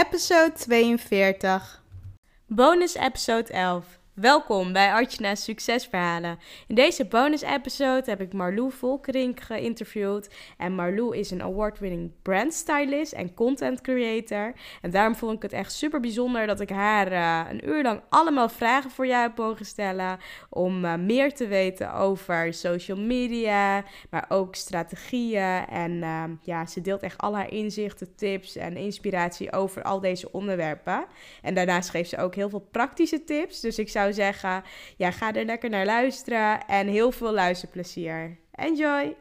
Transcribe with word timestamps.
episode 0.00 0.56
42. 0.96 1.78
Bonus 2.48 2.96
episode 2.96 3.50
11. 3.50 3.99
Welkom 4.20 4.72
bij 4.72 4.92
Artjana's 4.92 5.44
Succesverhalen. 5.44 6.38
In 6.66 6.74
deze 6.74 7.04
bonus-episode 7.04 8.10
heb 8.10 8.20
ik 8.20 8.32
Marlou 8.32 8.72
Volkering 8.72 9.46
geïnterviewd. 9.46 10.34
En 10.56 10.72
Marlou 10.72 11.16
is 11.16 11.30
een 11.30 11.42
award-winning 11.42 12.12
brand 12.22 12.54
stylist 12.54 13.12
en 13.12 13.34
content 13.34 13.80
creator. 13.80 14.52
En 14.82 14.90
daarom 14.90 15.14
vond 15.14 15.36
ik 15.36 15.42
het 15.42 15.52
echt 15.52 15.72
super 15.72 16.00
bijzonder 16.00 16.46
dat 16.46 16.60
ik 16.60 16.70
haar 16.70 17.12
uh, 17.12 17.50
een 17.50 17.68
uur 17.68 17.82
lang 17.82 18.00
allemaal 18.08 18.48
vragen 18.48 18.90
voor 18.90 19.06
jou 19.06 19.22
heb 19.22 19.36
mogen 19.36 19.66
stellen. 19.66 20.18
Om 20.48 20.84
uh, 20.84 20.94
meer 20.94 21.34
te 21.34 21.46
weten 21.46 21.92
over 21.92 22.54
social 22.54 22.98
media, 22.98 23.84
maar 24.10 24.26
ook 24.28 24.54
strategieën. 24.54 25.66
En 25.68 25.92
uh, 25.92 26.24
ja, 26.42 26.66
ze 26.66 26.80
deelt 26.80 27.02
echt 27.02 27.18
al 27.18 27.36
haar 27.36 27.52
inzichten, 27.52 28.14
tips 28.14 28.56
en 28.56 28.76
inspiratie 28.76 29.52
over 29.52 29.82
al 29.82 30.00
deze 30.00 30.32
onderwerpen. 30.32 31.04
En 31.42 31.54
daarnaast 31.54 31.90
geeft 31.90 32.10
ze 32.10 32.18
ook 32.18 32.34
heel 32.34 32.48
veel 32.48 32.68
praktische 32.70 33.24
tips. 33.24 33.60
Dus 33.60 33.78
ik 33.78 33.88
zou 33.88 34.08
zeggen, 34.12 34.62
ja, 34.96 35.10
ga 35.10 35.32
er 35.32 35.44
lekker 35.44 35.70
naar 35.70 35.86
luisteren 35.86 36.66
en 36.66 36.88
heel 36.88 37.12
veel 37.12 37.32
luisterplezier. 37.32 38.38
Enjoy! 38.52 39.16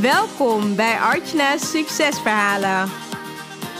Welkom 0.00 0.76
bij 0.76 0.98
Archna's 0.98 1.70
Succesverhalen. 1.70 2.90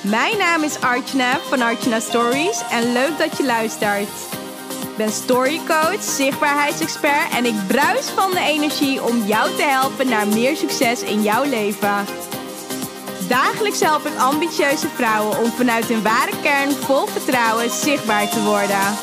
Mijn 0.02 0.38
naam 0.38 0.62
is 0.62 0.80
Archna 0.80 1.38
van 1.38 1.62
Archna 1.62 2.00
Stories 2.00 2.62
en 2.70 2.92
leuk 2.92 3.18
dat 3.18 3.36
je 3.36 3.44
luistert. 3.44 4.33
Ik 4.94 5.04
ben 5.04 5.12
storycoach, 5.12 6.02
zichtbaarheidsexpert 6.02 7.32
en 7.32 7.44
ik 7.44 7.54
bruis 7.66 8.06
van 8.06 8.30
de 8.30 8.40
energie 8.40 9.02
om 9.02 9.24
jou 9.26 9.56
te 9.56 9.62
helpen 9.62 10.08
naar 10.08 10.26
meer 10.26 10.56
succes 10.56 11.02
in 11.02 11.22
jouw 11.22 11.44
leven. 11.44 12.06
Dagelijks 13.28 13.80
help 13.80 14.06
ik 14.06 14.18
ambitieuze 14.18 14.88
vrouwen 14.88 15.38
om 15.38 15.50
vanuit 15.50 15.86
hun 15.86 16.02
ware 16.02 16.30
kern 16.42 16.70
vol 16.70 17.06
vertrouwen 17.06 17.70
zichtbaar 17.70 18.28
te 18.28 18.42
worden. 18.42 18.96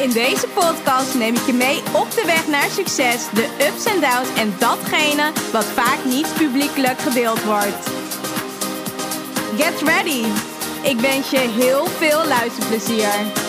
In 0.00 0.10
deze 0.10 0.46
podcast 0.48 1.14
neem 1.14 1.34
ik 1.34 1.46
je 1.46 1.52
mee 1.52 1.82
op 1.92 2.10
de 2.10 2.22
weg 2.26 2.46
naar 2.46 2.70
succes, 2.70 3.26
de 3.34 3.48
ups 3.68 3.84
en 3.84 4.00
downs 4.00 4.38
en 4.38 4.54
datgene 4.58 5.32
wat 5.52 5.64
vaak 5.64 6.04
niet 6.04 6.34
publiekelijk 6.34 7.00
gedeeld 7.00 7.44
wordt. 7.44 7.90
Get 9.56 9.82
ready! 9.82 10.24
Ik 10.82 11.00
wens 11.00 11.30
je 11.30 11.38
heel 11.38 11.86
veel 11.86 12.26
luisterplezier. 12.26 13.46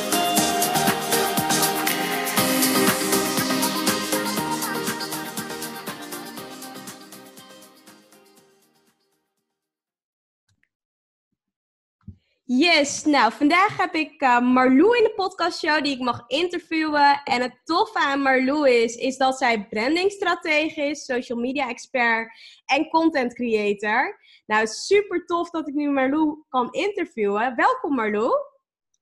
Yes, 12.52 13.06
nou 13.06 13.32
vandaag 13.32 13.78
heb 13.78 13.94
ik 13.94 14.22
uh, 14.22 14.40
Marlou 14.40 14.98
in 14.98 15.04
de 15.04 15.14
podcastshow 15.16 15.84
die 15.84 15.94
ik 15.94 16.00
mag 16.00 16.24
interviewen. 16.28 17.22
En 17.24 17.42
het 17.42 17.62
toffe 17.64 18.00
aan 18.00 18.22
Marlou 18.22 18.70
is, 18.70 18.96
is 18.96 19.18
dat 19.18 19.38
zij 19.38 19.68
brandingstratege 19.68 20.82
is, 20.82 21.06
social 21.06 21.40
media 21.40 21.70
expert 21.70 22.32
en 22.66 22.90
content 22.90 23.34
creator. 23.34 24.20
Nou, 24.46 24.68
super 24.68 25.26
tof 25.26 25.50
dat 25.50 25.68
ik 25.68 25.74
nu 25.74 25.90
Marlou 25.90 26.44
kan 26.50 26.72
interviewen. 26.72 27.56
Welkom 27.56 27.96
Marlou. 27.96 28.32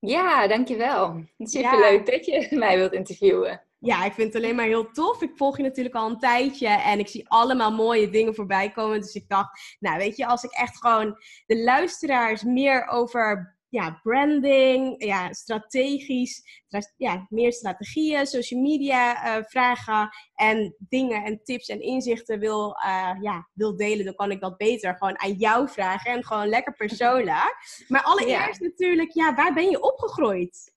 Ja, 0.00 0.46
dankjewel. 0.46 1.24
Super 1.38 1.78
leuk 1.78 2.06
dat 2.10 2.26
je 2.26 2.46
mij 2.64 2.76
wilt 2.76 2.92
interviewen. 2.92 3.67
Ja, 3.80 4.04
ik 4.04 4.12
vind 4.12 4.32
het 4.32 4.42
alleen 4.42 4.56
maar 4.56 4.66
heel 4.66 4.90
tof. 4.90 5.22
Ik 5.22 5.36
volg 5.36 5.56
je 5.56 5.62
natuurlijk 5.62 5.94
al 5.94 6.10
een 6.10 6.18
tijdje 6.18 6.68
en 6.68 6.98
ik 6.98 7.08
zie 7.08 7.28
allemaal 7.28 7.72
mooie 7.72 8.10
dingen 8.10 8.34
voorbij 8.34 8.70
komen. 8.70 9.00
Dus 9.00 9.14
ik 9.14 9.28
dacht, 9.28 9.76
nou 9.78 9.98
weet 9.98 10.16
je, 10.16 10.26
als 10.26 10.42
ik 10.42 10.50
echt 10.50 10.76
gewoon 10.76 11.16
de 11.46 11.62
luisteraars 11.62 12.42
meer 12.42 12.86
over 12.86 13.56
ja, 13.68 14.00
branding, 14.02 15.04
ja, 15.04 15.32
strategisch, 15.32 16.62
ja, 16.96 17.26
meer 17.28 17.52
strategieën, 17.52 18.26
social 18.26 18.60
media 18.60 19.38
uh, 19.38 19.44
vragen 19.44 20.08
en 20.34 20.76
dingen 20.78 21.24
en 21.24 21.40
tips 21.44 21.68
en 21.68 21.80
inzichten 21.80 22.38
wil, 22.38 22.76
uh, 22.86 23.14
ja, 23.20 23.48
wil 23.52 23.76
delen, 23.76 24.04
dan 24.04 24.14
kan 24.14 24.30
ik 24.30 24.40
dat 24.40 24.56
beter 24.56 24.96
gewoon 24.96 25.20
aan 25.20 25.32
jou 25.32 25.68
vragen 25.68 26.10
en 26.10 26.24
gewoon 26.24 26.48
lekker 26.48 26.74
persoonlijk. 26.74 27.84
Maar 27.88 28.02
allereerst 28.02 28.60
natuurlijk, 28.60 29.12
ja, 29.12 29.34
waar 29.34 29.54
ben 29.54 29.70
je 29.70 29.82
opgegroeid? 29.82 30.76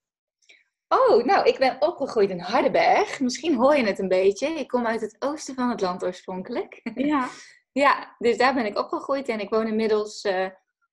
Oh, 0.92 1.24
nou, 1.24 1.46
ik 1.48 1.58
ben 1.58 1.76
opgegroeid 1.80 2.30
in 2.30 2.40
Hardenberg. 2.40 3.20
Misschien 3.20 3.56
hoor 3.56 3.76
je 3.76 3.84
het 3.84 3.98
een 3.98 4.08
beetje. 4.08 4.48
Ik 4.48 4.68
kom 4.68 4.86
uit 4.86 5.00
het 5.00 5.16
oosten 5.18 5.54
van 5.54 5.70
het 5.70 5.80
land 5.80 6.04
oorspronkelijk. 6.04 6.80
Ja. 6.94 7.28
ja, 7.82 8.16
dus 8.18 8.36
daar 8.36 8.54
ben 8.54 8.66
ik 8.66 8.78
opgegroeid 8.78 9.28
en 9.28 9.40
ik 9.40 9.50
woon 9.50 9.66
inmiddels 9.66 10.24
uh, 10.24 10.46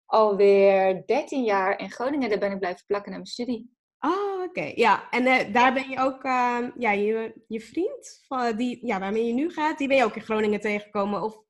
alweer 0.06 1.04
13 1.06 1.44
jaar 1.44 1.80
in 1.80 1.92
Groningen. 1.92 2.30
Daar 2.30 2.40
ben 2.40 2.52
ik 2.52 2.60
blijven 2.60 2.86
plakken 2.86 3.10
naar 3.10 3.20
mijn 3.20 3.32
studie. 3.32 3.78
Oh, 4.00 4.44
oké. 4.44 4.72
Ja, 4.76 5.10
en 5.10 5.26
uh, 5.26 5.54
daar 5.54 5.74
ben 5.74 5.90
je 5.90 6.00
ook, 6.00 6.24
uh, 6.24 6.60
ja, 6.78 6.92
je, 6.92 7.44
je 7.48 7.62
vriend, 7.62 8.24
van, 8.28 8.56
die, 8.56 8.86
ja, 8.86 9.00
waarmee 9.00 9.26
je 9.26 9.34
nu 9.34 9.52
gaat, 9.52 9.78
die 9.78 9.88
ben 9.88 9.98
je 9.98 10.04
ook 10.04 10.16
in 10.16 10.22
Groningen 10.22 10.60
tegengekomen? 10.60 11.22
Of 11.22 11.42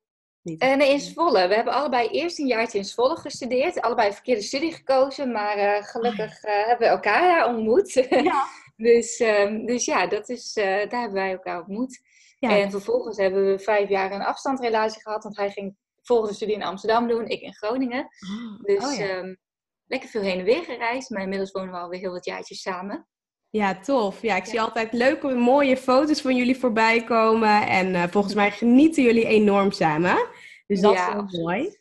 niet? 0.42 0.62
Uh, 0.62 0.74
nee, 0.74 0.90
in 0.90 1.00
Zwolle. 1.00 1.48
We 1.48 1.54
hebben 1.54 1.72
allebei 1.72 2.08
eerst 2.08 2.38
een 2.38 2.46
jaartje 2.46 2.78
in 2.78 2.84
Zwolle 2.84 3.16
gestudeerd. 3.16 3.80
Allebei 3.80 4.08
een 4.08 4.14
verkeerde 4.14 4.42
studie 4.42 4.72
gekozen, 4.72 5.32
maar 5.32 5.58
uh, 5.58 5.84
gelukkig 5.84 6.44
uh, 6.44 6.66
hebben 6.66 6.88
we 6.88 6.94
elkaar 6.94 7.20
daar 7.20 7.54
ontmoet. 7.54 7.92
Ja. 8.10 8.44
dus, 8.76 9.20
um, 9.20 9.66
dus 9.66 9.84
ja, 9.84 10.06
dat 10.06 10.28
is, 10.28 10.52
daar 10.52 10.88
hebben 10.88 11.12
wij 11.12 11.30
elkaar 11.30 11.58
ontmoet. 11.58 12.00
Ja. 12.38 12.58
En 12.58 12.70
vervolgens 12.70 13.16
hebben 13.16 13.46
we 13.46 13.58
vijf 13.58 13.88
jaar 13.88 14.12
een 14.12 14.22
afstandrelatie 14.22 15.02
gehad, 15.02 15.22
want 15.22 15.36
hij 15.36 15.50
ging 15.50 15.76
volgende 16.02 16.34
studie 16.34 16.54
in 16.54 16.62
Amsterdam 16.62 17.08
doen, 17.08 17.26
ik 17.26 17.40
in 17.40 17.54
Groningen. 17.54 18.00
Oh, 18.04 18.62
dus 18.62 18.84
oh, 18.84 18.96
ja. 18.96 19.16
um, 19.16 19.38
lekker 19.86 20.08
veel 20.08 20.22
heen 20.22 20.38
en 20.38 20.44
weer 20.44 20.64
gereisd, 20.64 21.10
maar 21.10 21.22
inmiddels 21.22 21.50
wonen 21.50 21.72
we 21.72 21.78
alweer 21.78 22.00
heel 22.00 22.12
wat 22.12 22.24
jaartjes 22.24 22.62
samen. 22.62 23.08
Ja, 23.50 23.80
tof. 23.80 24.22
Ja, 24.22 24.36
ik 24.36 24.44
zie 24.44 24.60
altijd 24.60 24.92
leuke, 24.92 25.34
mooie 25.34 25.76
foto's 25.76 26.20
van 26.20 26.36
jullie 26.36 26.58
voorbij 26.58 27.04
komen. 27.04 27.66
En 27.66 27.94
uh, 27.94 28.04
volgens 28.08 28.34
mij 28.34 28.50
genieten 28.50 29.02
jullie 29.02 29.26
enorm 29.26 29.70
samen. 29.70 30.28
Dus 30.66 30.80
dat 30.80 30.94
ja, 30.94 31.06
is 31.06 31.12
heel 31.12 31.42
mooi. 31.42 31.76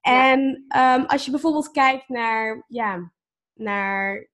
En 0.00 0.64
um, 0.76 1.04
als 1.04 1.24
je 1.24 1.30
bijvoorbeeld 1.30 1.70
kijkt 1.70 2.08
naar, 2.08 2.64
ja, 2.68 3.12
naar 3.54 4.30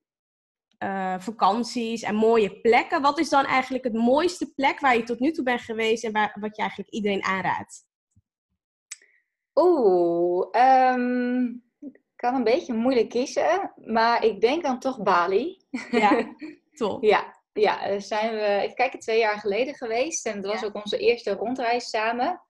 uh, 0.78 1.14
vakanties 1.18 2.02
en 2.02 2.14
mooie 2.14 2.60
plekken. 2.60 3.02
Wat 3.02 3.18
is 3.18 3.28
dan 3.28 3.44
eigenlijk 3.44 3.84
het 3.84 3.92
mooiste 3.92 4.54
plek 4.54 4.80
waar 4.80 4.96
je 4.96 5.02
tot 5.02 5.20
nu 5.20 5.30
toe 5.30 5.44
bent 5.44 5.60
geweest 5.60 6.04
en 6.04 6.12
waar, 6.12 6.36
wat 6.40 6.56
je 6.56 6.62
eigenlijk 6.62 6.90
iedereen 6.90 7.24
aanraadt? 7.24 7.84
Oeh, 9.54 10.48
um, 10.92 11.64
ik 11.80 12.00
kan 12.16 12.34
een 12.34 12.44
beetje 12.44 12.74
moeilijk 12.74 13.08
kiezen, 13.08 13.72
maar 13.84 14.24
ik 14.24 14.40
denk 14.40 14.62
dan 14.62 14.78
toch 14.78 15.02
Bali. 15.02 15.56
Ja, 15.90 16.34
Top. 16.76 17.04
ja, 17.04 17.36
ja, 17.52 17.98
zijn 18.00 18.34
we, 18.34 18.46
even 18.46 18.74
kijken, 18.74 18.98
twee 18.98 19.18
jaar 19.18 19.38
geleden 19.38 19.74
geweest. 19.74 20.26
En 20.26 20.36
het 20.36 20.46
was 20.46 20.64
ook 20.64 20.74
onze 20.74 20.98
eerste 20.98 21.32
rondreis 21.32 21.88
samen. 21.88 22.42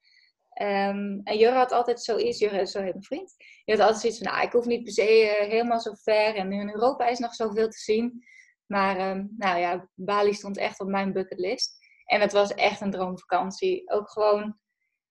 Um, 0.62 1.20
en 1.24 1.38
Jurre 1.38 1.56
had 1.56 1.72
altijd 1.72 2.02
zoiets, 2.02 2.38
Jurre 2.38 2.60
is 2.60 2.70
zo 2.70 2.82
heet 2.82 2.92
mijn 2.92 3.04
vriend. 3.04 3.34
Je 3.64 3.72
had 3.72 3.80
altijd 3.80 4.00
zoiets 4.00 4.18
van, 4.18 4.32
nou, 4.32 4.46
ik 4.46 4.52
hoef 4.52 4.64
niet 4.64 4.84
per 4.84 4.92
se 4.92 5.22
uh, 5.22 5.48
helemaal 5.48 5.80
zo 5.80 5.92
ver. 5.94 6.34
En 6.34 6.52
in 6.52 6.70
Europa 6.70 7.06
is 7.06 7.18
nog 7.18 7.34
zoveel 7.34 7.68
te 7.68 7.78
zien. 7.78 8.24
Maar 8.66 9.10
um, 9.10 9.34
nou 9.36 9.58
ja, 9.58 9.88
Bali 9.94 10.32
stond 10.32 10.56
echt 10.56 10.80
op 10.80 10.88
mijn 10.88 11.12
bucketlist. 11.12 11.76
En 12.04 12.20
het 12.20 12.32
was 12.32 12.54
echt 12.54 12.80
een 12.80 12.90
droomvakantie. 12.90 13.90
Ook 13.90 14.10
gewoon, 14.10 14.58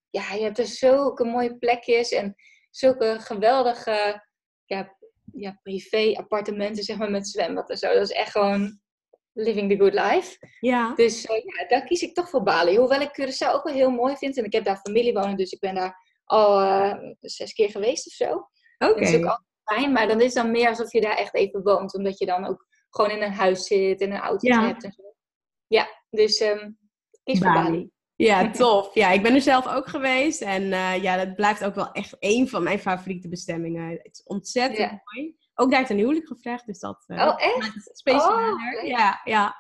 ja, 0.10 0.34
je 0.34 0.44
hebt 0.44 0.60
er 0.60 0.66
zulke 0.66 1.26
mooie 1.26 1.58
plekjes 1.58 2.12
en 2.12 2.36
zulke 2.70 3.18
geweldige 3.20 4.28
ja, 4.66 4.96
ja, 5.34 5.60
privé 5.64 6.14
appartementen, 6.18 6.84
zeg 6.84 6.98
maar, 6.98 7.12
met 7.12 7.28
zwembad 7.28 7.70
en 7.70 7.78
zo. 7.78 7.94
Dat 7.94 8.10
is 8.10 8.16
echt 8.16 8.32
gewoon 8.32 8.80
living 9.36 9.70
the 9.70 9.78
good 9.78 9.94
life. 9.94 10.38
Ja. 10.60 10.94
Dus 10.96 11.26
uh, 11.26 11.38
ja, 11.38 11.68
daar 11.68 11.86
kies 11.86 12.02
ik 12.02 12.14
toch 12.14 12.30
voor 12.30 12.44
Bali. 12.44 12.78
Hoewel 12.78 13.02
ik 13.02 13.22
Curaçao 13.22 13.54
ook 13.54 13.64
wel 13.64 13.74
heel 13.74 13.90
mooi 13.90 14.16
vind. 14.16 14.38
En 14.38 14.46
ik 14.46 14.54
heb 14.54 14.64
daar 14.64 14.78
familie 14.78 15.14
wonen, 15.14 15.38
dus 15.38 15.52
ik 15.52 15.60
ben 15.60 15.76
daar 15.76 16.22
al 16.24 16.62
uh, 16.62 16.96
zes 17.20 17.54
keer 17.54 17.70
geweest 17.70 18.08
of 18.08 18.14
zo. 18.14 18.26
Oké. 18.26 18.50
Okay. 18.78 18.94
Dat 18.94 19.02
is 19.02 19.16
ook 19.16 19.26
altijd 19.26 19.48
fijn, 19.64 19.92
maar 19.92 20.08
dan 20.08 20.22
is 20.22 20.34
het 20.34 20.44
dan 20.44 20.52
meer 20.52 20.68
alsof 20.68 20.92
je 20.92 21.02
daar 21.02 21.18
echt 21.18 21.36
even 21.36 21.64
woont. 21.64 21.96
Omdat 21.96 22.20
je 22.20 22.26
dan 22.26 22.46
ook 22.46 22.68
gewoon 22.90 23.12
in 23.12 23.22
een 23.22 23.34
huis 23.34 23.68
zit 23.68 24.02
en 24.02 24.12
een 24.12 24.20
auto 24.20 24.48
ja. 24.48 24.66
hebt 24.66 24.84
en 24.84 24.92
zo. 24.92 25.04
Ja, 25.68 25.88
dus 26.10 26.42
um, 26.42 26.78
kies 27.24 27.40
Bali. 27.40 27.54
voor 27.54 27.64
Bali. 27.64 27.90
Ja, 28.16 28.52
tof. 28.52 28.94
Ja, 28.94 29.12
ik 29.12 29.24
ben 29.24 29.34
er 29.34 29.42
zelf 29.42 29.68
ook 29.68 29.88
geweest. 29.88 30.42
En 30.42 30.64
uh, 30.64 31.04
ja, 31.04 31.26
dat 31.26 31.36
blijft 31.36 31.64
ook 31.64 31.76
wel 31.76 31.92
echt 31.92 32.16
een 32.20 32.50
van 32.50 32.64
mijn 32.64 32.80
favoriete 32.80 33.30
bestemmingen. 33.30 33.90
Het 33.90 34.10
is 34.12 34.24
ontzettend 34.24 34.78
ja. 34.78 35.02
mooi. 35.04 35.36
Ook 35.58 35.72
daar 35.72 35.86
ten 35.86 35.98
huwelijk 35.98 36.28
gevraagd, 36.28 36.66
dus 36.66 36.80
dat 36.80 37.04
uh, 37.08 37.18
oh, 37.18 37.44
echt? 37.44 37.90
specialer. 37.94 38.80
Oh, 38.82 38.88
ja, 38.88 39.22
ja. 39.24 39.56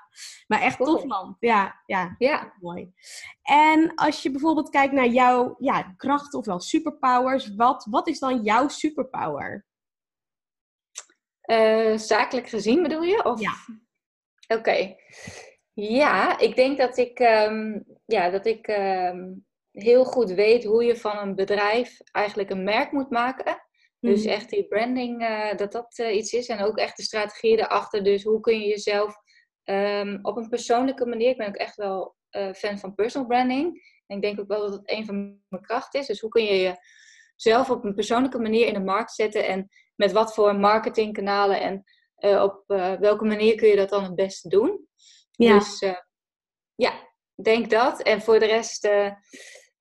Maar 0.48 0.62
echt 0.62 0.78
cool. 0.78 0.96
tof 0.96 1.04
land. 1.04 1.38
Ja, 1.40 1.82
ja, 1.86 2.16
ja. 2.18 2.54
Mooi. 2.60 2.94
En 3.42 3.96
als 3.96 4.24
je 4.24 4.32
bijvoorbeeld 4.32 4.70
kijkt 4.70 4.94
naar 4.94 5.08
jouw 5.08 5.56
ja, 5.60 5.94
krachten, 5.98 6.40
ofwel 6.40 6.60
superpowers, 6.60 7.56
wat, 7.56 7.88
wat 7.90 8.08
is 8.08 8.20
dan 8.20 8.44
jouw 8.44 8.68
superpower? 8.68 9.66
Uh, 11.46 11.98
zakelijk 11.98 12.50
gezien 12.50 12.82
bedoel 12.84 13.04
je? 13.04 13.24
Of? 13.24 13.40
Ja. 13.40 13.54
Oké. 14.48 14.60
Okay. 14.60 14.98
Ja, 15.74 16.40
ik 16.40 16.56
denk 16.56 16.78
dat 16.78 16.98
ik, 16.98 17.20
ehm, 17.20 17.80
ja, 18.06 18.30
dat 18.30 18.46
ik 18.46 18.68
ehm, 18.68 19.34
heel 19.72 20.06
goed 20.06 20.32
weet 20.32 20.64
hoe 20.64 20.84
je 20.84 20.98
van 20.98 21.18
een 21.18 21.36
bedrijf 21.36 22.00
eigenlijk 22.12 22.50
een 22.50 22.64
merk 22.64 22.92
moet 22.92 23.10
maken. 23.10 23.65
Dus 24.00 24.24
mhm. 24.24 24.30
echt 24.30 24.50
die 24.50 24.68
branding, 24.68 25.22
uh, 25.22 25.56
dat 25.56 25.72
dat 25.72 25.98
uh, 25.98 26.16
iets 26.16 26.34
is. 26.34 26.48
En 26.48 26.60
ook 26.60 26.78
echt 26.78 26.98
de 26.98 27.04
strategie 27.04 27.58
erachter. 27.58 28.04
Dus 28.04 28.24
hoe 28.24 28.40
kun 28.40 28.60
je 28.60 28.68
jezelf 28.68 29.16
um, 29.64 30.20
op 30.22 30.38
een 30.38 30.50
persoonlijke 30.50 31.06
manier... 31.06 31.30
Ik 31.30 31.38
ben 31.38 31.48
ook 31.48 31.56
echt 31.56 31.76
wel 31.76 32.16
uh, 32.32 32.54
fan 32.54 32.80
van 32.80 32.96
personal 32.96 33.28
branding. 33.28 33.94
En 34.08 34.16
ik 34.16 34.22
denk 34.22 34.40
ook 34.40 34.48
wel 34.48 34.60
dat 34.60 34.72
het 34.72 34.92
een 34.92 35.06
van 35.06 35.42
mijn 35.48 35.64
krachten 35.64 36.00
is. 36.00 36.08
Dus 36.08 36.20
hoe 36.20 36.30
kun 36.30 36.44
je 36.44 36.76
jezelf 37.36 37.70
op 37.70 37.84
een 37.84 37.96
persoonlijke 37.96 38.40
manier 38.40 38.68
in 38.68 38.74
de 38.74 38.80
markt 38.80 39.12
zetten... 39.12 39.48
en 39.48 39.70
met 39.96 40.12
wat 40.12 40.34
voor 40.34 40.56
marketingkanalen 40.56 41.62
en 41.62 41.84
op 42.42 42.64
welke 43.00 43.26
manier 43.26 43.56
kun 43.56 43.68
je 43.68 43.76
dat 43.76 43.90
dan 43.90 44.04
het 44.04 44.16
beste 44.16 44.50
doen. 44.50 44.88
Ja. 45.32 45.58
Dus 45.58 45.80
ja, 46.76 46.94
denk 47.36 47.70
dat. 47.70 48.02
En 48.02 48.22
voor 48.22 48.40
de 48.40 48.46
rest 48.46 48.86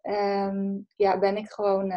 um, 0.03 0.87
ja, 0.97 1.19
ben 1.19 1.37
ik 1.37 1.51
gewoon 1.51 1.93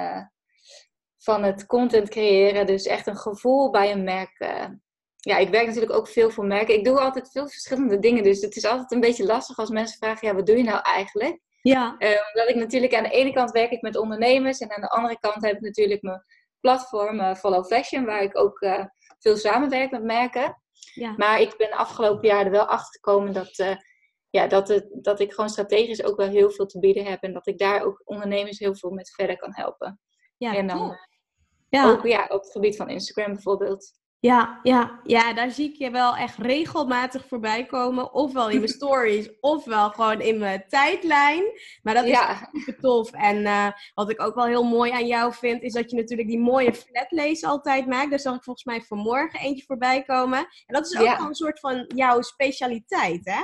van 1.27 1.43
het 1.43 1.65
content 1.65 2.09
creëren. 2.09 2.65
Dus 2.65 2.85
echt 2.85 3.07
een 3.07 3.17
gevoel 3.17 3.69
bij 3.69 3.91
een 3.91 4.03
merk. 4.03 4.39
Uh, 4.39 4.65
ja, 5.15 5.37
ik 5.37 5.49
werk 5.49 5.65
natuurlijk 5.65 5.93
ook 5.93 6.07
veel 6.07 6.29
voor 6.29 6.45
merken. 6.45 6.75
Ik 6.75 6.83
doe 6.83 6.99
altijd 6.99 7.31
veel 7.31 7.47
verschillende 7.47 7.99
dingen. 7.99 8.23
Dus 8.23 8.41
het 8.41 8.55
is 8.55 8.65
altijd 8.65 8.91
een 8.91 8.99
beetje 8.99 9.25
lastig 9.25 9.57
als 9.57 9.69
mensen 9.69 9.97
vragen: 9.97 10.27
ja, 10.27 10.35
wat 10.35 10.45
doe 10.45 10.57
je 10.57 10.63
nou 10.63 10.81
eigenlijk? 10.81 11.39
Ja. 11.61 11.95
Uh, 11.99 12.09
omdat 12.09 12.49
ik 12.49 12.55
natuurlijk 12.55 12.95
aan 12.95 13.03
de 13.03 13.09
ene 13.09 13.33
kant 13.33 13.51
werk 13.51 13.71
ik 13.71 13.81
met 13.81 13.97
ondernemers. 13.97 14.59
En 14.59 14.71
aan 14.71 14.81
de 14.81 14.89
andere 14.89 15.19
kant 15.19 15.45
heb 15.45 15.55
ik 15.55 15.61
natuurlijk 15.61 16.01
mijn 16.01 16.23
platform 16.59 17.19
uh, 17.19 17.35
Follow 17.35 17.65
Fashion. 17.65 18.05
Waar 18.05 18.21
ik 18.21 18.37
ook 18.37 18.65
veel 19.19 19.35
samenwerk 19.35 19.91
met 19.91 20.03
merken. 20.03 20.61
Ja. 20.93 21.13
Maar 21.17 21.41
ik 21.41 21.57
ben 21.57 21.69
de 21.69 21.75
afgelopen 21.75 22.27
jaren 22.27 22.45
er 22.45 22.51
wel 22.51 22.65
achter 22.67 22.99
gekomen 23.01 23.33
dat 23.33 23.77
ja, 24.29 24.47
dat, 24.47 24.67
het, 24.67 24.87
dat 25.01 25.19
ik 25.19 25.33
gewoon 25.33 25.49
strategisch 25.49 26.03
ook 26.03 26.17
wel 26.17 26.27
heel 26.27 26.51
veel 26.51 26.65
te 26.65 26.79
bieden 26.79 27.05
heb. 27.05 27.23
En 27.23 27.33
dat 27.33 27.47
ik 27.47 27.57
daar 27.57 27.83
ook 27.83 28.01
ondernemers 28.05 28.59
heel 28.59 28.75
veel 28.75 28.91
met 28.91 29.13
verder 29.15 29.37
kan 29.37 29.51
helpen. 29.53 29.99
Ja, 30.37 30.55
en 30.55 30.67
dan 30.67 30.97
ja. 31.69 31.89
ook 31.89 32.07
ja, 32.07 32.23
op 32.29 32.41
het 32.41 32.51
gebied 32.51 32.75
van 32.75 32.89
Instagram 32.89 33.33
bijvoorbeeld. 33.33 33.95
Ja, 34.19 34.59
ja, 34.63 34.99
ja, 35.03 35.33
daar 35.33 35.51
zie 35.51 35.69
ik 35.69 35.75
je 35.75 35.91
wel 35.91 36.15
echt 36.15 36.37
regelmatig 36.37 37.27
voorbij 37.27 37.65
komen. 37.65 38.13
Ofwel 38.13 38.49
in 38.49 38.57
mijn 38.57 38.71
stories, 38.79 39.39
ofwel 39.39 39.89
gewoon 39.89 40.21
in 40.21 40.37
mijn 40.37 40.65
tijdlijn. 40.67 41.43
Maar 41.81 41.93
dat 41.93 42.03
is 42.03 42.09
ja. 42.09 42.49
super 42.51 42.79
tof. 42.79 43.11
En 43.11 43.37
uh, 43.37 43.67
wat 43.93 44.09
ik 44.09 44.21
ook 44.21 44.35
wel 44.35 44.45
heel 44.45 44.63
mooi 44.63 44.91
aan 44.91 45.07
jou 45.07 45.33
vind, 45.33 45.61
is 45.61 45.73
dat 45.73 45.91
je 45.91 45.97
natuurlijk 45.97 46.27
die 46.27 46.39
mooie 46.39 46.73
flatlays 46.73 47.43
altijd 47.43 47.87
maakt. 47.87 48.09
Daar 48.09 48.19
zag 48.19 48.35
ik 48.35 48.43
volgens 48.43 48.65
mij 48.65 48.81
vanmorgen 48.81 49.39
eentje 49.39 49.65
voorbij 49.65 50.03
komen. 50.03 50.39
En 50.39 50.73
dat 50.75 50.85
is 50.85 50.99
ook 50.99 51.17
wel 51.17 51.27
een 51.27 51.35
soort 51.35 51.59
van 51.59 51.85
jouw 51.95 52.21
specialiteit, 52.21 53.21
hè? 53.23 53.41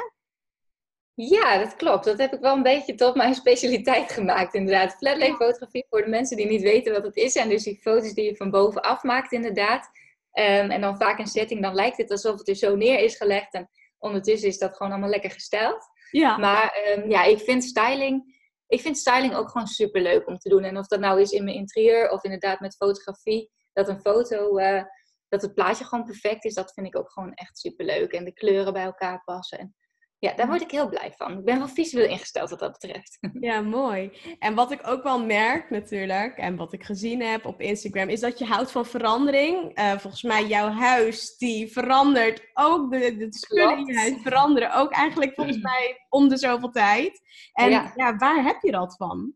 Ja, 1.15 1.57
dat 1.57 1.75
klopt. 1.75 2.05
Dat 2.05 2.17
heb 2.17 2.33
ik 2.33 2.39
wel 2.39 2.55
een 2.55 2.63
beetje 2.63 2.95
tot 2.95 3.15
mijn 3.15 3.35
specialiteit 3.35 4.11
gemaakt, 4.11 4.53
inderdaad. 4.53 4.95
Flatlay 4.95 5.33
fotografie, 5.33 5.85
voor 5.89 6.01
de 6.03 6.09
mensen 6.09 6.37
die 6.37 6.47
niet 6.47 6.61
weten 6.61 6.93
wat 6.93 7.03
het 7.03 7.15
is. 7.15 7.35
En 7.35 7.49
dus 7.49 7.63
die 7.63 7.79
foto's 7.81 8.13
die 8.13 8.25
je 8.25 8.35
van 8.35 8.51
bovenaf 8.51 9.03
maakt, 9.03 9.31
inderdaad. 9.31 9.85
Um, 10.33 10.71
en 10.71 10.81
dan 10.81 10.97
vaak 10.97 11.19
een 11.19 11.27
setting, 11.27 11.61
dan 11.61 11.75
lijkt 11.75 11.97
het 11.97 12.11
alsof 12.11 12.37
het 12.37 12.47
er 12.47 12.55
zo 12.55 12.75
neer 12.75 12.99
is 12.99 13.15
gelegd. 13.15 13.53
En 13.53 13.69
ondertussen 13.99 14.49
is 14.49 14.57
dat 14.57 14.75
gewoon 14.75 14.91
allemaal 14.91 15.09
lekker 15.09 15.31
gesteld. 15.31 15.89
Ja. 16.11 16.37
Maar 16.37 16.93
um, 16.97 17.09
ja, 17.09 17.23
ik 17.23 17.39
vind 17.39 17.63
styling... 17.63 18.41
Ik 18.67 18.81
vind 18.81 18.97
styling 18.97 19.35
ook 19.35 19.49
gewoon 19.49 19.67
super 19.67 20.01
leuk 20.01 20.27
om 20.27 20.37
te 20.37 20.49
doen. 20.49 20.63
En 20.63 20.77
of 20.77 20.87
dat 20.87 20.99
nou 20.99 21.21
is 21.21 21.31
in 21.31 21.43
mijn 21.43 21.55
interieur 21.55 22.09
of 22.09 22.23
inderdaad 22.23 22.59
met 22.59 22.75
fotografie. 22.75 23.51
Dat 23.73 23.89
een 23.89 23.99
foto, 23.99 24.59
uh, 24.59 24.83
dat 25.29 25.41
het 25.41 25.53
plaatje 25.53 25.85
gewoon 25.85 26.05
perfect 26.05 26.45
is. 26.45 26.53
Dat 26.53 26.73
vind 26.73 26.87
ik 26.87 26.97
ook 26.97 27.11
gewoon 27.11 27.33
echt 27.33 27.57
super 27.57 27.85
leuk. 27.85 28.11
En 28.11 28.23
de 28.23 28.33
kleuren 28.33 28.73
bij 28.73 28.83
elkaar 28.83 29.23
passen. 29.23 29.57
En 29.59 29.75
ja, 30.23 30.33
daar 30.35 30.47
word 30.47 30.61
ik 30.61 30.71
heel 30.71 30.89
blij 30.89 31.13
van. 31.17 31.37
Ik 31.37 31.43
ben 31.43 31.57
wel 31.57 31.67
visueel 31.67 32.07
ingesteld 32.07 32.49
wat 32.49 32.59
dat 32.59 32.71
betreft. 32.71 33.17
Ja, 33.39 33.61
mooi. 33.61 34.11
En 34.39 34.55
wat 34.55 34.71
ik 34.71 34.87
ook 34.87 35.03
wel 35.03 35.25
merk 35.25 35.69
natuurlijk, 35.69 36.37
en 36.37 36.55
wat 36.55 36.73
ik 36.73 36.83
gezien 36.83 37.21
heb 37.21 37.45
op 37.45 37.61
Instagram, 37.61 38.09
is 38.09 38.19
dat 38.19 38.39
je 38.39 38.45
houdt 38.45 38.71
van 38.71 38.85
verandering. 38.85 39.79
Uh, 39.79 39.91
volgens 39.91 40.23
mij 40.23 40.45
jouw 40.45 40.69
huis, 40.69 41.37
die 41.37 41.71
verandert 41.71 42.49
ook, 42.53 42.91
de, 42.91 43.17
de 43.17 43.27
spullen 43.29 43.77
in 43.77 43.85
je 43.85 43.97
huis 43.97 44.13
veranderen 44.21 44.73
ook 44.73 44.91
eigenlijk 44.91 45.33
volgens 45.33 45.61
mij 45.71 46.05
om 46.09 46.29
de 46.29 46.37
zoveel 46.37 46.71
tijd. 46.71 47.21
En 47.53 47.69
ja. 47.69 48.15
waar 48.17 48.43
heb 48.43 48.61
je 48.61 48.71
dat 48.71 48.95
van? 48.95 49.33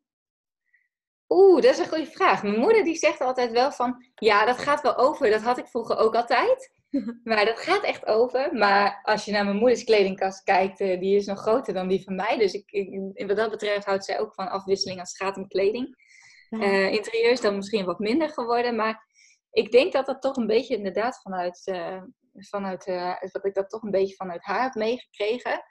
Oeh, 1.29 1.61
dat 1.61 1.71
is 1.71 1.79
een 1.79 1.87
goede 1.87 2.11
vraag. 2.11 2.43
Mijn 2.43 2.59
moeder 2.59 2.83
die 2.83 2.95
zegt 2.95 3.21
altijd 3.21 3.51
wel 3.51 3.71
van, 3.71 4.05
ja, 4.15 4.45
dat 4.45 4.57
gaat 4.57 4.81
wel 4.81 4.97
over. 4.97 5.29
Dat 5.29 5.41
had 5.41 5.57
ik 5.57 5.67
vroeger 5.67 5.97
ook 5.97 6.15
altijd. 6.15 6.75
Maar 7.23 7.45
dat 7.45 7.59
gaat 7.59 7.83
echt 7.83 8.05
over. 8.05 8.55
Maar 8.55 8.99
als 9.03 9.25
je 9.25 9.31
naar 9.31 9.45
mijn 9.45 9.57
moeders 9.57 9.83
kledingkast 9.83 10.43
kijkt, 10.43 10.79
uh, 10.79 10.99
die 10.99 11.15
is 11.15 11.25
nog 11.25 11.39
groter 11.39 11.73
dan 11.73 11.87
die 11.87 12.03
van 12.03 12.15
mij. 12.15 12.37
Dus 12.37 12.53
ik, 12.53 12.71
ik, 12.71 13.27
wat 13.27 13.37
dat 13.37 13.49
betreft 13.49 13.85
houdt 13.85 14.05
zij 14.05 14.19
ook 14.19 14.33
van 14.33 14.49
afwisseling 14.49 14.99
als 14.99 15.09
het 15.09 15.21
gaat 15.21 15.37
om 15.37 15.47
kleding. 15.47 16.05
Uh, 16.49 16.91
interieur 16.91 17.31
is 17.31 17.41
dan 17.41 17.55
misschien 17.55 17.85
wat 17.85 17.99
minder 17.99 18.29
geworden. 18.29 18.75
Maar 18.75 19.05
ik 19.51 19.71
denk 19.71 19.93
dat 19.93 20.05
dat 20.05 20.21
toch 20.21 20.35
een 20.35 20.47
beetje 20.47 20.77
inderdaad 20.77 21.21
vanuit, 21.21 21.61
uh, 21.65 22.01
vanuit 22.33 22.85
dat 23.31 23.45
ik 23.45 23.53
dat 23.53 23.69
toch 23.69 23.81
een 23.81 23.91
beetje 23.91 24.15
vanuit 24.15 24.43
haar 24.43 24.63
heb 24.63 24.73
meegekregen. 24.73 25.63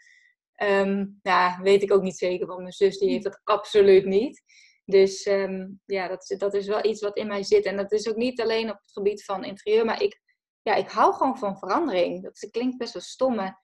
Um, 0.63 1.19
nou, 1.23 1.63
weet 1.63 1.83
ik 1.83 1.93
ook 1.93 2.03
niet 2.03 2.19
zeker, 2.19 2.47
want 2.47 2.61
mijn 2.61 2.73
zus 2.73 2.99
die 2.99 3.11
heeft 3.11 3.25
dat 3.25 3.41
absoluut 3.45 4.05
niet. 4.05 4.43
Dus 4.85 5.27
um, 5.27 5.81
ja, 5.85 6.09
dat, 6.09 6.35
dat 6.39 6.55
is 6.55 6.67
wel 6.67 6.85
iets 6.85 7.01
wat 7.01 7.17
in 7.17 7.27
mij 7.27 7.43
zit. 7.43 7.65
En 7.65 7.77
dat 7.77 7.93
is 7.93 8.09
ook 8.09 8.17
niet 8.17 8.41
alleen 8.41 8.71
op 8.71 8.79
het 8.81 8.93
gebied 8.93 9.25
van 9.25 9.45
interieur, 9.45 9.85
maar 9.85 10.03
ik 10.03 10.21
ja, 10.67 10.75
ik 10.75 10.89
hou 10.89 11.15
gewoon 11.15 11.39
van 11.39 11.59
verandering. 11.59 12.23
Dat 12.23 12.49
klinkt 12.51 12.77
best 12.77 12.93
wel 12.93 13.03
stom. 13.03 13.57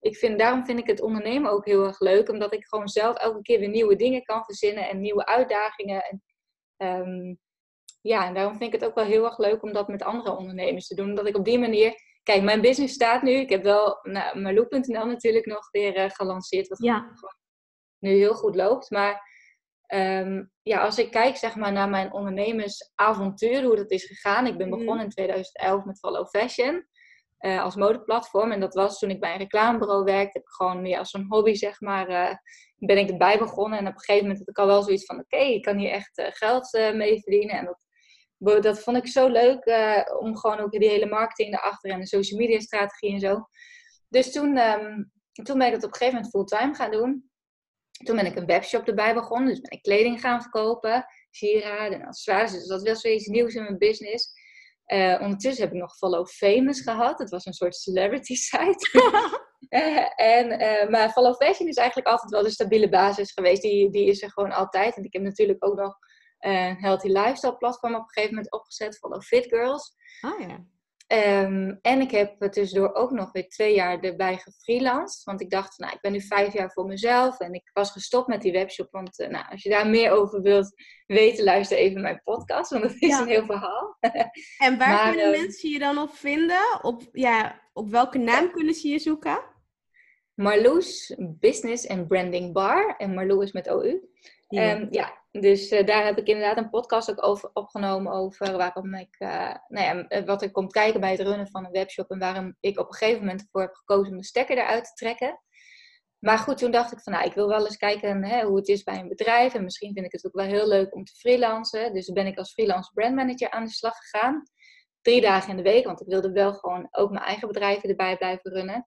Ik 0.00 0.16
vind, 0.16 0.38
daarom 0.38 0.64
vind 0.64 0.78
ik 0.78 0.86
het 0.86 1.00
ondernemen 1.00 1.50
ook 1.50 1.64
heel 1.64 1.84
erg 1.86 2.00
leuk. 2.00 2.28
Omdat 2.28 2.52
ik 2.52 2.66
gewoon 2.66 2.88
zelf 2.88 3.16
elke 3.16 3.42
keer 3.42 3.58
weer 3.58 3.68
nieuwe 3.68 3.96
dingen 3.96 4.22
kan 4.22 4.44
verzinnen 4.44 4.88
en 4.88 5.00
nieuwe 5.00 5.26
uitdagingen. 5.26 6.02
En, 6.02 6.22
um, 7.00 7.38
ja, 8.00 8.26
en 8.26 8.34
daarom 8.34 8.56
vind 8.56 8.74
ik 8.74 8.80
het 8.80 8.88
ook 8.88 8.94
wel 8.94 9.04
heel 9.04 9.24
erg 9.24 9.38
leuk 9.38 9.62
om 9.62 9.72
dat 9.72 9.88
met 9.88 10.02
andere 10.02 10.36
ondernemers 10.36 10.86
te 10.86 10.94
doen. 10.94 11.08
Omdat 11.08 11.26
ik 11.26 11.36
op 11.36 11.44
die 11.44 11.58
manier. 11.58 11.94
Kijk, 12.22 12.42
mijn 12.42 12.60
business 12.60 12.94
staat 12.94 13.22
nu. 13.22 13.32
Ik 13.32 13.50
heb 13.50 13.62
wel 13.62 13.98
nou, 14.02 14.40
Marloe.nl 14.40 15.06
natuurlijk 15.06 15.46
nog 15.46 15.70
weer 15.70 15.96
uh, 15.96 16.10
gelanceerd. 16.10 16.68
Wat 16.68 16.82
ja. 16.82 17.12
nu 17.98 18.10
heel 18.10 18.34
goed 18.34 18.54
loopt. 18.54 18.90
Maar 18.90 19.27
Ehm, 19.88 20.44
ja, 20.62 20.80
als 20.80 20.98
ik 20.98 21.10
kijk 21.10 21.36
zeg 21.36 21.54
maar, 21.54 21.72
naar 21.72 21.88
mijn 21.88 22.12
ondernemersavontuur, 22.12 23.62
hoe 23.62 23.76
dat 23.76 23.90
is 23.90 24.04
gegaan. 24.04 24.46
Ik 24.46 24.58
ben 24.58 24.68
mhm. 24.68 24.78
begonnen 24.78 25.04
in 25.04 25.10
2011 25.10 25.84
met 25.84 25.98
Follow 25.98 26.28
Fashion 26.28 26.86
uh, 27.40 27.62
als 27.62 27.74
modeplatform. 27.74 28.52
En 28.52 28.60
dat 28.60 28.74
was 28.74 28.98
toen 28.98 29.10
ik 29.10 29.20
bij 29.20 29.32
een 29.32 29.38
reclamebureau 29.38 30.04
werkte. 30.04 30.38
Heb 30.38 30.42
ik 30.42 30.48
gewoon 30.48 30.86
ja, 30.86 30.98
als 30.98 31.12
een 31.12 31.26
hobby, 31.28 31.54
zeg 31.54 31.80
maar, 31.80 32.10
uh, 32.10 32.34
ben 32.76 32.98
ik 32.98 33.10
erbij 33.10 33.38
begonnen. 33.38 33.78
En 33.78 33.86
op 33.86 33.92
een 33.92 34.00
gegeven 34.00 34.22
moment 34.22 34.38
had 34.38 34.48
ik 34.48 34.58
al 34.58 34.66
wel 34.66 34.82
zoiets 34.82 35.04
van, 35.04 35.18
oké, 35.18 35.36
ik 35.36 35.62
kan 35.62 35.76
hier 35.76 35.90
echt 35.90 36.18
uh, 36.18 36.26
geld 36.30 36.72
mee 36.94 37.20
verdienen. 37.20 37.56
En 37.56 37.76
dat, 38.38 38.62
dat 38.62 38.80
vond 38.80 38.96
ik 38.96 39.06
zo 39.06 39.28
leuk, 39.28 39.66
om 40.20 40.36
gewoon 40.36 40.58
ook 40.58 40.70
die 40.70 40.88
hele 40.88 41.06
marketing 41.06 41.54
erachter 41.54 41.90
en 41.90 42.00
de 42.00 42.06
social 42.06 42.40
media 42.40 42.60
strategie 42.60 43.12
en 43.12 43.20
zo. 43.20 43.48
Dus 44.08 44.32
toen, 44.32 44.56
um, 44.56 45.12
toen 45.32 45.58
ben 45.58 45.66
ik 45.66 45.72
dat 45.72 45.84
op 45.84 45.90
een 45.90 45.96
gegeven 45.96 46.14
moment 46.14 46.30
fulltime 46.30 46.74
gaan 46.74 46.90
doen. 46.90 47.27
Toen 48.04 48.16
ben 48.16 48.26
ik 48.26 48.36
een 48.36 48.46
webshop 48.46 48.86
erbij 48.86 49.14
begonnen. 49.14 49.48
Dus 49.48 49.60
ben 49.60 49.70
ik 49.70 49.82
kleding 49.82 50.20
gaan 50.20 50.42
verkopen, 50.42 51.06
sieraden 51.30 52.00
en 52.00 52.06
accessoires. 52.06 52.52
Dus 52.52 52.66
dat 52.66 52.82
was 52.82 53.02
weer 53.02 53.12
iets 53.12 53.26
nieuws 53.26 53.54
in 53.54 53.62
mijn 53.62 53.78
business. 53.78 54.32
Uh, 54.86 55.18
ondertussen 55.20 55.64
heb 55.64 55.72
ik 55.72 55.80
nog 55.80 55.96
Follow 55.96 56.26
Famous 56.26 56.80
gehad. 56.80 57.18
Het 57.18 57.30
was 57.30 57.46
een 57.46 57.52
soort 57.52 57.74
celebrity 57.74 58.34
site. 58.50 58.90
uh, 59.68 60.06
en, 60.36 60.60
uh, 60.60 60.90
maar 60.90 61.10
Follow 61.10 61.34
Fashion 61.34 61.68
is 61.68 61.76
eigenlijk 61.76 62.08
altijd 62.08 62.30
wel 62.30 62.42
de 62.42 62.50
stabiele 62.50 62.88
basis 62.88 63.32
geweest. 63.32 63.62
Die, 63.62 63.90
die 63.90 64.06
is 64.06 64.22
er 64.22 64.32
gewoon 64.32 64.52
altijd. 64.52 64.96
En 64.96 65.04
ik 65.04 65.12
heb 65.12 65.22
natuurlijk 65.22 65.64
ook 65.64 65.76
nog 65.76 65.96
een 66.38 66.76
Healthy 66.76 67.08
Lifestyle 67.08 67.56
platform 67.56 67.94
op 67.94 68.00
een 68.00 68.08
gegeven 68.08 68.34
moment 68.34 68.52
opgezet. 68.52 68.98
Follow 68.98 69.22
Fit 69.22 69.46
Girls. 69.46 69.94
Oh 70.20 70.40
ja. 70.40 70.64
Ehm, 71.08 71.74
en 71.82 72.00
ik 72.00 72.10
heb 72.10 72.50
tussendoor 72.50 72.94
ook 72.94 73.10
nog 73.10 73.32
weer 73.32 73.48
twee 73.48 73.74
jaar 73.74 74.00
erbij 74.00 74.36
gefreelanced. 74.36 75.24
Want 75.24 75.40
ik 75.40 75.50
dacht, 75.50 75.78
nou, 75.78 75.92
ik 75.92 76.00
ben 76.00 76.12
nu 76.12 76.20
vijf 76.20 76.52
jaar 76.52 76.70
voor 76.70 76.86
mezelf. 76.86 77.40
En 77.40 77.52
ik 77.52 77.70
was 77.72 77.90
gestopt 77.90 78.28
met 78.28 78.42
die 78.42 78.52
webshop. 78.52 78.88
Want 78.90 79.18
uh, 79.18 79.28
nou, 79.28 79.44
als 79.50 79.62
je 79.62 79.68
daar 79.68 79.88
meer 79.88 80.10
over 80.10 80.42
wilt 80.42 80.74
weten, 81.06 81.44
luister 81.44 81.76
even 81.76 82.00
mijn 82.00 82.20
podcast. 82.24 82.70
Want 82.70 82.82
dat 82.82 82.94
is 82.98 83.18
een 83.18 83.26
heel 83.26 83.44
verhaal. 83.44 83.96
En 84.58 84.78
waar 84.78 85.08
kunnen 85.08 85.32
ehm, 85.32 85.40
mensen 85.40 85.70
je 85.70 85.78
dan 85.78 85.98
op 85.98 86.14
vinden? 86.14 86.78
Op, 86.82 87.02
ja, 87.12 87.60
op 87.72 87.90
welke 87.90 88.18
naam 88.18 88.50
kunnen 88.50 88.74
ze 88.74 88.88
je 88.88 88.98
zoeken? 88.98 89.40
Marloes 90.34 91.14
Business 91.18 91.88
and 91.88 92.08
Branding 92.08 92.52
Bar. 92.52 92.94
En 92.96 93.14
Marloes 93.14 93.52
met 93.52 93.68
OU. 93.68 94.08
Ja. 94.48 94.76
Um, 94.76 94.88
ja, 94.90 95.17
dus 95.30 95.72
uh, 95.72 95.86
daar 95.86 96.04
heb 96.04 96.18
ik 96.18 96.26
inderdaad 96.26 96.56
een 96.56 96.70
podcast 96.70 97.10
ook 97.10 97.26
over 97.26 97.50
opgenomen 97.52 98.12
over 98.12 98.56
waarom 98.56 98.94
ik, 98.94 99.16
uh, 99.18 99.54
nou 99.68 99.86
ja, 99.86 100.08
eh, 100.08 100.24
wat 100.24 100.42
er 100.42 100.50
komt 100.50 100.72
kijken 100.72 101.00
bij 101.00 101.10
het 101.10 101.20
runnen 101.20 101.48
van 101.48 101.64
een 101.64 101.72
webshop 101.72 102.10
en 102.10 102.18
waarom 102.18 102.56
ik 102.60 102.78
op 102.78 102.88
een 102.88 102.94
gegeven 102.94 103.20
moment 103.20 103.40
ervoor 103.40 103.60
heb 103.60 103.74
gekozen 103.74 104.12
om 104.12 104.18
de 104.18 104.24
stekker 104.24 104.58
eruit 104.58 104.84
te 104.84 104.92
trekken. 104.92 105.40
Maar 106.18 106.38
goed, 106.38 106.58
toen 106.58 106.70
dacht 106.70 106.92
ik 106.92 107.00
van, 107.00 107.12
nou, 107.12 107.24
ik 107.24 107.34
wil 107.34 107.48
wel 107.48 107.64
eens 107.64 107.76
kijken 107.76 108.24
hè, 108.24 108.44
hoe 108.44 108.56
het 108.56 108.68
is 108.68 108.82
bij 108.82 108.98
een 108.98 109.08
bedrijf 109.08 109.54
en 109.54 109.64
misschien 109.64 109.92
vind 109.92 110.06
ik 110.06 110.12
het 110.12 110.26
ook 110.26 110.34
wel 110.34 110.46
heel 110.46 110.68
leuk 110.68 110.94
om 110.94 111.04
te 111.04 111.14
freelancen. 111.14 111.92
Dus 111.92 112.12
ben 112.12 112.26
ik 112.26 112.38
als 112.38 112.52
freelance 112.52 112.90
brandmanager 112.94 113.50
aan 113.50 113.64
de 113.64 113.70
slag 113.70 113.96
gegaan. 113.96 114.42
Drie 115.00 115.20
dagen 115.20 115.50
in 115.50 115.56
de 115.56 115.62
week, 115.62 115.84
want 115.84 116.00
ik 116.00 116.06
wilde 116.06 116.32
wel 116.32 116.54
gewoon 116.54 116.88
ook 116.90 117.10
mijn 117.10 117.24
eigen 117.24 117.48
bedrijven 117.48 117.88
erbij 117.88 118.16
blijven 118.16 118.50
runnen. 118.50 118.86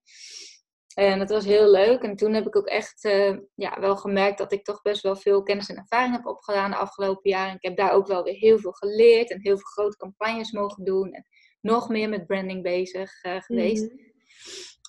En 0.94 1.20
dat 1.20 1.30
was 1.30 1.46
heel 1.46 1.72
leuk. 1.72 2.02
En 2.02 2.16
toen 2.16 2.34
heb 2.34 2.48
ik 2.48 2.56
ook 2.56 2.68
echt 2.68 3.04
eh, 3.04 3.38
ja, 3.56 3.80
wel 3.80 3.98
gemerkt 3.98 4.38
dat 4.38 4.52
ik 4.52 4.64
toch 4.64 4.82
best 4.82 5.02
wel 5.02 5.16
veel 5.16 5.44
kennis 5.44 5.70
en 5.70 5.78
ervaring 5.78 6.16
heb 6.16 6.26
opgedaan 6.26 6.72
de 6.72 6.78
afgelopen 6.78 7.30
jaren. 7.30 7.56
Ik 7.56 7.64
heb 7.64 7.78
daar 7.78 7.92
ook 7.92 8.08
wel 8.08 8.24
weer 8.24 8.34
heel 8.34 8.60
veel 8.60 8.72
geleerd 8.72 9.32
en 9.32 9.42
heel 9.42 9.58
veel 9.58 9.66
grote 9.66 9.98
campagnes 9.98 10.52
mogen 10.52 10.84
doen. 10.84 11.12
En 11.12 11.26
nog 11.62 11.90
meer 11.90 12.10
met 12.10 12.26
branding 12.26 12.64
bezig 12.64 13.24
uh, 13.24 13.42
geweest. 13.42 13.84
Mhm. 13.84 14.10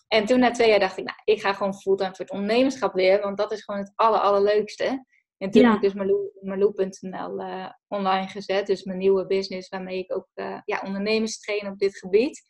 En 0.08 0.24
toen 0.24 0.38
na 0.38 0.50
twee 0.50 0.68
jaar 0.68 0.80
dacht 0.80 0.98
ik, 0.98 1.04
nou, 1.04 1.18
ik 1.24 1.40
ga 1.40 1.52
gewoon 1.52 1.74
fulltime 1.74 2.14
voor 2.14 2.24
het 2.24 2.34
ondernemerschap 2.34 2.94
weer. 2.94 3.20
Want 3.20 3.36
dat 3.36 3.52
is 3.52 3.64
gewoon 3.64 3.80
het 3.80 3.92
aller, 3.94 4.20
allerleukste. 4.20 5.04
En 5.38 5.50
toen 5.50 5.64
heb 5.64 5.74
ik 5.74 5.80
dus 5.80 5.94
Marlou.nl 6.40 7.40
uh, 7.40 7.70
online 7.88 8.28
gezet. 8.28 8.66
Dus 8.66 8.84
mijn 8.84 8.98
nieuwe 8.98 9.26
business 9.26 9.68
waarmee 9.68 9.98
ik 9.98 10.14
ook 10.14 10.28
ja, 10.64 10.82
ondernemers 10.84 11.38
train 11.38 11.66
op 11.66 11.78
dit 11.78 11.98
gebied. 11.98 12.42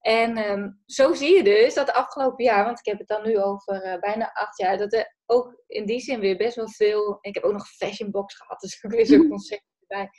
En 0.00 0.50
um, 0.50 0.80
zo 0.86 1.14
zie 1.14 1.36
je 1.36 1.44
dus 1.44 1.74
dat 1.74 1.86
de 1.86 1.94
afgelopen 1.94 2.44
jaar, 2.44 2.64
want 2.64 2.78
ik 2.78 2.84
heb 2.84 2.98
het 2.98 3.08
dan 3.08 3.22
nu 3.26 3.38
over 3.38 3.86
uh, 3.86 3.98
bijna 3.98 4.32
acht 4.32 4.58
jaar, 4.58 4.78
dat 4.78 4.92
er 4.92 5.16
ook 5.26 5.62
in 5.66 5.86
die 5.86 6.00
zin 6.00 6.20
weer 6.20 6.36
best 6.36 6.56
wel 6.56 6.68
veel. 6.68 7.18
Ik 7.20 7.34
heb 7.34 7.44
ook 7.44 7.52
nog 7.52 7.62
een 7.62 7.88
fashion 7.88 8.10
box 8.10 8.34
gehad, 8.36 8.60
dus 8.60 8.84
ook 8.84 8.92
weer 8.92 9.06
zo'n 9.06 9.28
concept 9.28 9.64
erbij. 9.80 10.10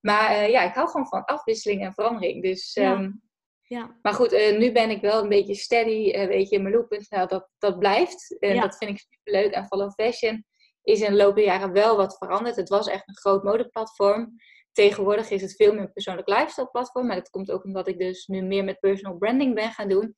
Maar 0.00 0.30
uh, 0.30 0.48
ja, 0.48 0.62
ik 0.62 0.74
hou 0.74 0.88
gewoon 0.88 1.06
van 1.06 1.24
afwisseling 1.24 1.84
en 1.84 1.94
verandering. 1.94 2.42
Dus, 2.42 2.74
ja. 2.74 2.92
Um, 2.92 3.24
ja. 3.62 3.98
Maar 4.02 4.14
goed, 4.14 4.32
uh, 4.32 4.58
nu 4.58 4.72
ben 4.72 4.90
ik 4.90 5.00
wel 5.00 5.22
een 5.22 5.28
beetje 5.28 5.54
steady. 5.54 6.26
weet 6.26 6.48
je, 6.48 6.60
Marloe.nl, 6.60 7.26
dat, 7.26 7.48
dat 7.58 7.78
blijft. 7.78 8.36
En 8.38 8.54
ja. 8.54 8.60
dat 8.60 8.76
vind 8.76 8.90
ik 8.90 8.98
super 8.98 9.42
leuk. 9.42 9.52
En 9.52 9.66
Follow 9.66 9.92
Fashion 9.92 10.44
is 10.82 11.00
in 11.00 11.10
de 11.10 11.16
loop 11.16 11.34
der 11.34 11.44
jaren 11.44 11.72
wel 11.72 11.96
wat 11.96 12.16
veranderd. 12.16 12.56
Het 12.56 12.68
was 12.68 12.88
echt 12.88 13.08
een 13.08 13.16
groot 13.16 13.42
modeplatform 13.42 14.36
tegenwoordig 14.76 15.30
is 15.30 15.42
het 15.42 15.56
veel 15.56 15.72
meer 15.72 15.82
een 15.82 15.92
persoonlijk 15.92 16.28
lifestyle 16.28 16.70
platform. 16.70 17.06
Maar 17.06 17.16
dat 17.16 17.30
komt 17.30 17.50
ook 17.50 17.64
omdat 17.64 17.88
ik 17.88 17.98
dus 17.98 18.26
nu 18.26 18.42
meer 18.42 18.64
met 18.64 18.80
personal 18.80 19.18
branding 19.18 19.54
ben 19.54 19.70
gaan 19.70 19.88
doen. 19.88 20.16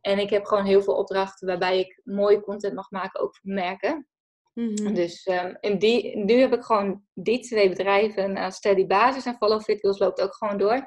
En 0.00 0.18
ik 0.18 0.30
heb 0.30 0.44
gewoon 0.44 0.64
heel 0.64 0.82
veel 0.82 0.96
opdrachten 0.96 1.46
waarbij 1.46 1.78
ik 1.78 2.00
mooie 2.04 2.40
content 2.40 2.74
mag 2.74 2.90
maken, 2.90 3.20
ook 3.20 3.36
voor 3.36 3.52
merken. 3.52 4.06
Mm 4.52 4.94
Dus 4.94 5.26
um, 5.26 5.56
in 5.60 5.78
die, 5.78 6.16
nu 6.16 6.34
heb 6.34 6.52
ik 6.52 6.62
gewoon 6.62 7.02
die 7.14 7.40
twee 7.40 7.68
bedrijven 7.68 8.38
aan 8.38 8.52
steady 8.52 8.86
basis. 8.86 9.26
En 9.26 9.36
Follow 9.36 9.60
Fit 9.60 9.80
Wheels 9.80 9.98
loopt 9.98 10.20
ook 10.20 10.34
gewoon 10.34 10.58
door. 10.58 10.86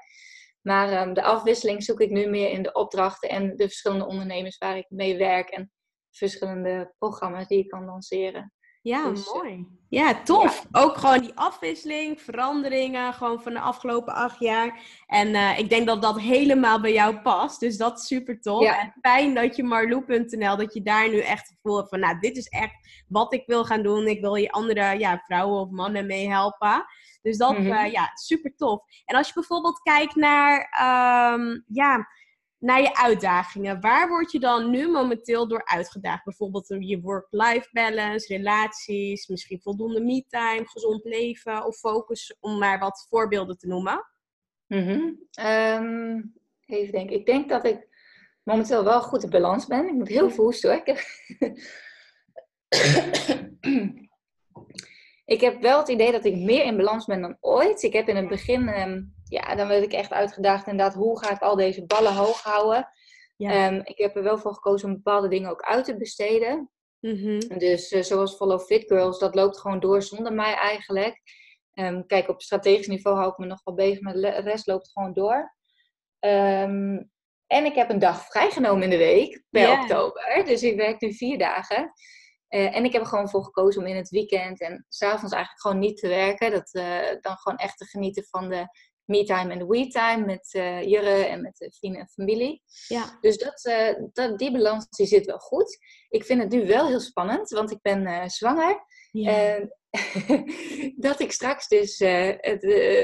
Maar 0.61 1.07
um, 1.07 1.13
de 1.13 1.23
afwisseling 1.23 1.83
zoek 1.83 1.99
ik 1.99 2.09
nu 2.09 2.27
meer 2.27 2.49
in 2.49 2.63
de 2.63 2.73
opdrachten 2.73 3.29
en 3.29 3.55
de 3.55 3.67
verschillende 3.67 4.05
ondernemers 4.05 4.57
waar 4.57 4.77
ik 4.77 4.89
mee 4.89 5.17
werk. 5.17 5.49
En 5.49 5.71
verschillende 6.11 6.93
programma's 6.97 7.47
die 7.47 7.59
ik 7.59 7.67
kan 7.67 7.85
lanceren. 7.85 8.53
Ja, 8.89 9.09
dus, 9.09 9.27
eh, 9.27 9.33
mooi. 9.33 9.67
Ja, 9.89 10.23
tof. 10.23 10.65
Ook 10.71 10.97
gewoon 10.97 11.19
die 11.19 11.31
afwisseling, 11.35 12.21
veranderingen, 12.21 13.13
gewoon 13.13 13.41
van 13.41 13.53
de 13.53 13.59
afgelopen 13.59 14.13
acht 14.13 14.39
jaar. 14.39 14.79
En 15.07 15.27
uh, 15.27 15.59
ik 15.59 15.69
denk 15.69 15.87
dat 15.87 16.01
dat 16.01 16.19
helemaal 16.19 16.81
bij 16.81 16.93
jou 16.93 17.19
past. 17.19 17.59
Dus 17.59 17.77
dat 17.77 17.99
is 17.99 18.07
super 18.07 18.41
tof. 18.41 18.63
Ja. 18.63 18.79
En 18.79 18.93
fijn 19.01 19.33
dat 19.33 19.55
je 19.55 19.63
Marloe.nl, 19.63 20.57
dat 20.57 20.73
je 20.73 20.81
daar 20.81 21.09
nu 21.09 21.19
echt 21.19 21.47
het 21.47 21.55
gevoel 21.61 21.77
hebt 21.77 21.89
van, 21.89 21.99
nou, 21.99 22.19
dit 22.19 22.37
is 22.37 22.47
echt 22.47 23.03
wat 23.07 23.33
ik 23.33 23.43
wil 23.45 23.65
gaan 23.65 23.83
doen. 23.83 24.07
Ik 24.07 24.21
wil 24.21 24.35
je 24.35 24.51
andere 24.51 24.99
ja, 24.99 25.21
vrouwen 25.25 25.59
of 25.59 25.69
mannen 25.69 26.05
mee 26.05 26.29
helpen. 26.29 26.85
Dus 27.21 27.37
dat, 27.37 27.57
mm 27.57 27.65
-hmm. 27.65 27.85
uh, 27.85 27.91
ja, 27.91 28.11
super 28.13 28.55
tof. 28.55 28.81
En 29.05 29.15
als 29.15 29.27
je 29.27 29.33
bijvoorbeeld 29.33 29.81
kijkt 29.81 30.15
naar, 30.15 30.57
um, 31.33 31.63
ja 31.67 32.07
naar 32.59 32.81
je 32.81 32.95
uitdagingen. 32.95 33.81
Waar 33.81 34.07
word 34.07 34.31
je 34.31 34.39
dan 34.39 34.69
nu 34.69 34.91
momenteel 34.91 35.47
door 35.47 35.65
uitgedaagd? 35.65 36.23
Bijvoorbeeld 36.23 36.75
je 36.79 37.01
work-life 37.01 37.69
balance, 37.71 38.35
relaties, 38.35 39.27
misschien 39.27 39.61
voldoende 39.61 40.01
me-time, 40.01 40.67
gezond 40.67 41.03
leven 41.03 41.65
of 41.65 41.77
focus, 41.77 42.37
om 42.39 42.57
maar 42.57 42.79
wat 42.79 43.05
voorbeelden 43.09 43.57
te 43.57 43.67
noemen. 43.67 44.05
-hmm. 44.83 45.27
um, 45.45 46.33
even 46.65 46.91
denken. 46.91 47.15
Ik 47.15 47.25
denk 47.25 47.49
dat 47.49 47.65
ik 47.65 47.87
momenteel 48.43 48.83
wel 48.83 49.01
goed 49.01 49.23
in 49.23 49.29
balans 49.29 49.67
ben. 49.67 49.87
Ik 49.87 49.93
moet 49.93 50.07
heel 50.07 50.29
veel 50.29 50.53
hoor. 50.53 50.83
Ik 55.25 55.41
heb 55.41 55.61
wel 55.61 55.79
het 55.79 55.87
idee 55.87 56.11
dat 56.11 56.25
ik 56.25 56.35
meer 56.35 56.63
in 56.63 56.77
balans 56.77 57.05
ben 57.05 57.21
dan 57.21 57.37
ooit. 57.39 57.83
Ik 57.83 57.93
heb 57.93 58.07
in 58.07 58.15
het 58.15 58.27
begin 58.27 58.81
um, 58.81 59.13
ja, 59.29 59.55
dan 59.55 59.67
werd 59.67 59.83
ik 59.83 59.93
echt 59.93 60.11
uitgedaagd 60.11 60.67
inderdaad, 60.67 60.95
hoe 60.95 61.19
ga 61.19 61.31
ik 61.31 61.41
al 61.41 61.55
deze 61.55 61.85
ballen 61.85 62.13
hoog 62.13 62.43
houden? 62.43 62.89
Ja. 63.35 63.67
Um, 63.67 63.81
ik 63.83 63.97
heb 63.97 64.15
er 64.15 64.23
wel 64.23 64.37
voor 64.37 64.53
gekozen 64.53 64.87
om 64.87 64.95
bepaalde 64.95 65.27
dingen 65.27 65.49
ook 65.49 65.61
uit 65.61 65.85
te 65.85 65.97
besteden. 65.97 66.71
Mm-hmm. 66.99 67.39
Dus 67.39 67.91
uh, 67.91 68.01
zoals 68.01 68.35
Follow 68.35 68.61
Fit 68.61 68.83
Girls, 68.87 69.19
dat 69.19 69.35
loopt 69.35 69.59
gewoon 69.59 69.79
door 69.79 70.01
zonder 70.01 70.33
mij 70.33 70.53
eigenlijk. 70.53 71.21
Um, 71.73 72.05
kijk, 72.05 72.29
op 72.29 72.41
strategisch 72.41 72.87
niveau 72.87 73.17
hou 73.17 73.31
ik 73.31 73.37
me 73.37 73.45
nog 73.45 73.61
wel 73.63 73.75
bezig, 73.75 74.01
maar 74.01 74.13
de 74.13 74.29
rest 74.29 74.67
loopt 74.67 74.91
gewoon 74.91 75.13
door. 75.13 75.55
Um, 76.19 77.11
en 77.47 77.65
ik 77.65 77.75
heb 77.75 77.89
een 77.89 77.99
dag 77.99 78.25
vrijgenomen 78.25 78.83
in 78.83 78.89
de 78.89 78.97
week 78.97 79.43
per 79.49 79.61
yeah. 79.61 79.81
oktober. 79.81 80.43
Dus 80.45 80.63
ik 80.63 80.75
werk 80.75 81.01
nu 81.01 81.13
vier 81.13 81.37
dagen. 81.37 81.91
Uh, 82.49 82.75
en 82.75 82.85
ik 82.85 82.93
heb 82.93 83.01
er 83.01 83.07
gewoon 83.07 83.29
voor 83.29 83.43
gekozen 83.43 83.81
om 83.81 83.87
in 83.87 83.95
het 83.95 84.09
weekend 84.09 84.61
en 84.61 84.85
s'avonds 84.89 85.33
eigenlijk 85.33 85.61
gewoon 85.61 85.79
niet 85.79 85.97
te 85.97 86.07
werken. 86.07 86.51
Dat, 86.51 86.73
uh, 86.73 87.21
dan 87.21 87.37
gewoon 87.37 87.57
echt 87.57 87.77
te 87.77 87.85
genieten 87.85 88.23
van 88.23 88.49
de 88.49 88.65
me-time 89.09 89.53
en 89.53 89.67
we-time 89.67 90.25
met 90.25 90.53
uh, 90.53 90.83
Jurre 90.83 91.25
en 91.25 91.41
met 91.41 91.57
de 91.57 91.71
vrienden 91.71 92.01
en 92.01 92.07
familie. 92.07 92.61
Ja. 92.87 93.17
Dus 93.21 93.37
dat, 93.37 93.65
uh, 93.65 94.09
dat, 94.13 94.37
die 94.39 94.51
balans 94.51 94.89
die 94.89 95.05
zit 95.05 95.25
wel 95.25 95.37
goed. 95.37 95.77
Ik 96.09 96.25
vind 96.25 96.41
het 96.41 96.51
nu 96.51 96.67
wel 96.67 96.87
heel 96.87 96.99
spannend, 96.99 97.49
want 97.49 97.71
ik 97.71 97.81
ben 97.81 98.01
uh, 98.01 98.27
zwanger. 98.27 98.85
Ja. 99.11 99.31
En 99.31 99.75
dat 101.07 101.19
ik 101.19 101.31
straks 101.31 101.67
dus 101.67 101.99
het, 101.99 102.61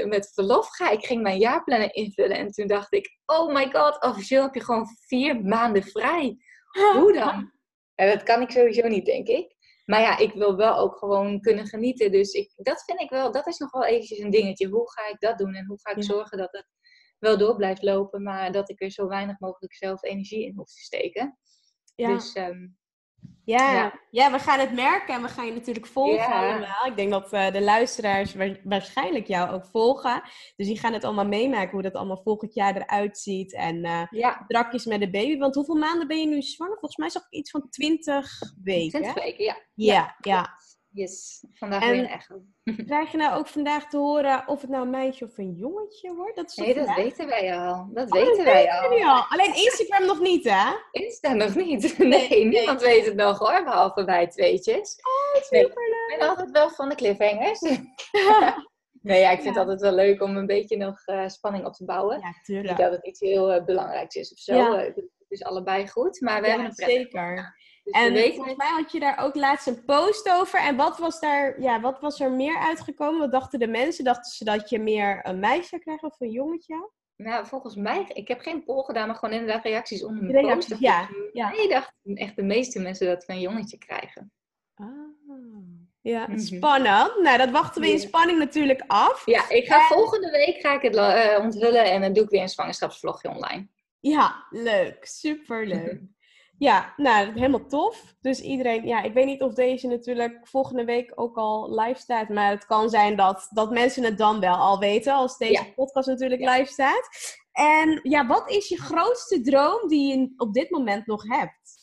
met 0.07 0.31
verlof 0.33 0.67
ga. 0.69 0.89
Ik 0.89 1.05
ging 1.05 1.21
mijn 1.21 1.39
jaarplannen 1.39 1.93
invullen 1.93 2.37
en 2.37 2.51
toen 2.51 2.67
dacht 2.67 2.93
ik, 2.93 3.19
oh 3.25 3.53
my 3.53 3.71
god, 3.71 4.03
officieel 4.03 4.43
heb 4.43 4.53
je 4.53 4.63
gewoon 4.63 4.87
vier 5.07 5.41
maanden 5.41 5.83
vrij. 5.83 6.37
Hoe 6.99 7.13
dan? 7.13 7.53
En 7.95 8.09
dat 8.09 8.23
kan 8.23 8.41
ik 8.41 8.51
sowieso 8.51 8.87
niet, 8.87 9.05
denk 9.05 9.27
ik. 9.27 9.54
Maar 9.85 10.01
ja, 10.01 10.17
ik 10.17 10.33
wil 10.33 10.55
wel 10.55 10.77
ook 10.77 10.97
gewoon 10.97 11.39
kunnen 11.39 11.67
genieten. 11.67 12.11
Dus 12.11 12.33
ik, 12.33 12.51
dat 12.55 12.83
vind 12.83 12.99
ik 12.99 13.09
wel, 13.09 13.31
dat 13.31 13.47
is 13.47 13.57
nog 13.57 13.71
wel 13.71 13.85
eventjes 13.85 14.19
een 14.19 14.29
dingetje. 14.29 14.67
Hoe 14.67 14.91
ga 14.91 15.07
ik 15.07 15.19
dat 15.19 15.37
doen 15.37 15.53
en 15.53 15.65
hoe 15.65 15.79
ga 15.81 15.95
ik 15.95 16.03
zorgen 16.03 16.37
dat 16.37 16.51
het 16.51 16.67
wel 17.19 17.37
door 17.37 17.55
blijft 17.55 17.83
lopen, 17.83 18.23
maar 18.23 18.51
dat 18.51 18.69
ik 18.69 18.81
er 18.81 18.91
zo 18.91 19.07
weinig 19.07 19.39
mogelijk 19.39 19.73
zelf 19.73 20.03
energie 20.03 20.45
in 20.45 20.55
hoef 20.55 20.73
te 20.73 20.81
steken. 20.81 21.37
Ja. 21.95 22.13
Dus 22.13 22.35
um, 22.35 22.77
ja, 23.45 23.73
ja. 23.73 23.99
ja, 24.11 24.31
we 24.31 24.39
gaan 24.39 24.59
het 24.59 24.73
merken 24.73 25.13
en 25.13 25.21
we 25.21 25.27
gaan 25.27 25.45
je 25.45 25.53
natuurlijk 25.53 25.85
volgen 25.85 26.25
allemaal. 26.25 26.85
Ik 26.85 26.95
denk 26.95 27.11
dat 27.11 27.33
uh, 27.33 27.51
de 27.51 27.61
luisteraars 27.61 28.35
waarschijnlijk 28.63 29.27
jou 29.27 29.51
ook 29.51 29.65
volgen. 29.65 30.21
Dus 30.55 30.67
die 30.67 30.79
gaan 30.79 30.93
het 30.93 31.03
allemaal 31.03 31.25
meemaken 31.25 31.71
hoe 31.71 31.81
dat 31.81 31.93
allemaal 31.93 32.21
volgend 32.23 32.53
jaar 32.53 32.75
eruit 32.75 33.17
ziet. 33.17 33.53
En 33.53 33.75
uh, 33.75 34.05
ja. 34.09 34.43
drakjes 34.47 34.85
met 34.85 34.99
de 34.99 35.09
baby. 35.09 35.37
Want 35.37 35.55
hoeveel 35.55 35.75
maanden 35.75 36.07
ben 36.07 36.19
je 36.19 36.27
nu 36.27 36.41
zwanger? 36.41 36.77
Volgens 36.79 36.97
mij 36.97 37.09
zag 37.09 37.21
ik 37.21 37.37
iets 37.37 37.51
van 37.51 37.69
20 37.69 38.39
weken. 38.63 39.01
20 39.01 39.23
weken, 39.23 39.43
ja. 39.43 39.57
Ja, 39.73 40.15
ja. 40.19 40.57
Yes, 40.95 41.43
vandaag 41.53 41.81
en 41.81 41.89
weer 41.89 41.99
een 41.99 42.07
echo. 42.07 42.41
Krijg 42.85 43.11
je 43.11 43.17
nou 43.17 43.37
ook 43.37 43.47
vandaag 43.47 43.89
te 43.89 43.97
horen 43.97 44.47
of 44.47 44.61
het 44.61 44.69
nou 44.69 44.83
een 44.83 44.89
meisje 44.89 45.25
of 45.25 45.37
een 45.37 45.53
jongetje 45.53 46.15
wordt? 46.15 46.35
Dat 46.35 46.49
is 46.49 46.55
nee, 46.55 46.73
dat 46.73 46.95
weten 46.95 47.27
wij 47.27 47.57
al. 47.57 47.89
Dat 47.93 48.11
oh, 48.11 48.19
weten 48.19 48.43
wij 48.43 48.71
al. 48.71 49.03
al. 49.03 49.25
Alleen 49.29 49.55
Instagram 49.55 50.05
nog 50.05 50.19
niet, 50.19 50.43
hè? 50.43 50.73
Insta 50.91 51.33
nog 51.33 51.55
niet. 51.55 51.97
Nee, 52.05 52.29
nee 52.29 52.45
niemand 52.45 52.81
weet 52.81 53.05
het 53.05 53.15
nog 53.15 53.39
hoor, 53.39 53.63
behalve 53.63 54.03
wij 54.03 54.27
tweetjes. 54.27 54.99
Oh, 55.01 55.43
superleuk. 55.43 56.11
ik 56.11 56.15
ben 56.19 56.29
altijd 56.29 56.51
wel 56.51 56.69
van 56.69 56.89
de 56.89 56.95
cliffhangers. 56.95 57.59
nee, 59.01 59.19
ja, 59.19 59.29
ik 59.29 59.41
vind 59.41 59.55
het 59.55 59.57
altijd 59.57 59.81
wel 59.81 59.93
leuk 59.93 60.21
om 60.21 60.37
een 60.37 60.45
beetje 60.45 60.77
nog 60.77 61.07
uh, 61.07 61.27
spanning 61.27 61.65
op 61.65 61.73
te 61.73 61.85
bouwen. 61.85 62.19
Ja, 62.19 62.33
tuurlijk. 62.43 62.67
Niet 62.67 62.77
dat 62.77 62.91
het 62.91 63.05
iets 63.05 63.19
heel 63.19 63.55
uh, 63.55 63.65
belangrijks 63.65 64.15
is 64.15 64.31
of 64.31 64.37
zo. 64.37 64.55
Ja. 64.55 64.85
Uh, 64.85 64.95
het 64.95 65.09
is 65.27 65.43
allebei 65.43 65.87
goed, 65.87 66.21
maar 66.21 66.41
we 66.41 66.47
ja, 66.47 66.53
hebben 66.53 66.69
een 66.69 66.75
prettig. 66.75 66.97
Zeker. 66.97 67.55
Dus 67.85 67.93
en 67.93 68.33
volgens 68.33 68.55
mij 68.55 68.69
had 68.69 68.91
je 68.91 68.99
daar 68.99 69.23
ook 69.23 69.35
laatst 69.35 69.67
een 69.67 69.85
post 69.85 70.29
over. 70.29 70.59
En 70.59 70.75
wat 70.75 70.97
was, 70.97 71.19
daar, 71.19 71.61
ja, 71.61 71.81
wat 71.81 71.99
was 71.99 72.19
er 72.19 72.31
meer 72.31 72.57
uitgekomen? 72.57 73.19
Wat 73.19 73.31
dachten 73.31 73.59
de 73.59 73.67
mensen? 73.67 74.03
Dachten 74.03 74.31
ze 74.31 74.43
dat 74.43 74.69
je 74.69 74.79
meer 74.79 75.19
een 75.23 75.39
meisje 75.39 75.67
zou 75.67 75.81
krijgen 75.81 76.07
of 76.07 76.19
een 76.19 76.31
jongetje? 76.31 76.89
Nou, 77.15 77.45
volgens 77.45 77.75
mij, 77.75 78.05
ik 78.13 78.27
heb 78.27 78.39
geen 78.39 78.63
poll 78.63 78.83
gedaan, 78.83 79.07
maar 79.07 79.15
gewoon 79.15 79.35
inderdaad 79.35 79.63
reacties 79.63 80.03
onder 80.03 80.23
mijn 80.23 80.45
reacties, 80.45 80.69
post. 80.69 80.81
Ja, 80.81 81.09
ja. 81.33 81.49
Nee, 81.49 81.67
dachten 81.67 82.15
echt 82.15 82.35
de 82.35 82.43
meeste 82.43 82.79
mensen 82.79 83.07
dat 83.07 83.25
we 83.25 83.33
een 83.33 83.39
jongetje 83.39 83.77
krijgen. 83.77 84.31
Ah. 84.75 84.87
Ja, 86.01 86.27
mm 86.27 86.39
spannend. 86.39 87.21
Nou, 87.21 87.37
dat 87.37 87.49
wachten 87.49 87.81
we 87.81 87.91
in 87.91 87.99
spanning 87.99 88.39
natuurlijk 88.39 88.83
af. 88.87 89.25
Ja, 89.25 89.49
ik 89.49 89.67
ga 89.67 89.87
volgende 89.87 90.31
week 90.31 90.59
ga 90.59 90.73
ik 90.73 90.81
het 90.81 90.95
uh, 90.95 91.43
onthullen 91.43 91.83
en 91.83 92.01
dan 92.01 92.13
doe 92.13 92.23
ik 92.23 92.29
weer 92.29 92.41
een 92.41 92.49
zwangerschapsvlogje 92.49 93.29
online. 93.29 93.67
Ja, 93.99 94.45
leuk. 94.49 95.05
Superleuk. 95.05 96.01
Ja, 96.57 96.93
nou, 96.97 97.31
helemaal 97.33 97.65
tof. 97.65 98.15
Dus 98.21 98.41
iedereen, 98.41 98.87
ja, 98.87 99.01
ik 99.01 99.13
weet 99.13 99.25
niet 99.25 99.41
of 99.41 99.53
deze 99.53 99.87
natuurlijk 99.87 100.47
volgende 100.47 100.85
week 100.85 101.11
ook 101.15 101.37
al 101.37 101.79
live 101.79 101.99
staat. 101.99 102.29
Maar 102.29 102.49
het 102.49 102.65
kan 102.65 102.89
zijn 102.89 103.15
dat, 103.15 103.47
dat 103.49 103.71
mensen 103.71 104.03
het 104.03 104.17
dan 104.17 104.39
wel 104.39 104.55
al 104.55 104.79
weten, 104.79 105.13
als 105.13 105.37
deze 105.37 105.73
podcast 105.75 106.07
natuurlijk 106.07 106.41
live 106.41 106.71
staat. 106.71 107.09
En 107.51 107.99
ja, 108.03 108.27
wat 108.27 108.51
is 108.51 108.67
je 108.67 108.81
grootste 108.81 109.41
droom 109.41 109.87
die 109.87 110.17
je 110.17 110.33
op 110.37 110.53
dit 110.53 110.69
moment 110.69 111.05
nog 111.05 111.23
hebt? 111.27 111.75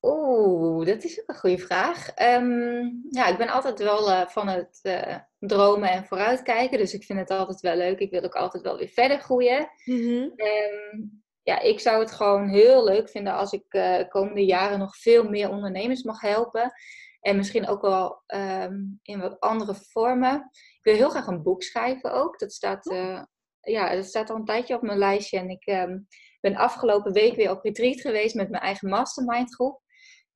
Oeh, 0.00 0.86
dat 0.86 1.04
is 1.04 1.20
ook 1.20 1.28
een 1.28 1.36
goede 1.36 1.58
vraag. 1.58 2.08
Um, 2.22 3.06
ja, 3.10 3.26
ik 3.26 3.38
ben 3.38 3.48
altijd 3.48 3.78
wel 3.78 4.10
uh, 4.10 4.26
van 4.26 4.48
het 4.48 4.80
uh, 4.82 5.16
dromen 5.38 5.90
en 5.90 6.04
vooruitkijken. 6.04 6.78
Dus 6.78 6.94
ik 6.94 7.04
vind 7.04 7.18
het 7.18 7.30
altijd 7.30 7.60
wel 7.60 7.76
leuk. 7.76 7.98
Ik 7.98 8.10
wil 8.10 8.22
ook 8.22 8.34
altijd 8.34 8.62
wel 8.62 8.76
weer 8.76 8.88
verder 8.88 9.18
groeien. 9.18 9.70
Mm 9.84 9.96
-hmm. 9.96 10.32
um, 10.36 11.24
ja, 11.46 11.60
ik 11.60 11.80
zou 11.80 12.00
het 12.00 12.12
gewoon 12.12 12.48
heel 12.48 12.84
leuk 12.84 13.08
vinden 13.08 13.34
als 13.34 13.52
ik 13.52 13.64
uh, 13.74 14.08
komende 14.08 14.44
jaren 14.44 14.78
nog 14.78 14.96
veel 14.96 15.28
meer 15.28 15.50
ondernemers 15.50 16.02
mag 16.02 16.20
helpen. 16.20 16.72
En 17.20 17.36
misschien 17.36 17.68
ook 17.68 17.80
wel 17.80 18.22
ehm, 18.26 18.74
in 19.02 19.20
wat 19.20 19.40
andere 19.40 19.74
vormen. 19.74 20.50
Ik 20.52 20.80
wil 20.82 20.94
heel 20.94 21.10
graag 21.10 21.26
een 21.26 21.42
boek 21.42 21.62
schrijven 21.62 22.12
ook. 22.12 22.38
Dat 22.38 22.52
staat, 22.52 22.86
uh, 22.86 23.22
ja, 23.60 23.94
dat 23.94 24.04
staat 24.04 24.30
al 24.30 24.36
een 24.36 24.44
tijdje 24.44 24.74
op 24.74 24.82
mijn 24.82 24.98
lijstje. 24.98 25.38
En 25.38 25.48
ik 25.48 25.66
um, 25.66 26.06
ben 26.40 26.56
afgelopen 26.56 27.12
week 27.12 27.34
weer 27.34 27.50
op 27.50 27.62
retreat 27.62 28.00
geweest 28.00 28.34
met 28.34 28.50
mijn 28.50 28.62
eigen 28.62 28.88
mastermind 28.88 29.54
groep. 29.54 29.80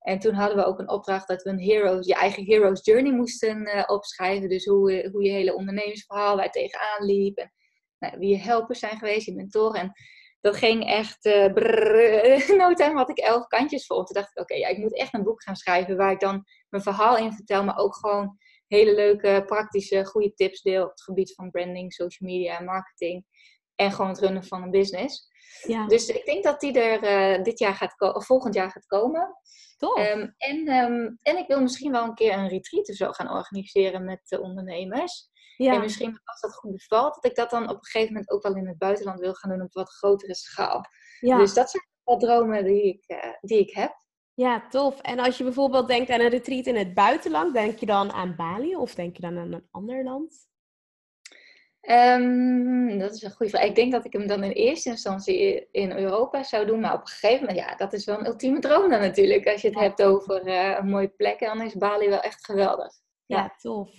En 0.00 0.18
toen 0.18 0.34
hadden 0.34 0.56
we 0.56 0.64
ook 0.64 0.78
een 0.78 0.90
opdracht 0.90 1.28
dat 1.28 1.42
we 1.42 1.50
een 1.50 1.62
heroes, 1.62 2.06
je 2.06 2.14
eigen 2.14 2.44
hero's 2.44 2.84
journey 2.84 3.12
moesten 3.12 3.66
uh, 3.66 3.82
opschrijven. 3.86 4.48
Dus 4.48 4.64
hoe, 4.64 5.08
hoe 5.12 5.24
je 5.24 5.30
hele 5.30 5.54
ondernemersverhaal 5.54 6.36
waar 6.36 6.44
je 6.44 6.50
tegenaan 6.50 7.04
liep. 7.06 7.38
En 7.38 7.50
nou, 7.98 8.18
wie 8.18 8.28
je 8.28 8.38
helpers 8.38 8.78
zijn 8.78 8.98
geweest, 8.98 9.26
je 9.26 9.34
mentoren. 9.34 9.80
En 9.80 9.92
dat 10.40 10.56
ging 10.56 10.86
echt, 10.86 11.24
uh, 11.24 11.52
brrr, 11.52 12.56
no 12.60 12.74
time 12.74 12.94
had 12.94 13.10
ik 13.10 13.18
elf 13.18 13.46
kantjes 13.46 13.86
vol. 13.86 14.04
Toen 14.04 14.22
dacht 14.22 14.30
ik, 14.30 14.42
oké, 14.42 14.54
ja, 14.54 14.68
ik 14.68 14.78
moet 14.78 14.96
echt 14.96 15.14
een 15.14 15.22
boek 15.22 15.42
gaan 15.42 15.56
schrijven 15.56 15.96
waar 15.96 16.12
ik 16.12 16.20
dan 16.20 16.44
mijn 16.68 16.82
verhaal 16.82 17.16
in 17.16 17.32
vertel, 17.32 17.64
maar 17.64 17.78
ook 17.78 17.96
gewoon 17.96 18.38
hele 18.66 18.94
leuke, 18.94 19.42
praktische, 19.46 20.04
goede 20.04 20.34
tips 20.34 20.62
deel 20.62 20.82
op 20.82 20.90
het 20.90 21.02
gebied 21.02 21.34
van 21.34 21.50
branding, 21.50 21.92
social 21.92 22.30
media 22.30 22.58
en 22.58 22.64
marketing. 22.64 23.24
En 23.74 23.92
gewoon 23.92 24.10
het 24.10 24.18
runnen 24.18 24.44
van 24.44 24.62
een 24.62 24.70
business. 24.70 25.28
Ja. 25.66 25.86
Dus 25.86 26.08
ik 26.08 26.24
denk 26.24 26.44
dat 26.44 26.60
die 26.60 26.80
er 26.80 27.02
uh, 27.38 27.42
dit 27.42 27.58
jaar 27.58 27.74
gaat 27.74 28.14
of 28.14 28.26
volgend 28.26 28.54
jaar 28.54 28.70
gaat 28.70 28.86
komen. 28.86 29.36
Um, 29.80 30.34
en, 30.36 30.68
um, 30.68 31.18
en 31.22 31.36
ik 31.36 31.46
wil 31.46 31.60
misschien 31.60 31.92
wel 31.92 32.04
een 32.04 32.14
keer 32.14 32.32
een 32.32 32.48
retreat 32.48 32.88
of 32.88 32.94
zo 32.94 33.12
gaan 33.12 33.30
organiseren 33.30 34.04
met 34.04 34.20
de 34.24 34.40
ondernemers. 34.40 35.29
Ja. 35.64 35.74
En 35.74 35.80
misschien 35.80 36.20
als 36.24 36.40
dat 36.40 36.54
goed 36.54 36.72
bevalt, 36.72 37.14
dat 37.14 37.24
ik 37.24 37.34
dat 37.34 37.50
dan 37.50 37.62
op 37.62 37.76
een 37.76 37.84
gegeven 37.84 38.12
moment 38.12 38.30
ook 38.30 38.42
wel 38.42 38.56
in 38.56 38.66
het 38.66 38.78
buitenland 38.78 39.20
wil 39.20 39.34
gaan 39.34 39.50
doen 39.50 39.62
op 39.62 39.72
wat 39.72 39.90
grotere 39.90 40.34
schaal. 40.34 40.84
Ja. 41.20 41.38
Dus 41.38 41.54
dat 41.54 41.70
zijn 41.70 41.86
wel 42.04 42.18
dromen 42.18 42.64
die 42.64 42.82
ik, 42.82 43.04
uh, 43.06 43.32
die 43.40 43.58
ik 43.58 43.74
heb. 43.74 43.96
Ja, 44.34 44.68
tof. 44.68 45.00
En 45.00 45.18
als 45.18 45.38
je 45.38 45.44
bijvoorbeeld 45.44 45.88
denkt 45.88 46.10
aan 46.10 46.20
een 46.20 46.28
retreat 46.28 46.66
in 46.66 46.76
het 46.76 46.94
buitenland, 46.94 47.54
denk 47.54 47.78
je 47.78 47.86
dan 47.86 48.12
aan 48.12 48.36
Bali 48.36 48.76
of 48.76 48.94
denk 48.94 49.16
je 49.16 49.22
dan 49.22 49.38
aan 49.38 49.52
een 49.52 49.68
ander 49.70 50.04
land? 50.04 50.48
Um, 51.88 52.98
dat 52.98 53.14
is 53.14 53.22
een 53.22 53.30
goede 53.30 53.52
vraag. 53.52 53.64
Ik 53.64 53.74
denk 53.74 53.92
dat 53.92 54.04
ik 54.04 54.12
hem 54.12 54.26
dan 54.26 54.42
in 54.42 54.50
eerste 54.50 54.90
instantie 54.90 55.68
in 55.70 55.92
Europa 55.92 56.42
zou 56.42 56.66
doen. 56.66 56.80
Maar 56.80 56.94
op 56.94 57.00
een 57.00 57.06
gegeven 57.06 57.46
moment, 57.46 57.66
ja, 57.66 57.74
dat 57.74 57.92
is 57.92 58.04
wel 58.04 58.18
een 58.18 58.26
ultieme 58.26 58.58
droom 58.58 58.90
dan 58.90 59.00
natuurlijk. 59.00 59.46
Als 59.46 59.60
je 59.60 59.68
het 59.68 59.78
hebt 59.78 60.02
over 60.02 60.46
uh, 60.46 60.76
een 60.78 60.88
mooie 60.88 61.08
plek, 61.08 61.38
dan 61.38 61.62
is 61.62 61.74
Bali 61.74 62.08
wel 62.08 62.20
echt 62.20 62.44
geweldig. 62.44 62.92
Ja, 63.26 63.36
ja, 63.36 63.54
tof. 63.58 63.90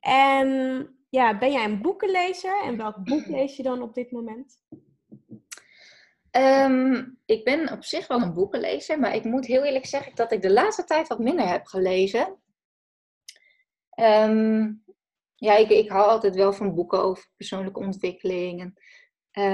En 0.00 0.99
ja, 1.10 1.38
ben 1.38 1.52
jij 1.52 1.64
een 1.64 1.82
boekenlezer? 1.82 2.62
En 2.64 2.76
welk 2.76 3.04
boek 3.08 3.26
lees 3.26 3.56
je 3.56 3.62
dan 3.62 3.82
op 3.82 3.94
dit 3.94 4.10
moment? 4.10 4.62
Um, 6.36 7.18
ik 7.26 7.44
ben 7.44 7.72
op 7.72 7.84
zich 7.84 8.06
wel 8.06 8.22
een 8.22 8.34
boekenlezer, 8.34 8.98
maar 8.98 9.14
ik 9.14 9.24
moet 9.24 9.46
heel 9.46 9.64
eerlijk 9.64 9.86
zeggen 9.86 10.14
dat 10.14 10.32
ik 10.32 10.42
de 10.42 10.52
laatste 10.52 10.84
tijd 10.84 11.08
wat 11.08 11.18
minder 11.18 11.48
heb 11.48 11.66
gelezen. 11.66 12.38
Um, 14.00 14.84
ja, 15.34 15.56
ik, 15.56 15.68
ik 15.68 15.88
hou 15.88 16.08
altijd 16.08 16.34
wel 16.34 16.52
van 16.52 16.74
boeken 16.74 17.02
over 17.02 17.28
persoonlijke 17.36 17.80
ontwikkeling. 17.80 18.74
En, 19.30 19.44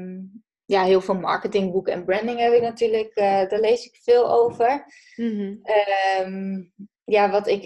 um, 0.00 0.42
ja, 0.64 0.84
heel 0.84 1.00
veel 1.00 1.14
marketingboeken 1.14 1.92
en 1.92 2.04
branding 2.04 2.38
heb 2.38 2.52
ik 2.52 2.62
natuurlijk. 2.62 3.16
Uh, 3.16 3.24
daar 3.24 3.60
lees 3.60 3.86
ik 3.86 3.96
veel 4.02 4.32
over. 4.32 4.84
Mm 5.16 5.38
-hmm. 5.38 6.72
ja, 7.04 7.30
wat 7.30 7.46
ik 7.46 7.62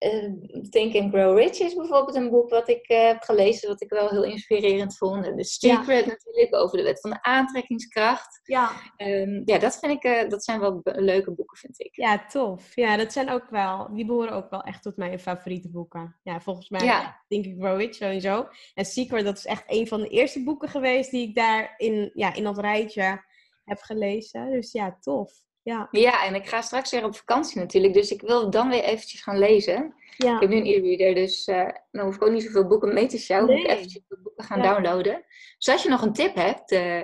uh, 0.00 0.62
Think 0.70 0.94
and 0.94 1.12
Grow 1.12 1.38
Rich 1.38 1.58
is 1.58 1.74
bijvoorbeeld 1.74 2.16
een 2.16 2.30
boek 2.30 2.50
wat 2.50 2.68
ik 2.68 2.88
uh, 2.88 3.06
heb 3.06 3.22
gelezen, 3.22 3.68
wat 3.68 3.82
ik 3.82 3.90
wel 3.90 4.08
heel 4.08 4.24
inspirerend 4.24 4.96
vond. 4.96 5.26
En 5.26 5.36
The 5.36 5.44
Secret 5.44 6.06
natuurlijk, 6.06 6.54
over 6.54 6.76
de 6.78 6.82
wet 6.82 7.00
van 7.00 7.10
de 7.10 7.22
aantrekkingskracht. 7.22 8.40
Ja, 8.42 8.70
um, 8.96 9.42
ja 9.44 9.58
dat, 9.58 9.78
vind 9.78 9.92
ik, 9.92 10.04
uh, 10.04 10.28
dat 10.28 10.44
zijn 10.44 10.60
wel 10.60 10.80
leuke 10.82 11.32
boeken, 11.32 11.56
vind 11.56 11.80
ik. 11.80 11.96
Ja, 11.96 12.26
tof. 12.26 12.74
Ja, 12.74 12.96
dat 12.96 13.12
zijn 13.12 13.30
ook 13.30 13.50
wel, 13.50 13.94
die 13.94 14.06
behoren 14.06 14.32
ook 14.32 14.50
wel 14.50 14.62
echt 14.62 14.82
tot 14.82 14.96
mijn 14.96 15.18
favoriete 15.18 15.70
boeken. 15.70 16.16
Ja, 16.22 16.40
volgens 16.40 16.68
mij 16.68 16.84
ja. 16.84 17.22
Think 17.28 17.46
and 17.46 17.56
Grow 17.58 17.78
Rich 17.78 17.94
sowieso. 17.94 18.48
En 18.74 18.84
Secret, 18.84 19.24
dat 19.24 19.36
is 19.36 19.46
echt 19.46 19.64
een 19.66 19.86
van 19.86 20.00
de 20.00 20.08
eerste 20.08 20.44
boeken 20.44 20.68
geweest 20.68 21.10
die 21.10 21.28
ik 21.28 21.34
daar 21.34 21.74
in, 21.76 22.10
ja, 22.14 22.34
in 22.34 22.44
dat 22.44 22.58
rijtje 22.58 23.24
heb 23.64 23.78
gelezen. 23.78 24.50
Dus 24.50 24.72
ja, 24.72 24.96
tof. 25.00 25.32
Ja. 25.62 25.88
ja, 25.90 26.24
en 26.24 26.34
ik 26.34 26.48
ga 26.48 26.60
straks 26.60 26.90
weer 26.90 27.04
op 27.04 27.16
vakantie 27.16 27.60
natuurlijk. 27.60 27.94
Dus 27.94 28.10
ik 28.10 28.20
wil 28.20 28.50
dan 28.50 28.68
weer 28.68 28.82
eventjes 28.82 29.22
gaan 29.22 29.38
lezen. 29.38 29.94
Ja. 30.16 30.34
Ik 30.34 30.40
heb 30.40 30.50
nu 30.50 30.56
een 30.56 30.66
e-reader, 30.66 31.14
dus 31.14 31.48
uh, 31.48 31.68
dan 31.90 32.04
hoef 32.04 32.14
ik 32.14 32.22
ook 32.22 32.30
niet 32.30 32.42
zoveel 32.42 32.66
boeken 32.66 32.94
mee 32.94 33.06
te 33.06 33.18
sjouwen. 33.18 33.54
Nee. 33.54 33.62
Ik 33.62 33.70
eventjes 33.70 34.02
boeken 34.22 34.44
gaan 34.44 34.62
downloaden. 34.62 35.24
Dus 35.58 35.68
als 35.68 35.82
je 35.82 35.88
nog 35.88 36.02
een 36.02 36.12
tip 36.12 36.34
hebt... 36.34 36.72
Uh, 36.72 37.02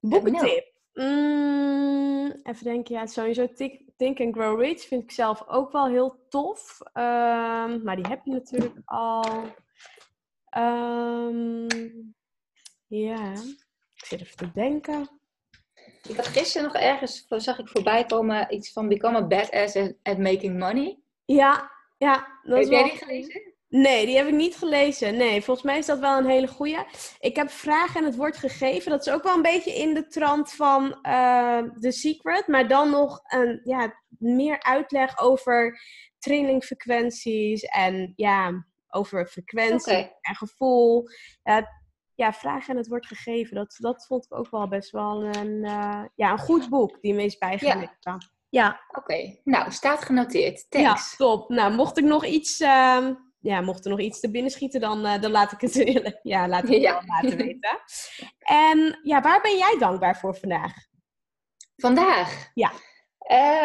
Boekentip? 0.00 0.72
Mm, 0.92 2.40
even 2.42 2.64
denken, 2.64 2.94
ja, 2.94 3.06
sowieso 3.06 3.52
Think, 3.96 4.20
and 4.20 4.34
Grow 4.34 4.60
Rich 4.60 4.86
vind 4.86 5.02
ik 5.02 5.10
zelf 5.10 5.44
ook 5.48 5.72
wel 5.72 5.86
heel 5.86 6.26
tof. 6.28 6.78
Um, 6.82 7.82
maar 7.82 7.96
die 7.96 8.06
heb 8.08 8.20
je 8.24 8.30
natuurlijk 8.30 8.80
al. 8.84 9.24
Um, 10.58 11.66
ja, 12.86 13.32
ik 13.94 14.04
zit 14.04 14.20
even 14.20 14.36
te 14.36 14.52
denken. 14.52 15.17
Ik 16.08 16.16
had 16.16 16.26
gisteren 16.26 16.66
nog 16.72 16.82
ergens, 16.82 17.26
zag 17.28 17.58
ik 17.58 17.68
voorbij 17.68 18.04
komen, 18.04 18.54
iets 18.54 18.72
van 18.72 18.88
Become 18.88 19.16
a 19.16 19.26
Badass 19.26 19.76
at 20.02 20.18
Making 20.18 20.58
Money. 20.58 20.98
Ja, 21.24 21.70
ja. 21.98 22.26
Dat 22.42 22.58
heb 22.58 22.68
jij 22.68 22.82
die 22.82 22.98
gelezen? 22.98 23.56
Nee, 23.68 24.06
die 24.06 24.16
heb 24.16 24.26
ik 24.26 24.34
niet 24.34 24.56
gelezen. 24.56 25.16
Nee, 25.16 25.42
volgens 25.42 25.66
mij 25.66 25.78
is 25.78 25.86
dat 25.86 25.98
wel 25.98 26.18
een 26.18 26.28
hele 26.28 26.46
goeie. 26.46 26.78
Ik 27.20 27.36
heb 27.36 27.50
vragen 27.50 28.00
en 28.00 28.06
het 28.06 28.16
wordt 28.16 28.36
gegeven. 28.36 28.90
Dat 28.90 29.06
is 29.06 29.12
ook 29.12 29.22
wel 29.22 29.34
een 29.34 29.42
beetje 29.42 29.74
in 29.74 29.94
de 29.94 30.06
trant 30.06 30.52
van 30.52 30.98
uh, 31.02 31.62
The 31.80 31.92
Secret. 31.92 32.46
Maar 32.46 32.68
dan 32.68 32.90
nog 32.90 33.20
een, 33.24 33.60
ja, 33.64 33.94
meer 34.18 34.62
uitleg 34.62 35.20
over 35.20 35.80
trillingfrequenties 36.18 37.62
en 37.62 38.12
ja, 38.16 38.66
over 38.88 39.26
frequentie 39.26 40.12
en 40.20 40.34
gevoel. 40.34 41.08
Ja, 41.42 41.68
ja, 42.18 42.32
vragen 42.32 42.70
en 42.70 42.76
het 42.76 42.88
wordt 42.88 43.06
gegeven. 43.06 43.56
Dat, 43.56 43.76
dat 43.78 44.06
vond 44.06 44.24
ik 44.24 44.34
ook 44.38 44.50
wel 44.50 44.68
best 44.68 44.90
wel 44.90 45.24
een, 45.24 45.64
uh, 45.64 46.04
ja, 46.14 46.32
een 46.32 46.38
goed 46.38 46.68
boek 46.68 47.00
die 47.00 47.14
me 47.14 47.24
is 47.24 47.38
bijgebleven. 47.38 47.96
Ja. 48.00 48.18
ja. 48.48 48.80
Oké, 48.88 49.38
nou, 49.44 49.70
staat 49.72 50.04
genoteerd. 50.04 50.66
Thanks. 50.70 51.10
Ja, 51.10 51.16
top. 51.16 51.48
Nou, 51.48 51.74
mocht 51.74 51.98
ik 51.98 52.04
nog 52.04 52.24
iets, 52.24 52.60
uh, 52.60 53.08
ja, 53.38 53.60
mocht 53.60 53.84
er 53.84 53.90
nog 53.90 54.00
iets 54.00 54.20
te 54.20 54.30
binnen 54.30 54.50
schieten, 54.50 54.80
dan, 54.80 55.06
uh, 55.06 55.20
dan 55.20 55.30
laat 55.30 55.52
ik 55.52 55.60
het, 55.60 55.74
ja, 56.22 56.48
laat 56.48 56.64
ik 56.64 56.70
het 56.70 56.82
ja. 56.82 57.02
laten 57.06 57.36
weten. 57.36 57.80
En 58.38 58.98
ja, 59.02 59.20
waar 59.20 59.40
ben 59.40 59.56
jij 59.56 59.76
dankbaar 59.78 60.18
voor 60.18 60.34
vandaag? 60.36 60.72
Vandaag? 61.76 62.50
Ja. 62.54 62.72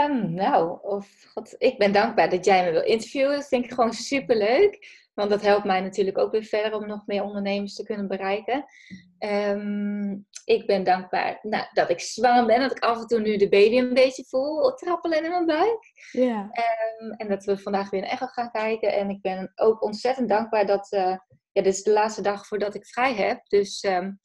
Um, 0.07 0.33
nou, 0.33 0.79
of, 0.81 1.07
God, 1.33 1.55
ik 1.57 1.77
ben 1.77 1.91
dankbaar 1.91 2.29
dat 2.29 2.45
jij 2.45 2.65
me 2.65 2.71
wil 2.71 2.83
interviewen. 2.83 3.35
Dat 3.35 3.47
vind 3.47 3.65
ik 3.65 3.73
gewoon 3.73 3.93
super 3.93 4.37
leuk. 4.37 5.02
Want 5.13 5.29
dat 5.29 5.41
helpt 5.41 5.65
mij 5.65 5.81
natuurlijk 5.81 6.17
ook 6.17 6.31
weer 6.31 6.43
verder 6.43 6.79
om 6.79 6.87
nog 6.87 7.05
meer 7.05 7.23
ondernemers 7.23 7.75
te 7.75 7.83
kunnen 7.83 8.07
bereiken. 8.07 8.65
Um, 9.19 10.27
ik 10.45 10.65
ben 10.65 10.83
dankbaar 10.83 11.39
nou, 11.41 11.65
dat 11.73 11.89
ik 11.89 11.99
zwanger 11.99 12.45
ben. 12.45 12.59
Dat 12.59 12.71
ik 12.71 12.83
af 12.83 13.01
en 13.01 13.07
toe 13.07 13.19
nu 13.19 13.37
de 13.37 13.49
baby 13.49 13.77
een 13.77 13.93
beetje 13.93 14.25
voel 14.27 14.73
trappelen 14.73 15.23
in 15.23 15.29
mijn 15.29 15.45
buik. 15.45 15.79
Ja. 16.11 16.49
Um, 16.99 17.11
en 17.11 17.27
dat 17.27 17.43
we 17.43 17.57
vandaag 17.57 17.89
weer 17.89 18.01
een 18.01 18.09
echo 18.09 18.25
gaan 18.25 18.51
kijken. 18.51 18.93
En 18.93 19.09
ik 19.09 19.21
ben 19.21 19.51
ook 19.55 19.83
ontzettend 19.83 20.29
dankbaar 20.29 20.65
dat... 20.65 20.91
Uh, 20.91 21.17
ja, 21.51 21.61
dit 21.61 21.73
is 21.73 21.83
de 21.83 21.91
laatste 21.91 22.21
dag 22.21 22.47
voordat 22.47 22.75
ik 22.75 22.87
vrij 22.87 23.13
heb. 23.13 23.47
Dus 23.47 23.83
um, 23.83 24.19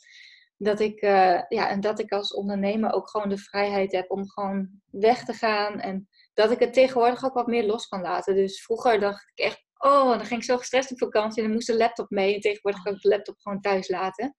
dat 0.57 0.81
ik, 0.81 1.03
uh, 1.03 1.43
ja, 1.49 1.69
en 1.69 1.81
dat 1.81 1.99
ik 1.99 2.13
als 2.13 2.35
ondernemer 2.35 2.93
ook 2.93 3.11
gewoon 3.11 3.29
de 3.29 3.39
vrijheid 3.39 3.93
heb 3.93 4.11
om 4.11 4.29
gewoon 4.29 4.69
weg 4.91 5.25
te 5.25 5.33
gaan. 5.33 5.81
En 5.81 6.09
dat 6.35 6.51
ik 6.51 6.59
het 6.59 6.73
tegenwoordig 6.73 7.25
ook 7.25 7.35
wat 7.35 7.47
meer 7.47 7.67
los 7.67 7.87
kan 7.89 8.01
laten. 8.01 8.35
Dus 8.35 8.63
vroeger 8.63 9.01
dacht 9.01 9.33
ik 9.35 9.45
echt, 9.45 9.67
oh, 9.79 10.09
dan 10.09 10.27
ging 10.27 10.41
ik 10.41 10.47
zo 10.47 10.57
gestrest 10.57 10.93
op 10.93 10.99
vakantie 10.99 11.39
en 11.39 11.45
dan 11.45 11.55
moest 11.55 11.67
de 11.67 11.77
laptop 11.77 12.11
mee. 12.11 12.35
En 12.35 12.41
tegenwoordig 12.41 12.83
kan 12.83 12.95
ik 12.95 13.01
de 13.01 13.09
laptop 13.09 13.39
gewoon 13.39 13.61
thuis 13.61 13.89
laten. 13.89 14.35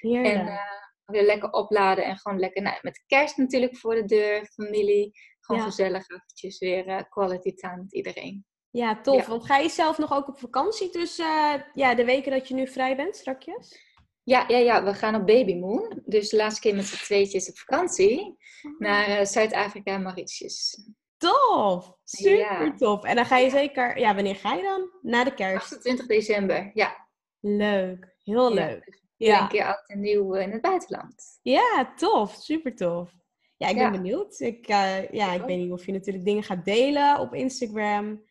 Ja. 0.00 0.22
En 0.22 0.46
uh, 0.46 0.58
weer 1.04 1.24
lekker 1.24 1.50
opladen 1.50 2.04
en 2.04 2.18
gewoon 2.18 2.38
lekker, 2.38 2.62
nou, 2.62 2.78
met 2.82 3.04
kerst 3.06 3.36
natuurlijk 3.36 3.76
voor 3.76 3.94
de 3.94 4.04
deur, 4.04 4.46
familie. 4.46 5.12
Gewoon 5.40 5.62
gezellig 5.62 6.08
eventjes 6.08 6.58
weer 6.58 6.88
uh, 6.88 7.00
quality 7.08 7.54
time 7.54 7.76
met 7.76 7.92
iedereen. 7.92 8.46
Ja, 8.70 9.00
tof. 9.00 9.26
Want 9.26 9.46
ga 9.46 9.56
je 9.56 9.68
zelf 9.68 9.98
nog 9.98 10.12
ook 10.12 10.28
op 10.28 10.38
vakantie 10.38 10.90
tussen 10.90 11.26
uh, 11.26 11.62
ja, 11.74 11.94
de 11.94 12.04
weken 12.04 12.32
dat 12.32 12.48
je 12.48 12.54
nu 12.54 12.68
vrij 12.68 12.96
bent, 12.96 13.16
strakjes? 13.16 13.90
Ja, 14.22 14.44
ja, 14.48 14.58
ja, 14.58 14.84
we 14.84 14.94
gaan 14.94 15.14
op 15.14 15.26
Baby 15.26 15.54
Moon. 15.54 16.02
Dus 16.04 16.28
de 16.28 16.36
laatste 16.36 16.60
keer 16.60 16.74
met 16.74 16.84
z'n 16.84 17.04
tweetjes 17.04 17.48
op 17.48 17.58
vakantie 17.58 18.20
oh. 18.20 18.78
naar 18.78 19.26
Zuid-Afrika 19.26 19.92
en 19.92 20.02
Mauritius. 20.02 20.86
Tof! 21.30 21.96
Super 22.04 22.76
tof. 22.76 23.04
En 23.04 23.16
dan 23.16 23.26
ga 23.26 23.36
je 23.36 23.50
zeker, 23.50 23.98
ja, 23.98 24.14
wanneer 24.14 24.36
ga 24.36 24.54
je 24.54 24.62
dan? 24.62 24.88
Na 25.02 25.24
de 25.24 25.34
kerst? 25.34 25.72
28 25.72 26.06
december, 26.06 26.70
ja. 26.74 27.08
Leuk, 27.40 28.16
heel 28.22 28.54
leuk. 28.54 28.84
Dus 28.84 29.00
ja. 29.16 29.42
Een 29.42 29.48
keer 29.48 29.64
oud 29.64 29.88
en 29.88 30.00
nieuw 30.00 30.34
in 30.34 30.50
het 30.50 30.60
buitenland. 30.60 31.38
Ja, 31.42 31.92
tof, 31.96 32.34
super 32.34 32.74
tof. 32.74 33.10
Ja, 33.56 33.68
ik 33.68 33.76
ben 33.76 33.92
benieuwd. 33.92 34.40
Ik, 34.40 34.68
uh, 34.68 35.10
ja, 35.10 35.32
ik 35.32 35.42
weet 35.42 35.58
niet 35.58 35.72
of 35.72 35.86
je 35.86 35.92
natuurlijk 35.92 36.24
dingen 36.24 36.42
gaat 36.42 36.64
delen 36.64 37.18
op 37.18 37.34
Instagram. 37.34 38.24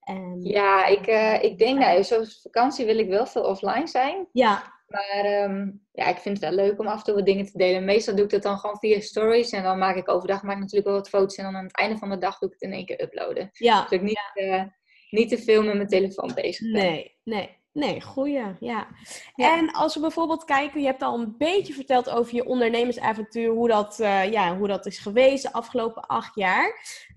En... 0.00 0.42
Ja, 0.42 0.86
ik, 0.86 1.06
uh, 1.06 1.42
ik 1.42 1.58
denk, 1.58 1.78
nou, 1.78 2.04
zoals 2.04 2.40
vakantie 2.42 2.86
wil 2.86 2.98
ik 2.98 3.08
wel 3.08 3.26
veel 3.26 3.44
offline 3.44 3.86
zijn. 3.86 4.28
Ja. 4.32 4.75
Maar 4.86 5.24
ehm, 5.24 5.70
ja, 5.92 6.06
ik 6.06 6.16
vind 6.16 6.40
het 6.40 6.54
wel 6.54 6.66
leuk 6.66 6.80
om 6.80 6.86
af 6.86 6.98
en 6.98 7.04
toe 7.04 7.14
wat 7.14 7.26
dingen 7.26 7.46
te 7.46 7.58
delen. 7.58 7.84
Meestal 7.84 8.14
doe 8.14 8.24
ik 8.24 8.30
dat 8.30 8.42
dan 8.42 8.58
gewoon 8.58 8.78
via 8.78 9.00
stories. 9.00 9.50
En 9.50 9.62
dan 9.62 9.78
maak 9.78 9.96
ik 9.96 10.08
overdag 10.08 10.42
maak 10.42 10.54
ik 10.54 10.60
natuurlijk 10.60 10.86
wel 10.86 10.96
wat 10.96 11.08
foto's. 11.08 11.36
En 11.36 11.44
dan 11.44 11.56
aan 11.56 11.64
het 11.64 11.76
einde 11.76 11.98
van 11.98 12.10
de 12.10 12.18
dag 12.18 12.38
doe 12.38 12.48
ik 12.48 12.54
het 12.54 12.68
in 12.68 12.76
één 12.76 12.86
keer 12.86 13.02
uploaden. 13.02 13.48
Ja. 13.52 13.82
Dus 13.82 13.90
ik 13.90 14.02
niet, 14.02 14.30
uh, 14.34 14.62
niet 15.10 15.28
te 15.28 15.38
veel 15.38 15.62
met 15.62 15.74
mijn 15.74 15.88
telefoon 15.88 16.34
bezig 16.34 16.72
ben. 16.72 16.82
Nee, 16.82 17.18
nee. 17.24 17.64
Nee, 17.76 18.00
goeie, 18.00 18.42
ja. 18.60 18.88
En 19.34 19.72
als 19.72 19.94
we 19.94 20.00
bijvoorbeeld 20.00 20.44
kijken, 20.44 20.80
je 20.80 20.86
hebt 20.86 21.02
al 21.02 21.18
een 21.18 21.34
beetje 21.38 21.72
verteld 21.72 22.10
over 22.10 22.34
je 22.34 22.44
ondernemersavontuur, 22.44 23.50
hoe 23.50 23.68
dat, 23.68 24.00
uh, 24.00 24.30
ja, 24.32 24.56
hoe 24.56 24.68
dat 24.68 24.86
is 24.86 24.98
geweest 24.98 25.42
de 25.42 25.52
afgelopen 25.52 26.06
acht 26.06 26.34
jaar. 26.34 26.66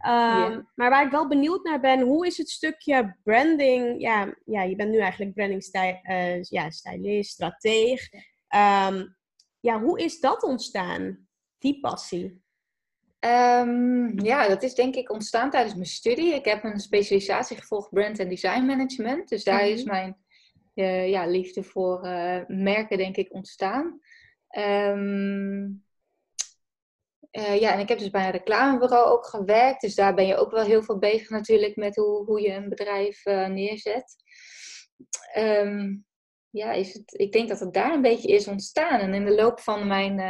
Um, 0.07 0.69
Maar 0.75 0.89
waar 0.89 1.05
ik 1.05 1.11
wel 1.11 1.27
benieuwd 1.27 1.63
naar 1.63 1.79
ben, 1.79 2.01
hoe 2.01 2.27
is 2.27 2.37
het 2.37 2.49
stukje 2.49 3.17
branding? 3.23 4.01
Ja, 4.01 4.33
ja 4.45 4.63
je 4.63 4.75
bent 4.75 4.89
nu 4.89 4.97
eigenlijk 4.97 5.33
branding 5.33 5.63
uh, 5.73 6.43
ja, 6.43 6.69
stylist, 6.69 7.31
strateeg. 7.31 8.09
Um, 8.55 9.17
ja, 9.59 9.81
hoe 9.81 9.99
is 9.99 10.19
dat 10.19 10.43
ontstaan, 10.43 11.27
die 11.57 11.79
passie? 11.79 12.43
Um, 13.19 14.19
ja, 14.19 14.47
dat 14.47 14.63
is 14.63 14.73
denk 14.73 14.95
ik 14.95 15.11
ontstaan 15.11 15.49
tijdens 15.49 15.73
mijn 15.73 15.85
studie. 15.85 16.33
Ik 16.33 16.45
heb 16.45 16.63
een 16.63 16.79
specialisatie 16.79 17.57
gevolgd 17.57 17.89
brand 17.89 18.19
en 18.19 18.29
design 18.29 18.65
management. 18.65 19.29
Dus 19.29 19.43
daar 19.43 19.67
is 19.67 19.83
mhm. 19.83 19.91
mijn 19.91 20.17
uh, 20.79 21.09
ja, 21.09 21.25
liefde 21.25 21.63
voor 21.63 22.05
uh, 22.05 22.41
merken, 22.47 22.97
denk 22.97 23.15
ik, 23.17 23.33
ontstaan. 23.33 23.99
Um, 24.57 25.83
uh, 27.31 27.59
ja, 27.59 27.73
en 27.73 27.79
ik 27.79 27.89
heb 27.89 27.99
dus 27.99 28.09
bij 28.09 28.25
een 28.25 28.31
reclamebureau 28.31 29.09
ook 29.09 29.25
gewerkt. 29.25 29.81
Dus 29.81 29.95
daar 29.95 30.13
ben 30.13 30.27
je 30.27 30.35
ook 30.35 30.51
wel 30.51 30.63
heel 30.63 30.83
veel 30.83 30.97
bezig 30.99 31.29
natuurlijk 31.29 31.75
met 31.75 31.95
hoe, 31.95 32.25
hoe 32.25 32.41
je 32.41 32.53
een 32.53 32.69
bedrijf 32.69 33.25
neerzet. 33.25 34.15
Um, 35.37 36.05
ja, 36.49 36.71
is 36.71 36.93
het, 36.93 37.13
ik 37.19 37.31
denk 37.31 37.49
dat 37.49 37.59
het 37.59 37.73
daar 37.73 37.93
een 37.93 38.01
beetje 38.01 38.33
is 38.33 38.47
ontstaan. 38.47 38.99
En 38.99 39.13
in 39.13 39.25
de 39.25 39.35
loop 39.35 39.59
van 39.59 39.87
mijn 39.87 40.21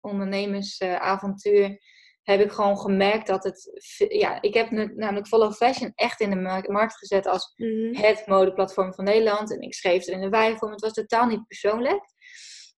ondernemersavontuur 0.00 1.78
heb 2.24 2.40
ik 2.40 2.52
gewoon 2.52 2.78
gemerkt 2.78 3.26
dat 3.26 3.44
het. 3.44 3.84
Ja, 4.08 4.42
ik 4.42 4.54
heb 4.54 4.70
namelijk 4.70 5.26
Follow 5.26 5.52
Fashion 5.52 5.92
echt 5.94 6.20
in 6.20 6.30
de 6.30 6.64
markt 6.66 6.96
gezet 6.96 7.26
als 7.26 7.52
mhm. 7.56 7.94
het 7.94 8.26
modeplatform 8.26 8.94
van 8.94 9.04
Nederland. 9.04 9.52
En 9.52 9.60
ik 9.60 9.74
schreef 9.74 10.06
er 10.06 10.12
in 10.12 10.20
de 10.20 10.28
wijvorm. 10.28 10.72
Het 10.72 10.80
was 10.80 10.92
totaal 10.92 11.26
niet 11.26 11.46
persoonlijk. 11.46 12.02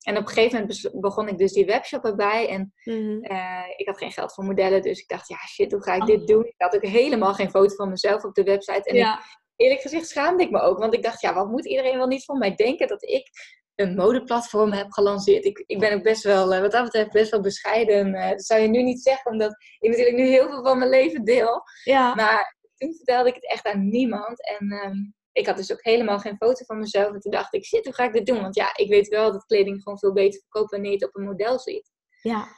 En 0.01 0.17
op 0.17 0.23
een 0.23 0.29
gegeven 0.29 0.61
moment 0.61 0.91
begon 1.01 1.29
ik 1.29 1.39
dus 1.39 1.53
die 1.53 1.67
webshop 1.67 2.05
erbij. 2.05 2.49
En 2.49 2.73
mhm. 2.85 3.23
eh, 3.23 3.65
ik 3.77 3.87
had 3.87 3.99
geen 3.99 4.13
geld 4.13 4.35
voor 4.35 4.45
modellen. 4.45 4.83
Dus 4.83 5.01
ik 5.01 5.09
dacht, 5.09 5.29
ja 5.29 5.37
shit, 5.37 5.73
hoe 5.73 5.83
ga 5.83 5.95
ik 5.95 6.07
dit 6.07 6.21
oh. 6.21 6.27
doen? 6.27 6.45
Ik 6.45 6.55
had 6.57 6.75
ook 6.75 6.87
helemaal 6.87 7.35
geen 7.35 7.51
foto 7.51 7.75
van 7.75 7.89
mezelf 7.89 8.25
op 8.25 8.35
de 8.35 8.43
website. 8.43 8.91
En 8.91 8.97
ik, 8.97 9.19
eerlijk 9.57 9.81
gezegd 9.81 10.09
schaamde 10.09 10.43
ik 10.43 10.51
me 10.51 10.61
ook. 10.61 10.79
Want 10.79 10.95
ik 10.95 11.03
dacht, 11.03 11.21
ja, 11.21 11.35
wat 11.35 11.49
moet 11.49 11.67
iedereen 11.67 11.97
wel 11.97 12.07
niet 12.07 12.25
van 12.25 12.39
mij 12.39 12.55
denken 12.55 12.89
dat 12.89 13.03
ik 13.03 13.31
een 13.77 13.95
modeplatform 13.95 14.73
heb 14.73 14.93
gelanceerd. 14.93 15.45
Ik, 15.45 15.65
ik 15.67 15.79
ben 15.79 15.93
ook 15.93 16.03
best 16.03 16.23
wel, 16.23 16.55
uh, 16.55 16.61
wat 16.61 16.73
dat 16.73 16.85
betreft, 16.85 17.11
best 17.11 17.31
wel 17.31 17.41
bescheiden. 17.41 18.15
Uh, 18.15 18.29
dat 18.31 18.45
zou 18.45 18.61
je 18.61 18.69
nu 18.69 18.83
niet 18.83 19.03
zeggen, 19.03 19.33
omdat 19.33 19.51
ik 19.79 19.89
natuurlijk 19.89 20.17
nu 20.17 20.27
heel 20.27 20.49
veel 20.49 20.63
van 20.63 20.79
mijn 20.79 20.91
leven 20.91 21.25
deel. 21.25 21.63
Ja. 21.85 22.15
Maar 22.15 22.57
toen 22.77 22.95
vertelde 22.95 23.29
ik 23.29 23.35
het 23.35 23.51
echt 23.51 23.67
aan 23.67 23.89
niemand. 23.89 24.47
En 24.47 24.71
ehm, 24.71 24.97
ik 25.33 25.47
had 25.47 25.57
dus 25.57 25.73
ook 25.73 25.85
helemaal 25.85 26.19
geen 26.19 26.37
foto 26.37 26.65
van 26.65 26.79
mezelf. 26.79 27.13
En 27.13 27.21
toen 27.21 27.33
dacht 27.33 27.55
ik, 27.55 27.65
shit, 27.65 27.85
hoe 27.85 27.95
ga 27.95 28.05
ik 28.05 28.13
dit 28.13 28.27
doen? 28.27 28.41
Want 28.41 28.55
ja, 28.55 28.77
ik 28.77 28.89
weet 28.89 29.09
wel 29.09 29.33
dat 29.33 29.45
kleding 29.45 29.83
gewoon 29.83 29.99
veel 29.99 30.13
beter 30.13 30.41
verkoopt 30.41 30.71
wanneer 30.71 30.91
je 30.91 30.97
het 30.97 31.07
op 31.07 31.17
een 31.17 31.25
model 31.25 31.59
ziet. 31.59 31.91
Ja. 32.23 32.49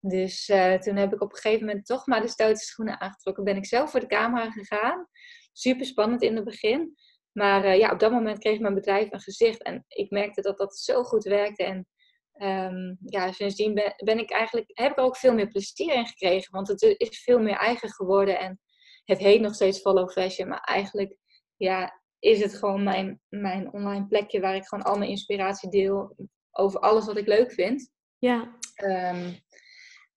Dus 0.00 0.48
uh, 0.48 0.74
toen 0.74 0.96
heb 0.96 1.12
ik 1.12 1.22
op 1.22 1.32
een 1.32 1.38
gegeven 1.38 1.66
moment 1.66 1.86
toch 1.86 2.06
maar 2.06 2.20
de 2.20 2.28
stoute 2.28 2.60
schoenen 2.60 3.00
aangetrokken. 3.00 3.44
Ben 3.44 3.56
ik 3.56 3.66
zelf 3.66 3.90
voor 3.90 4.00
de 4.00 4.06
camera 4.06 4.50
gegaan. 4.50 5.08
Super 5.52 5.86
spannend 5.86 6.22
in 6.22 6.36
het 6.36 6.44
begin. 6.44 6.96
Maar 7.32 7.64
uh, 7.64 7.78
ja, 7.78 7.92
op 7.92 7.98
dat 7.98 8.12
moment 8.12 8.38
kreeg 8.38 8.58
mijn 8.58 8.74
bedrijf 8.74 9.12
een 9.12 9.20
gezicht. 9.20 9.62
En 9.62 9.84
ik 9.88 10.10
merkte 10.10 10.40
dat 10.40 10.58
dat 10.58 10.76
zo 10.76 11.02
goed 11.02 11.24
werkte. 11.24 11.64
En 11.64 11.86
um, 12.34 12.98
ja, 13.04 13.32
sindsdien 13.32 13.74
ben, 13.74 13.94
ben, 13.96 14.18
ik 14.18 14.30
eigenlijk, 14.30 14.70
heb 14.72 14.90
ik 14.90 14.98
er 14.98 15.04
ook 15.04 15.16
veel 15.16 15.34
meer 15.34 15.48
plezier 15.48 15.94
in 15.94 16.06
gekregen. 16.06 16.52
Want 16.52 16.68
het 16.68 16.82
is 16.82 17.22
veel 17.22 17.38
meer 17.38 17.56
eigen 17.56 17.88
geworden. 17.88 18.38
En 18.38 18.60
het 19.04 19.18
heet 19.18 19.40
nog 19.40 19.54
steeds 19.54 19.80
Follow 19.80 20.10
Fashion. 20.10 20.48
Maar 20.48 20.60
eigenlijk 20.60 21.16
ja, 21.56 22.00
is 22.18 22.40
het 22.42 22.54
gewoon 22.54 22.82
mijn, 22.82 23.20
mijn 23.28 23.72
online 23.72 24.06
plekje 24.06 24.40
waar 24.40 24.54
ik 24.54 24.66
gewoon 24.66 24.84
al 24.84 24.98
mijn 24.98 25.10
inspiratie 25.10 25.70
deel. 25.70 26.16
Over 26.50 26.80
alles 26.80 27.06
wat 27.06 27.16
ik 27.16 27.26
leuk 27.26 27.52
vind. 27.52 27.90
Ja. 28.18 28.56
Um, 28.84 29.38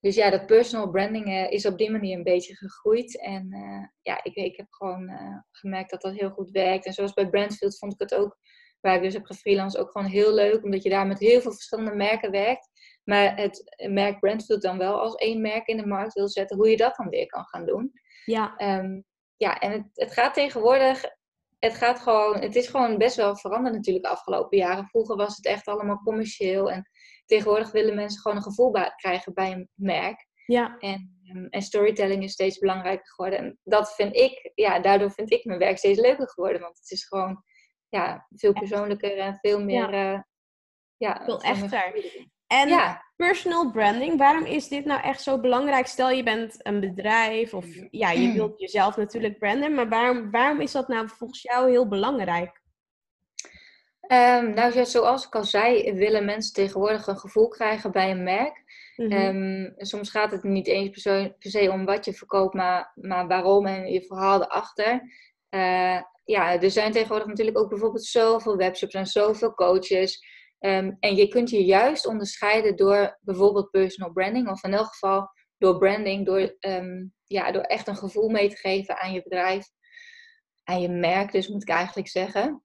dus 0.01 0.15
ja, 0.15 0.29
dat 0.29 0.45
personal 0.45 0.89
branding 0.89 1.27
uh, 1.27 1.51
is 1.51 1.65
op 1.65 1.77
die 1.77 1.91
manier 1.91 2.17
een 2.17 2.23
beetje 2.23 2.55
gegroeid. 2.55 3.21
En 3.21 3.47
uh, 3.55 3.87
ja, 4.01 4.23
ik, 4.23 4.35
ik 4.35 4.57
heb 4.57 4.67
gewoon 4.69 5.09
uh, 5.09 5.37
gemerkt 5.51 5.89
dat 5.89 6.01
dat 6.01 6.13
heel 6.13 6.29
goed 6.29 6.51
werkt. 6.51 6.85
En 6.85 6.93
zoals 6.93 7.13
bij 7.13 7.29
Brandfield 7.29 7.77
vond 7.77 7.93
ik 7.93 7.99
het 7.99 8.13
ook, 8.15 8.37
waar 8.79 8.95
ik 8.95 9.01
dus 9.01 9.13
heb 9.13 9.25
gefreelance, 9.25 9.79
ook 9.79 9.91
gewoon 9.91 10.07
heel 10.07 10.33
leuk. 10.33 10.63
Omdat 10.63 10.83
je 10.83 10.89
daar 10.89 11.07
met 11.07 11.19
heel 11.19 11.41
veel 11.41 11.51
verschillende 11.51 11.95
merken 11.95 12.31
werkt. 12.31 12.69
Maar 13.03 13.37
het 13.37 13.75
merk 13.89 14.19
Brandfield 14.19 14.61
dan 14.61 14.77
wel 14.77 14.99
als 14.99 15.15
één 15.15 15.41
merk 15.41 15.67
in 15.67 15.77
de 15.77 15.87
markt 15.87 16.13
wil 16.13 16.29
zetten. 16.29 16.57
Hoe 16.57 16.69
je 16.69 16.77
dat 16.77 16.95
dan 16.95 17.09
weer 17.09 17.25
kan 17.25 17.45
gaan 17.45 17.65
doen. 17.65 17.91
Ja, 18.25 18.79
um, 18.79 19.03
ja 19.37 19.59
en 19.59 19.71
het, 19.71 19.85
het 19.93 20.13
gaat 20.13 20.33
tegenwoordig 20.33 21.19
het 21.61 21.75
gaat 21.75 21.99
gewoon, 21.99 22.39
het 22.39 22.55
is 22.55 22.67
gewoon 22.67 22.97
best 22.97 23.15
wel 23.15 23.35
veranderd 23.35 23.75
natuurlijk 23.75 24.05
de 24.05 24.11
afgelopen 24.11 24.57
jaren. 24.57 24.87
Vroeger 24.87 25.15
was 25.15 25.35
het 25.35 25.45
echt 25.45 25.67
allemaal 25.67 26.01
commercieel 26.03 26.71
en 26.71 26.89
tegenwoordig 27.31 27.71
willen 27.71 27.95
mensen 27.95 28.21
gewoon 28.21 28.37
een 28.37 28.43
gevoel 28.43 28.71
krijgen 28.95 29.33
bij 29.33 29.51
een 29.51 29.69
merk. 29.73 30.27
Ja. 30.45 30.77
En, 30.79 31.21
um, 31.33 31.47
en 31.49 31.61
storytelling 31.61 32.23
is 32.23 32.31
steeds 32.31 32.57
belangrijker 32.57 33.07
geworden. 33.07 33.39
En 33.39 33.59
dat 33.63 33.95
vind 33.95 34.15
ik, 34.15 34.51
ja, 34.55 34.79
daardoor 34.79 35.11
vind 35.11 35.31
ik 35.31 35.45
mijn 35.45 35.59
werk 35.59 35.77
steeds 35.77 35.99
leuker 35.99 36.29
geworden. 36.29 36.61
Want 36.61 36.77
het 36.77 36.91
is 36.91 37.07
gewoon 37.07 37.43
ja, 37.89 38.27
veel 38.29 38.53
persoonlijker 38.53 39.17
en 39.17 39.37
veel 39.41 39.63
meer. 39.63 39.93
Ja, 39.93 40.13
uh, 40.13 40.21
ja 40.97 41.21
veel 41.25 41.41
echter. 41.41 41.93
En 42.47 42.69
ja. 42.69 43.05
personal 43.15 43.71
branding, 43.71 44.17
waarom 44.17 44.45
is 44.45 44.67
dit 44.67 44.85
nou 44.85 45.01
echt 45.01 45.21
zo 45.21 45.39
belangrijk? 45.39 45.87
Stel 45.87 46.09
je 46.09 46.23
bent 46.23 46.65
een 46.65 46.79
bedrijf 46.79 47.53
of 47.53 47.65
ja, 47.89 48.11
je 48.11 48.33
wilt 48.33 48.59
jezelf 48.59 48.97
natuurlijk 48.97 49.37
branden, 49.37 49.73
maar 49.73 49.89
waarom, 49.89 50.31
waarom 50.31 50.61
is 50.61 50.71
dat 50.71 50.87
nou 50.87 51.07
volgens 51.09 51.41
jou 51.41 51.69
heel 51.69 51.87
belangrijk? 51.87 52.60
Um, 54.11 54.53
nou, 54.53 54.85
zoals 54.85 55.25
ik 55.25 55.35
al 55.35 55.43
zei, 55.43 55.93
willen 55.93 56.25
mensen 56.25 56.53
tegenwoordig 56.53 57.07
een 57.07 57.17
gevoel 57.17 57.47
krijgen 57.47 57.91
bij 57.91 58.11
een 58.11 58.23
merk. 58.23 58.63
Mhm. 58.95 59.11
Ehm, 59.11 59.71
soms 59.77 60.09
gaat 60.09 60.31
het 60.31 60.43
niet 60.43 60.67
eens 60.67 60.89
per 60.89 61.51
se, 61.51 61.71
om 61.71 61.85
wat 61.85 62.05
je 62.05 62.13
verkoopt, 62.13 62.53
maar, 62.53 62.91
maar 62.95 63.27
waarom 63.27 63.65
en 63.65 63.91
je 63.91 64.01
verhaal 64.01 64.41
erachter. 64.41 65.01
Uh, 65.49 66.01
ja, 66.23 66.61
er 66.61 66.71
zijn 66.71 66.91
tegenwoordig 66.91 67.27
natuurlijk 67.27 67.57
ook 67.57 67.69
bijvoorbeeld 67.69 68.05
zoveel 68.05 68.55
webshops 68.55 68.93
en 68.93 69.05
zoveel 69.05 69.53
coaches. 69.53 70.23
Um, 70.59 70.97
en 70.99 71.15
je 71.15 71.27
kunt 71.27 71.49
je 71.49 71.65
juist 71.65 72.07
onderscheiden 72.07 72.75
door 72.75 73.17
bijvoorbeeld 73.21 73.71
personal 73.71 74.13
branding, 74.13 74.49
of 74.49 74.63
in 74.63 74.73
elk 74.73 74.87
geval 74.87 75.29
door 75.57 75.77
branding, 75.77 76.25
door, 76.25 76.57
ja, 77.23 77.51
door 77.51 77.61
echt 77.61 77.87
een 77.87 77.97
gevoel 77.97 78.29
mee 78.29 78.49
te 78.49 78.55
geven 78.55 78.99
aan 78.99 79.13
je 79.13 79.23
bedrijf, 79.23 79.67
aan 80.63 80.81
je 80.81 80.89
merk, 80.89 81.31
dus 81.31 81.47
moet 81.47 81.61
ik 81.61 81.69
eigenlijk 81.69 82.07
zeggen. 82.07 82.63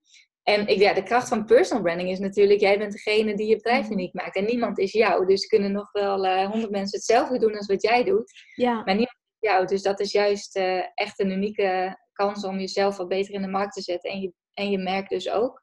En 0.48 0.66
ik, 0.66 0.78
ja, 0.78 0.92
de 0.92 1.02
kracht 1.02 1.28
van 1.28 1.44
personal 1.44 1.82
branding 1.82 2.11
is 2.11 2.18
natuurlijk, 2.18 2.61
jij 2.61 2.78
bent 2.78 2.92
degene 2.92 3.37
die 3.37 3.46
je 3.46 3.56
bedrijf 3.56 3.85
mhm. 3.85 3.92
uniek 3.92 4.14
maakt. 4.14 4.37
En 4.37 4.44
niemand 4.44 4.78
is 4.78 4.92
jou. 4.92 5.26
Dus 5.26 5.46
kunnen 5.46 5.72
nog 5.72 5.92
wel 5.92 6.26
eh, 6.26 6.50
honderd 6.50 6.70
mensen 6.70 6.98
hetzelfde 6.98 7.38
doen 7.38 7.56
als 7.56 7.66
wat 7.66 7.82
jij 7.82 8.04
doet. 8.04 8.32
Ja. 8.54 8.74
Maar 8.74 8.94
niemand 8.94 9.18
is 9.40 9.50
jou. 9.50 9.66
Dus 9.66 9.82
dat 9.82 10.00
is 10.00 10.12
juist 10.12 10.56
uh, 10.56 10.82
echt 10.94 11.20
een 11.20 11.30
unieke 11.30 11.98
kans 12.12 12.44
om 12.44 12.59
jezelf 12.59 12.96
wat 12.96 13.09
beter 13.09 13.35
in 13.35 13.42
de 13.42 13.48
markt 13.48 13.72
te 13.74 13.82
zetten. 13.82 14.11
En 14.11 14.20
je, 14.20 14.32
en 14.54 14.70
je 14.70 14.78
merk 14.78 15.09
dus 15.09 15.30
ook. 15.30 15.62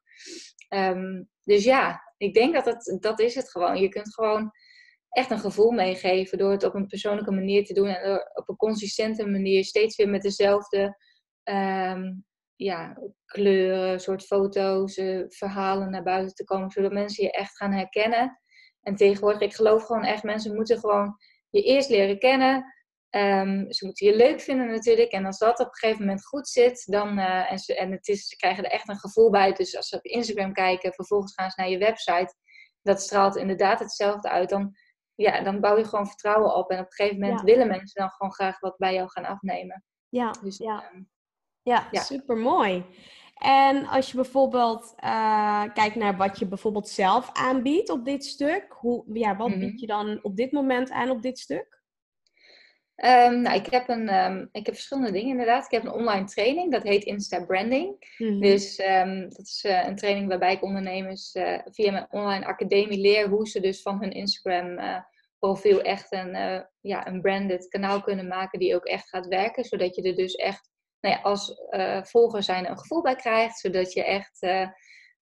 Um, 0.69 1.29
dus 1.43 1.63
ja, 1.63 2.13
ik 2.17 2.33
denk 2.33 2.53
dat 2.53 2.97
dat 2.99 3.19
is 3.19 3.35
het 3.35 3.51
gewoon. 3.51 3.77
Je 3.77 3.89
kunt 3.89 4.13
gewoon 4.13 4.51
echt 5.09 5.31
een 5.31 5.39
gevoel 5.39 5.71
meegeven 5.71 6.37
door 6.37 6.51
het 6.51 6.63
op 6.63 6.75
een 6.75 6.87
persoonlijke 6.87 7.31
manier 7.31 7.65
te 7.65 7.73
doen. 7.73 7.87
En 7.87 8.03
door 8.03 8.31
op 8.33 8.49
een 8.49 8.55
consistente 8.55 9.25
manier 9.25 9.65
steeds 9.65 9.95
weer 9.95 10.09
met 10.09 10.21
dezelfde 10.21 10.97
um, 11.43 12.25
ja, 12.55 12.97
kleuren, 13.25 13.99
soort 13.99 14.25
foto's, 14.25 14.97
uh, 14.97 15.23
verhalen 15.27 15.89
naar 15.89 16.03
buiten 16.03 16.35
te 16.35 16.43
komen, 16.43 16.71
zodat 16.71 16.91
mensen 16.91 17.23
je 17.23 17.31
echt 17.31 17.57
gaan 17.57 17.71
herkennen. 17.71 18.39
En 18.81 18.95
tegenwoordig, 18.95 19.41
ik 19.41 19.55
geloof 19.55 19.85
gewoon 19.85 20.03
echt, 20.03 20.23
mensen 20.23 20.55
moeten 20.55 20.79
gewoon 20.79 21.17
je 21.49 21.61
eerst 21.61 21.89
leren 21.89 22.19
kennen. 22.19 22.73
Um, 23.15 23.71
ze 23.71 23.85
moeten 23.85 24.07
je 24.07 24.15
leuk 24.15 24.41
vinden 24.41 24.67
natuurlijk. 24.67 25.11
En 25.11 25.25
als 25.25 25.37
dat 25.37 25.59
op 25.59 25.65
een 25.65 25.75
gegeven 25.75 26.05
moment 26.05 26.25
goed 26.25 26.47
zit, 26.47 26.85
dan, 26.85 27.19
uh, 27.19 27.51
en, 27.51 27.59
ze, 27.59 27.75
en 27.75 27.91
het 27.91 28.07
is, 28.07 28.27
ze 28.27 28.35
krijgen 28.35 28.63
er 28.63 28.71
echt 28.71 28.89
een 28.89 28.99
gevoel 28.99 29.29
bij. 29.29 29.53
Dus 29.53 29.75
als 29.77 29.87
ze 29.87 29.95
op 29.95 30.03
Instagram 30.03 30.53
kijken, 30.53 30.93
vervolgens 30.93 31.33
gaan 31.33 31.49
ze 31.49 31.61
naar 31.61 31.69
je 31.69 31.77
website. 31.77 32.35
Dat 32.81 33.01
straalt 33.01 33.35
inderdaad 33.35 33.79
hetzelfde 33.79 34.29
uit. 34.29 34.49
Dan, 34.49 34.75
ja, 35.15 35.41
dan 35.41 35.59
bouw 35.59 35.77
je 35.77 35.85
gewoon 35.85 36.07
vertrouwen 36.07 36.55
op. 36.55 36.69
En 36.69 36.79
op 36.79 36.85
een 36.85 36.91
gegeven 36.91 37.19
moment 37.19 37.41
willen 37.41 37.67
mensen 37.67 38.01
dan 38.01 38.11
gewoon 38.11 38.33
graag 38.33 38.59
wat 38.59 38.77
bij 38.77 38.93
jou 38.93 39.09
gaan 39.09 39.25
afnemen. 39.25 39.83
Ja, 40.09 40.31
dus, 40.31 40.57
ja. 40.57 40.91
Um, 40.93 41.09
ja, 41.63 41.87
super 41.91 42.37
mooi. 42.37 42.85
En 43.43 43.87
als 43.87 44.09
je 44.09 44.15
bijvoorbeeld 44.15 44.93
uh, 45.03 45.63
kijkt 45.73 45.95
naar 45.95 46.17
wat 46.17 46.39
je 46.39 46.47
bijvoorbeeld 46.47 46.89
zelf 46.89 47.29
aanbiedt 47.33 47.89
op 47.89 48.05
dit 48.05 48.25
stuk, 48.25 48.65
hoe, 48.69 49.03
ja, 49.13 49.35
wat 49.35 49.49
bied 49.49 49.73
mhm. 49.73 49.79
je 49.79 49.87
dan 49.87 50.19
op 50.21 50.35
dit 50.35 50.51
moment 50.51 50.91
aan 50.91 51.09
op 51.09 51.21
dit 51.21 51.39
stuk? 51.39 51.81
Um, 52.95 53.41
nou, 53.41 53.55
ik 53.55 53.65
heb, 53.65 53.89
een, 53.89 54.13
um, 54.25 54.49
ik 54.51 54.65
heb 54.65 54.75
verschillende 54.75 55.11
dingen 55.11 55.29
inderdaad. 55.29 55.65
Ik 55.65 55.71
heb 55.71 55.83
een 55.83 55.91
online 55.91 56.25
training, 56.25 56.71
dat 56.71 56.83
heet 56.83 57.03
Insta 57.03 57.45
Branding. 57.45 58.15
Mm 58.17 58.41
Dus 58.41 58.79
um, 58.79 59.21
dat 59.21 59.45
is 59.45 59.63
uh, 59.67 59.87
een 59.87 59.95
training 59.95 60.27
waarbij 60.27 60.53
ik 60.53 60.63
ondernemers 60.63 61.35
uh, 61.35 61.59
via 61.65 61.91
mijn 61.91 62.07
online 62.09 62.45
academie 62.45 62.99
leer 62.99 63.29
hoe 63.29 63.47
ze 63.47 63.59
dus 63.59 63.81
van 63.81 63.99
hun 63.99 64.11
Instagram 64.11 64.79
profiel 65.39 65.81
echt 65.81 66.11
een, 66.11 66.65
ja, 66.81 67.07
een 67.07 67.21
branded 67.21 67.67
kanaal 67.67 68.01
kunnen 68.01 68.27
maken 68.27 68.59
die 68.59 68.75
ook 68.75 68.85
echt 68.85 69.09
gaat 69.09 69.27
werken. 69.27 69.63
Zodat 69.63 69.95
je 69.95 70.01
er 70.01 70.15
dus 70.15 70.33
echt 70.33 70.72
nou 71.03 71.15
ja, 71.15 71.21
als 71.21 71.61
volger 72.01 72.43
zijn 72.43 72.69
een 72.69 72.77
gevoel 72.77 73.01
bij 73.01 73.15
krijgt. 73.15 73.59
Zodat 73.59 73.93
je 73.93 74.03
echt 74.03 74.41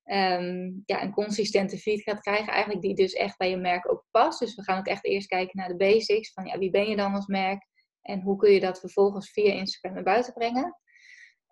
um, 0.06 0.84
ja, 0.86 1.02
een 1.02 1.14
consistente 1.14 1.78
feed 1.78 2.02
gaat 2.02 2.20
krijgen. 2.20 2.54
Eigenlijk 2.54 2.82
die 2.82 2.96
dus 2.96 3.14
echt 3.14 3.38
bij 3.38 3.50
je 3.50 3.58
merk 3.58 3.92
ook 3.92 4.06
past. 4.12 4.40
Dus 4.40 4.56
we 4.56 4.64
gaan 4.64 4.80
ook 4.80 4.88
echt 4.88 5.06
eerst 5.06 5.28
kijken 5.28 5.60
naar 5.60 5.68
de 5.68 5.76
basics. 5.76 6.34
Van 6.34 6.46
ja, 6.46 6.58
wie 6.58 6.70
ben 6.70 6.90
je 6.90 6.96
dan 6.96 7.14
als 7.14 7.26
merk? 7.26 7.68
En 8.02 8.22
hoe 8.22 8.38
kun 8.38 8.52
je 8.52 8.60
dat 8.60 8.80
vervolgens 8.80 9.32
via 9.32 9.54
Instagram 9.54 9.94
naar 9.94 10.04
buiten 10.14 10.34
brengen? 10.34 10.66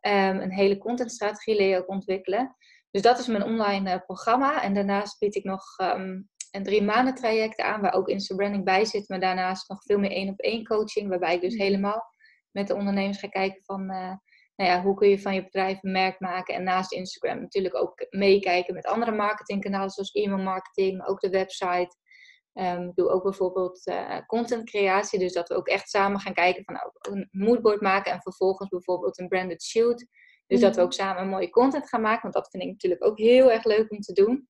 Um, 0.01 0.39
een 0.39 0.51
hele 0.51 0.77
contentstrategie 0.77 1.55
leer 1.55 1.69
je 1.69 1.77
ook 1.77 1.89
ontwikkelen. 1.89 2.55
Dus 2.91 3.01
dat 3.01 3.19
is 3.19 3.27
mijn 3.27 3.43
online 3.43 3.93
uh, 3.93 3.99
programma. 4.05 4.61
En 4.61 4.73
daarnaast 4.73 5.19
bied 5.19 5.35
ik 5.35 5.43
nog 5.43 5.63
um, 5.81 6.29
een 6.51 6.63
drie 6.63 6.83
maanden 6.83 7.15
traject 7.15 7.59
aan, 7.59 7.81
waar 7.81 7.93
ook 7.93 8.07
Instagram 8.07 8.63
bij 8.63 8.85
zit. 8.85 9.09
Maar 9.09 9.19
daarnaast 9.19 9.69
nog 9.69 9.83
veel 9.83 9.99
meer 9.99 10.11
één 10.11 10.29
op 10.29 10.39
één 10.39 10.65
coaching, 10.65 11.09
waarbij 11.09 11.35
ik 11.35 11.41
dus 11.41 11.53
mm. 11.53 11.61
helemaal 11.61 12.03
met 12.51 12.67
de 12.67 12.75
ondernemers 12.75 13.19
ga 13.19 13.27
kijken 13.27 13.63
van 13.63 13.81
uh, 13.81 14.13
nou 14.55 14.71
ja, 14.71 14.81
hoe 14.81 14.95
kun 14.95 15.09
je 15.09 15.19
van 15.19 15.33
je 15.33 15.43
bedrijf 15.43 15.83
een 15.83 15.91
merk 15.91 16.19
maken. 16.19 16.55
En 16.55 16.63
naast 16.63 16.91
Instagram 16.91 17.41
natuurlijk 17.41 17.75
ook 17.75 18.05
meekijken 18.09 18.73
met 18.73 18.85
andere 18.85 19.11
marketingkanalen, 19.11 19.89
zoals 19.89 20.11
e-mail 20.11 20.43
marketing, 20.43 20.97
maar 20.97 21.07
ook 21.07 21.19
de 21.19 21.29
website. 21.29 21.95
Um, 22.53 22.87
ik 22.87 22.95
doe 22.95 23.09
ook 23.09 23.23
bijvoorbeeld 23.23 23.87
uh, 23.87 24.17
content 24.25 24.69
creatie, 24.69 25.19
dus 25.19 25.33
dat 25.33 25.47
we 25.47 25.55
ook 25.55 25.67
echt 25.67 25.89
samen 25.89 26.19
gaan 26.19 26.33
kijken 26.33 26.63
van 26.63 26.73
nou, 26.73 26.91
een 27.01 27.27
moodboard 27.31 27.81
maken 27.81 28.11
en 28.11 28.21
vervolgens 28.21 28.69
bijvoorbeeld 28.69 29.19
een 29.19 29.27
branded 29.27 29.63
shoot. 29.63 30.07
Dus 30.47 30.59
dat 30.59 30.75
we 30.75 30.81
ook 30.81 30.93
samen 30.93 31.27
mooie 31.27 31.49
content 31.49 31.89
gaan 31.89 32.01
maken, 32.01 32.21
want 32.21 32.33
dat 32.33 32.49
vind 32.49 32.63
ik 32.63 32.69
natuurlijk 32.69 33.05
ook 33.05 33.17
heel 33.17 33.51
erg 33.51 33.63
leuk 33.63 33.91
om 33.91 33.99
te 33.99 34.13
doen. 34.13 34.47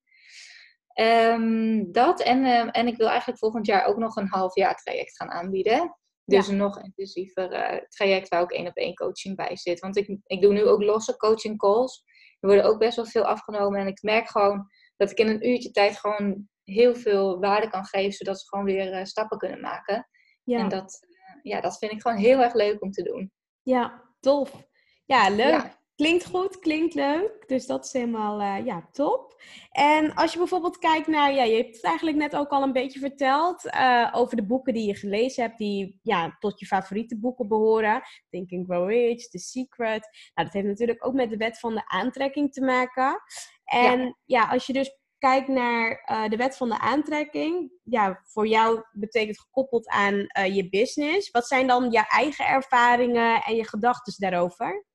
Um, 1.00 1.92
dat 1.92 2.22
en, 2.22 2.44
uh, 2.44 2.68
en 2.70 2.86
ik 2.86 2.96
wil 2.96 3.08
eigenlijk 3.08 3.38
volgend 3.38 3.66
jaar 3.66 3.84
ook 3.84 3.96
nog 3.96 4.16
een 4.16 4.28
half 4.28 4.54
jaar 4.54 4.74
traject 4.74 5.16
gaan 5.16 5.30
aanbieden. 5.30 5.96
Dus 6.30 6.48
een 6.48 6.56
nog 6.56 6.82
intensiever 6.82 7.52
uh, 7.52 7.80
traject 7.88 8.28
waar 8.28 8.40
ook 8.40 8.52
één 8.52 8.66
op 8.66 8.76
één 8.76 8.94
coaching 8.94 9.36
bij 9.36 9.56
zit. 9.56 9.80
Want 9.80 9.96
ik, 9.96 10.18
ik 10.24 10.40
doe 10.40 10.52
nu 10.52 10.64
ook 10.64 10.82
losse 10.82 11.16
coaching 11.16 11.58
calls. 11.58 12.04
Er 12.40 12.48
worden 12.48 12.64
ook 12.64 12.78
best 12.78 12.96
wel 12.96 13.04
veel 13.06 13.24
afgenomen. 13.24 13.80
En 13.80 13.86
ik 13.86 14.02
merk 14.02 14.28
gewoon 14.28 14.66
dat 14.96 15.10
ik 15.10 15.18
in 15.18 15.28
een 15.28 15.48
uurtje 15.48 15.70
tijd 15.70 15.98
gewoon 15.98 16.48
heel 16.64 16.94
veel 16.94 17.40
waarde 17.40 17.70
kan 17.70 17.84
geven. 17.84 18.12
Zodat 18.12 18.40
ze 18.40 18.48
gewoon 18.48 18.64
weer 18.64 18.92
uh, 18.98 19.04
stappen 19.04 19.38
kunnen 19.38 19.60
maken. 19.60 20.08
Ja. 20.44 20.58
En 20.58 20.68
dat, 20.68 21.06
uh, 21.08 21.42
ja, 21.42 21.60
dat 21.60 21.78
vind 21.78 21.92
ik 21.92 22.00
gewoon 22.00 22.16
heel 22.16 22.38
erg 22.38 22.54
leuk 22.54 22.82
om 22.82 22.90
te 22.90 23.02
doen. 23.02 23.32
Ja, 23.62 24.14
tof. 24.20 24.68
Ja, 25.04 25.30
leuk. 25.30 25.50
Ja. 25.50 25.79
Klinkt 26.00 26.26
goed, 26.26 26.58
klinkt 26.58 26.94
leuk. 26.94 27.44
Dus 27.46 27.66
dat 27.66 27.84
is 27.84 27.92
helemaal 27.92 28.40
uh, 28.40 28.66
ja, 28.66 28.88
top. 28.92 29.42
En 29.70 30.14
als 30.14 30.32
je 30.32 30.38
bijvoorbeeld 30.38 30.78
kijkt 30.78 31.06
naar, 31.06 31.32
ja, 31.32 31.42
je 31.42 31.56
hebt 31.56 31.74
het 31.74 31.84
eigenlijk 31.84 32.16
net 32.16 32.36
ook 32.36 32.48
al 32.48 32.62
een 32.62 32.72
beetje 32.72 32.98
verteld 32.98 33.64
uh, 33.64 34.10
over 34.12 34.36
de 34.36 34.46
boeken 34.46 34.74
die 34.74 34.86
je 34.86 34.94
gelezen 34.94 35.42
hebt, 35.42 35.58
die 35.58 35.98
ja, 36.02 36.36
tot 36.38 36.60
je 36.60 36.66
favoriete 36.66 37.18
boeken 37.18 37.48
behoren. 37.48 38.02
Thinking 38.30 38.66
Grow 38.66 38.88
Rich, 38.88 39.28
The 39.28 39.38
Secret. 39.38 40.08
Nou, 40.34 40.46
dat 40.46 40.52
heeft 40.52 40.66
natuurlijk 40.66 41.06
ook 41.06 41.14
met 41.14 41.30
de 41.30 41.36
wet 41.36 41.58
van 41.58 41.74
de 41.74 41.88
aantrekking 41.88 42.52
te 42.52 42.60
maken. 42.60 43.22
En 43.64 44.00
ja, 44.00 44.14
ja 44.24 44.48
als 44.48 44.66
je 44.66 44.72
dus 44.72 44.98
kijkt 45.18 45.48
naar 45.48 46.04
uh, 46.10 46.28
de 46.28 46.36
wet 46.36 46.56
van 46.56 46.68
de 46.68 46.78
aantrekking, 46.78 47.72
ja, 47.82 48.22
voor 48.24 48.46
jou 48.46 48.82
betekent 48.92 49.40
gekoppeld 49.40 49.88
aan 49.88 50.14
je 50.52 50.68
business. 50.70 51.30
Wat 51.30 51.46
zijn 51.46 51.66
dan 51.66 51.90
je 51.90 52.04
eigen 52.08 52.46
ervaringen 52.46 53.42
en 53.42 53.54
je 53.54 53.68
gedachten 53.68 54.14
daarover? 54.16 54.88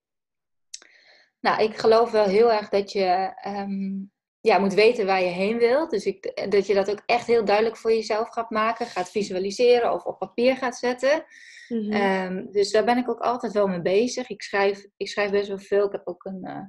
Nou, 1.45 1.63
ik 1.63 1.77
geloof 1.77 2.11
wel 2.11 2.25
heel 2.25 2.51
erg 2.51 2.69
dat 2.69 2.91
je 2.91 3.33
um, 3.47 4.11
ja, 4.41 4.57
moet 4.57 4.73
weten 4.73 5.05
waar 5.05 5.21
je 5.21 5.29
heen 5.29 5.57
wilt. 5.57 5.89
Dus 5.89 6.05
ik, 6.05 6.47
dat 6.49 6.67
je 6.67 6.73
dat 6.73 6.91
ook 6.91 7.01
echt 7.05 7.27
heel 7.27 7.45
duidelijk 7.45 7.77
voor 7.77 7.91
jezelf 7.91 8.29
gaat 8.29 8.49
maken, 8.49 8.85
gaat 8.85 9.11
visualiseren 9.11 9.93
of 9.93 10.03
op 10.03 10.19
papier 10.19 10.57
gaat 10.57 10.75
zetten. 10.75 11.25
Mm 11.67 11.91
-hmm. 11.91 11.93
um, 11.93 12.51
dus 12.51 12.71
daar 12.71 12.83
ben 12.85 12.97
ik 12.97 13.09
ook 13.09 13.19
altijd 13.19 13.53
wel 13.53 13.67
mee 13.67 13.81
bezig. 13.81 14.29
Ik 14.29 14.41
schrijf, 14.41 14.85
ik 14.97 15.07
schrijf 15.07 15.31
best 15.31 15.47
wel 15.47 15.59
veel. 15.59 15.85
Ik 15.85 15.91
heb 15.91 16.07
ook 16.07 16.25
een, 16.25 16.39
uh, 16.43 16.61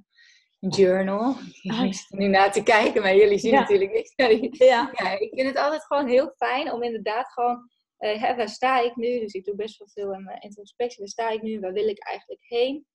een 0.61 0.69
journal. 0.69 1.29
Oh. 1.63 1.85
Ik 1.85 1.95
zit 1.95 2.19
nu 2.19 2.27
naar 2.27 2.53
te 2.53 2.63
kijken, 2.63 3.03
maar 3.03 3.17
jullie 3.17 3.39
zien 3.39 3.53
ja. 3.53 3.61
natuurlijk 3.61 3.93
niks. 3.93 4.13
Ja. 4.67 4.91
ja, 4.93 5.19
ik 5.19 5.35
vind 5.35 5.49
het 5.49 5.57
altijd 5.57 5.85
gewoon 5.85 6.09
heel 6.09 6.33
fijn 6.37 6.73
om 6.73 6.83
inderdaad 6.83 7.33
gewoon... 7.33 7.71
Uh, 7.99 8.23
hè, 8.23 8.37
waar 8.37 8.49
sta 8.49 8.81
ik 8.81 8.97
nu? 8.97 9.21
Dus 9.21 9.33
ik 9.33 9.45
doe 9.45 9.55
best 9.55 9.79
wel 9.79 9.89
veel 9.89 10.15
in 10.15 10.25
mijn 10.25 10.41
introspectie. 10.41 10.99
Waar 10.99 11.09
sta 11.09 11.31
ik 11.31 11.43
nu? 11.43 11.61
Waar 11.61 11.73
wil 11.73 11.89
ik 11.89 12.05
eigenlijk 12.05 12.45
heen? 12.45 12.87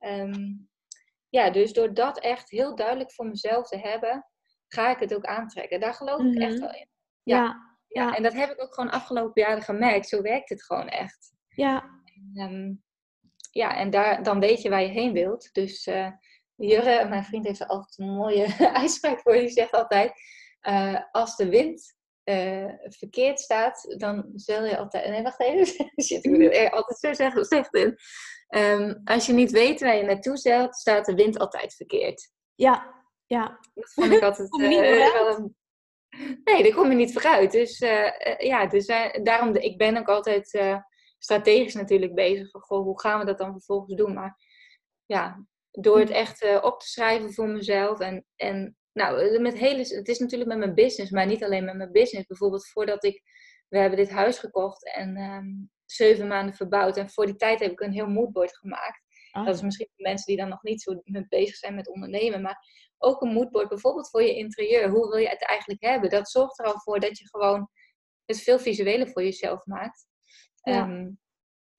Um, 0.00 0.69
ja, 1.30 1.50
dus 1.50 1.72
door 1.72 1.94
dat 1.94 2.20
echt 2.20 2.50
heel 2.50 2.74
duidelijk 2.74 3.12
voor 3.12 3.26
mezelf 3.26 3.68
te 3.68 3.78
hebben, 3.78 4.26
ga 4.66 4.90
ik 4.90 4.98
het 4.98 5.14
ook 5.14 5.24
aantrekken. 5.24 5.80
Daar 5.80 5.94
geloof 5.94 6.20
ik 6.20 6.38
echt 6.38 6.52
mhm. 6.52 6.60
wel 6.60 6.74
in. 6.74 6.88
Ja. 7.22 7.36
ja. 7.36 7.68
Ja, 7.92 8.16
en 8.16 8.22
dat 8.22 8.32
heb 8.32 8.50
ik 8.50 8.62
ook 8.62 8.74
gewoon 8.74 8.90
afgelopen 8.90 9.42
jaren 9.42 9.62
gemerkt. 9.62 10.08
Zo 10.08 10.22
werkt 10.22 10.48
het 10.48 10.64
gewoon 10.64 10.88
echt. 10.88 11.32
Ja. 11.48 12.02
En, 12.34 12.52
um, 12.52 12.82
ja, 13.50 13.76
en 13.76 13.90
daar, 13.90 14.22
dan 14.22 14.40
weet 14.40 14.62
je 14.62 14.68
waar 14.68 14.82
je 14.82 14.88
heen 14.88 15.12
wilt. 15.12 15.48
Dus 15.52 15.86
uh, 15.86 16.10
Jurre, 16.54 17.08
mijn 17.08 17.24
vriend 17.24 17.46
heeft 17.46 17.66
altijd 17.66 17.98
een 17.98 18.14
mooie 18.14 18.56
uitspraak 18.82 19.20
voor. 19.20 19.32
Die 19.32 19.48
zegt 19.48 19.72
altijd, 19.72 20.12
uh, 20.68 21.00
als 21.10 21.36
de 21.36 21.48
wind 21.48 21.96
uh, 22.24 22.72
verkeerd 22.82 23.40
staat, 23.40 23.94
dan 23.98 24.30
zul 24.34 24.64
je 24.64 24.78
altijd... 24.78 25.08
Nee, 25.08 25.22
wacht 25.22 25.40
even. 25.40 25.92
Zit 26.04 26.24
ik 26.24 26.54
er 26.54 26.70
altijd 26.70 26.98
zo 26.98 27.12
zeggen, 27.12 27.44
zegt 27.44 27.74
in. 27.74 27.98
Um, 28.48 29.00
als 29.04 29.26
je 29.26 29.32
niet 29.32 29.50
weet 29.50 29.80
waar 29.80 29.96
je 29.96 30.02
naartoe 30.02 30.36
zeilt, 30.36 30.76
staat 30.76 31.06
de 31.06 31.14
wind 31.14 31.38
altijd 31.38 31.74
verkeerd. 31.74 32.30
Ja, 32.54 33.04
ja. 33.26 33.58
Dat 33.74 33.92
vond 33.92 34.12
ik 34.12 34.22
altijd 34.28 34.48
kom 34.48 34.62
je 34.62 34.68
niet 34.68 34.78
uh, 34.78 35.12
wel 35.12 35.36
een... 35.36 35.56
Nee, 36.44 36.62
daar 36.62 36.74
kom 36.74 36.90
je 36.90 36.96
niet 36.96 37.12
vooruit. 37.12 37.52
Dus 37.52 37.80
uh, 37.80 38.38
ja, 38.38 38.66
dus 38.66 38.86
daarom, 39.22 39.52
de, 39.52 39.60
ik 39.60 39.78
ben 39.78 39.96
ook 39.96 40.08
altijd 40.08 40.78
strategisch 41.18 41.74
natuurlijk 41.74 42.14
bezig. 42.14 42.50
Van, 42.50 42.60
goh, 42.60 42.84
hoe 42.84 43.00
gaan 43.00 43.18
we 43.18 43.24
dat 43.24 43.38
dan 43.38 43.52
vervolgens 43.52 43.94
doen? 43.94 44.14
Maar 44.14 44.36
ja, 45.06 45.46
door 45.70 45.98
het 45.98 46.10
echt 46.10 46.62
op 46.62 46.80
te 46.80 46.88
schrijven 46.88 47.32
voor 47.32 47.48
mezelf 47.48 48.00
en, 48.00 48.26
en 48.36 48.76
nou, 48.92 49.40
met 49.40 49.58
hele, 49.58 49.78
het 49.78 50.08
is 50.08 50.18
natuurlijk 50.18 50.50
met 50.50 50.58
mijn 50.58 50.74
business, 50.74 51.10
maar 51.10 51.26
niet 51.26 51.44
alleen 51.44 51.64
met 51.64 51.76
mijn 51.76 51.92
business. 51.92 52.26
Bijvoorbeeld 52.26 52.68
voordat 52.68 53.04
ik, 53.04 53.22
we 53.68 53.78
hebben 53.78 53.98
dit 53.98 54.10
huis 54.10 54.38
gekocht 54.38 54.94
en 54.94 55.16
um, 55.16 55.70
zeven 55.84 56.26
maanden 56.26 56.54
verbouwd. 56.54 56.96
En 56.96 57.10
voor 57.10 57.26
die 57.26 57.36
tijd 57.36 57.60
heb 57.60 57.70
ik 57.70 57.80
een 57.80 57.92
heel 57.92 58.08
moodboard 58.08 58.56
gemaakt. 58.56 59.02
Oh. 59.32 59.44
Dat 59.44 59.54
is 59.54 59.62
misschien 59.62 59.88
voor 59.96 60.06
mensen 60.06 60.26
die 60.26 60.36
dan 60.36 60.48
nog 60.48 60.62
niet 60.62 60.82
zo 60.82 61.02
bezig 61.28 61.56
zijn 61.56 61.74
met 61.74 61.88
ondernemen. 61.88 62.42
Maar 62.42 62.58
ook 62.98 63.22
een 63.22 63.32
moodboard 63.32 63.68
bijvoorbeeld 63.68 64.10
voor 64.10 64.22
je 64.22 64.34
interieur. 64.34 64.88
Hoe 64.88 65.08
wil 65.08 65.18
je 65.18 65.28
het 65.28 65.46
eigenlijk 65.46 65.82
hebben? 65.82 66.10
Dat 66.10 66.30
zorgt 66.30 66.58
er 66.58 66.64
al 66.64 66.80
voor 66.80 67.00
dat 67.00 67.18
je 67.18 67.28
gewoon 67.28 67.68
het 68.24 68.40
veel 68.40 68.58
visueler 68.58 69.08
voor 69.08 69.22
jezelf 69.22 69.66
maakt. 69.66 70.06
Ja. 70.62 70.88
Um, 70.88 71.18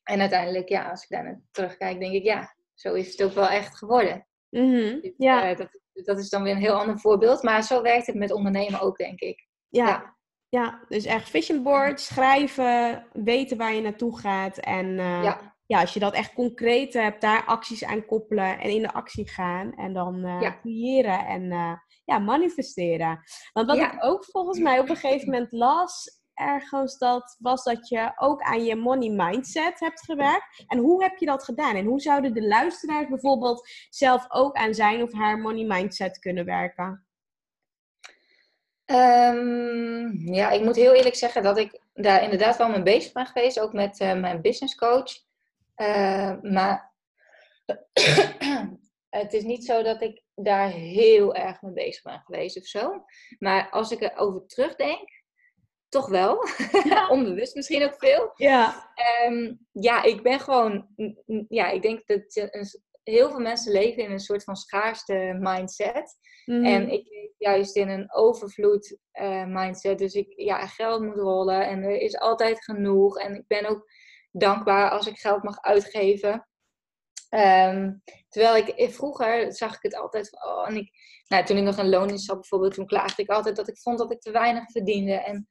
en 0.03 0.19
uiteindelijk, 0.19 0.69
ja, 0.69 0.89
als 0.89 1.03
ik 1.03 1.09
daar 1.09 1.23
naar 1.23 1.41
terugkijk, 1.51 1.99
denk 1.99 2.13
ik, 2.13 2.23
ja, 2.23 2.55
zo 2.73 2.93
is 2.93 3.11
het 3.11 3.23
ook 3.23 3.33
wel 3.33 3.47
echt 3.47 3.77
geworden. 3.77 4.27
Mm 4.49 4.71
-hmm. 4.71 5.13
ja. 5.17 5.51
Uh, 5.51 5.57
dat, 5.57 5.80
dat 6.05 6.19
is 6.19 6.29
dan 6.29 6.43
weer 6.43 6.53
een 6.53 6.61
heel 6.61 6.79
ander 6.79 6.99
voorbeeld. 6.99 7.43
Maar 7.43 7.63
zo 7.63 7.81
werkt 7.81 8.07
het 8.07 8.15
met 8.15 8.31
ondernemen 8.31 8.81
ook, 8.81 8.97
denk 8.97 9.19
ik. 9.19 9.47
Ja, 9.69 9.87
ja. 9.87 10.15
ja 10.49 10.85
dus 10.87 11.05
echt 11.05 11.29
vision 11.29 11.63
board, 11.63 11.99
schrijven, 11.99 13.07
weten 13.13 13.57
waar 13.57 13.73
je 13.73 13.81
naartoe 13.81 14.19
gaat. 14.19 14.57
En 14.57 14.85
uh, 14.85 15.23
ja. 15.23 15.55
ja. 15.65 15.81
als 15.81 15.93
je 15.93 15.99
dat 15.99 16.13
echt 16.13 16.33
concreet 16.33 16.93
hebt, 16.93 17.21
daar 17.21 17.45
acties 17.45 17.83
aan 17.83 18.05
koppelen 18.05 18.59
en 18.59 18.69
in 18.69 18.81
de 18.81 18.93
actie 18.93 19.29
gaan. 19.29 19.73
En 19.73 19.93
dan 19.93 20.15
uh, 20.25 20.41
ja. 20.41 20.59
creëren 20.59 21.25
en 21.25 21.43
uh, 21.43 21.73
ja, 22.05 22.19
manifesteren. 22.19 23.19
Want 23.53 23.67
wat 23.67 23.77
ik 23.77 23.95
ook 23.99 24.25
volgens 24.25 24.59
mij 24.59 24.79
op 24.79 24.89
een 24.89 24.95
gegeven 24.95 25.29
moment 25.29 25.51
las, 25.51 26.20
ergens 26.33 26.97
dat 26.97 27.37
was 27.39 27.63
dat 27.63 27.87
je 27.87 28.11
ook 28.15 28.41
aan 28.41 28.63
je 28.63 28.75
money 28.75 29.09
mindset 29.09 29.79
hebt 29.79 30.01
gewerkt. 30.01 30.63
En 30.67 30.77
hoe 30.77 31.03
heb 31.03 31.17
je 31.17 31.25
dat 31.25 31.43
gedaan? 31.43 31.75
En 31.75 31.85
hoe 31.85 32.01
zouden 32.01 32.33
de 32.33 32.47
luisteraars 32.47 33.07
bijvoorbeeld 33.07 33.69
zelf 33.89 34.25
ook 34.29 34.55
aan 34.55 34.73
zijn 34.73 35.01
of 35.01 35.13
haar 35.13 35.37
money 35.37 35.65
mindset 35.65 36.19
kunnen 36.19 36.45
werken? 36.45 37.05
Um, 38.85 40.33
ja, 40.33 40.49
ik 40.49 40.63
moet 40.63 40.75
heel 40.75 40.93
eerlijk 40.93 41.15
zeggen 41.15 41.43
dat 41.43 41.57
ik 41.57 41.81
daar 41.93 42.23
inderdaad 42.23 42.57
wel 42.57 42.69
mee 42.69 42.83
bezig 42.83 43.11
ben 43.11 43.25
geweest, 43.25 43.59
ook 43.59 43.73
met 43.73 43.99
uh, 43.99 44.19
mijn 44.19 44.41
business 44.41 44.75
coach. 44.75 45.11
Uh, 45.75 46.41
maar 46.41 46.93
het 49.19 49.33
is 49.33 49.43
niet 49.43 49.65
zo 49.65 49.83
dat 49.83 50.01
ik 50.01 50.23
daar 50.35 50.69
heel 50.69 51.35
erg 51.35 51.61
mee 51.61 51.73
bezig 51.73 52.03
ben 52.03 52.21
geweest 52.25 52.57
of 52.57 52.65
zo. 52.65 53.03
Maar 53.39 53.69
als 53.69 53.91
ik 53.91 54.01
erover 54.01 54.45
terugdenk, 54.45 55.20
toch 55.91 56.07
wel. 56.07 56.45
Ja. 56.83 57.07
Onbewust 57.09 57.55
misschien 57.55 57.83
ook 57.83 57.95
veel. 57.97 58.31
Ja. 58.35 58.91
Um, 59.27 59.67
ja, 59.71 60.03
ik 60.03 60.23
ben 60.23 60.39
gewoon... 60.39 60.87
Ja, 61.47 61.69
ik 61.69 61.81
denk 61.81 62.07
dat 62.07 62.49
heel 63.03 63.29
veel 63.29 63.39
mensen 63.39 63.71
leven 63.71 64.03
in 64.03 64.11
een 64.11 64.19
soort 64.19 64.43
van 64.43 64.55
schaarste 64.55 65.37
mindset. 65.39 66.17
Mm. 66.45 66.65
En 66.65 66.89
ik 66.89 67.07
leef 67.09 67.31
juist 67.37 67.75
in 67.75 67.89
een 67.89 68.13
overvloed 68.13 68.97
uh, 69.13 69.45
mindset. 69.45 69.97
Dus 69.97 70.13
ik, 70.13 70.33
ja, 70.35 70.67
geld 70.67 71.01
moet 71.01 71.15
rollen 71.15 71.67
en 71.67 71.83
er 71.83 71.97
is 71.97 72.17
altijd 72.17 72.63
genoeg. 72.63 73.17
En 73.17 73.35
ik 73.35 73.47
ben 73.47 73.65
ook 73.65 73.91
dankbaar 74.31 74.89
als 74.89 75.07
ik 75.07 75.19
geld 75.19 75.43
mag 75.43 75.61
uitgeven. 75.61 76.47
Ehm, 77.29 77.91
terwijl 78.29 78.65
ik 78.65 78.91
vroeger 78.93 79.53
zag 79.53 79.75
ik 79.75 79.81
het 79.81 79.95
altijd 79.95 80.29
van, 80.29 80.49
oh, 80.49 80.69
en 80.69 80.75
ik, 80.75 80.91
nou, 81.27 81.45
toen 81.45 81.57
ik 81.57 81.63
nog 81.63 81.77
een 81.77 81.89
loon 81.89 82.09
in 82.09 82.17
zat 82.17 82.39
bijvoorbeeld, 82.39 82.73
toen 82.73 82.85
klaagde 82.85 83.21
ik 83.21 83.29
altijd 83.29 83.55
dat 83.55 83.67
ik 83.67 83.77
vond 83.77 83.97
dat 83.97 84.11
ik 84.11 84.21
te 84.21 84.31
weinig 84.31 84.71
verdiende 84.71 85.13
en 85.13 85.49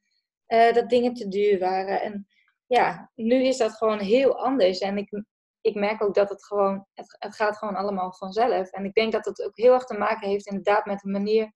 uh, 0.53 0.73
dat 0.73 0.89
dingen 0.89 1.13
te 1.13 1.27
duur 1.27 1.59
waren. 1.59 2.01
En 2.01 2.27
ja, 2.65 3.11
nu 3.15 3.43
is 3.43 3.57
dat 3.57 3.77
gewoon 3.77 3.99
heel 3.99 4.43
anders. 4.43 4.79
En 4.79 4.97
ik, 4.97 5.23
ik 5.61 5.75
merk 5.75 6.03
ook 6.03 6.13
dat 6.13 6.29
het 6.29 6.45
gewoon, 6.45 6.85
het, 6.93 7.15
het 7.19 7.35
gaat 7.35 7.57
gewoon 7.57 7.75
allemaal 7.75 8.13
vanzelf. 8.13 8.69
En 8.69 8.85
ik 8.85 8.93
denk 8.93 9.11
dat 9.11 9.25
het 9.25 9.43
ook 9.43 9.57
heel 9.57 9.73
erg 9.73 9.85
te 9.85 9.97
maken 9.97 10.29
heeft 10.29 10.47
inderdaad 10.47 10.85
met 10.85 10.99
de 10.99 11.09
manier 11.09 11.53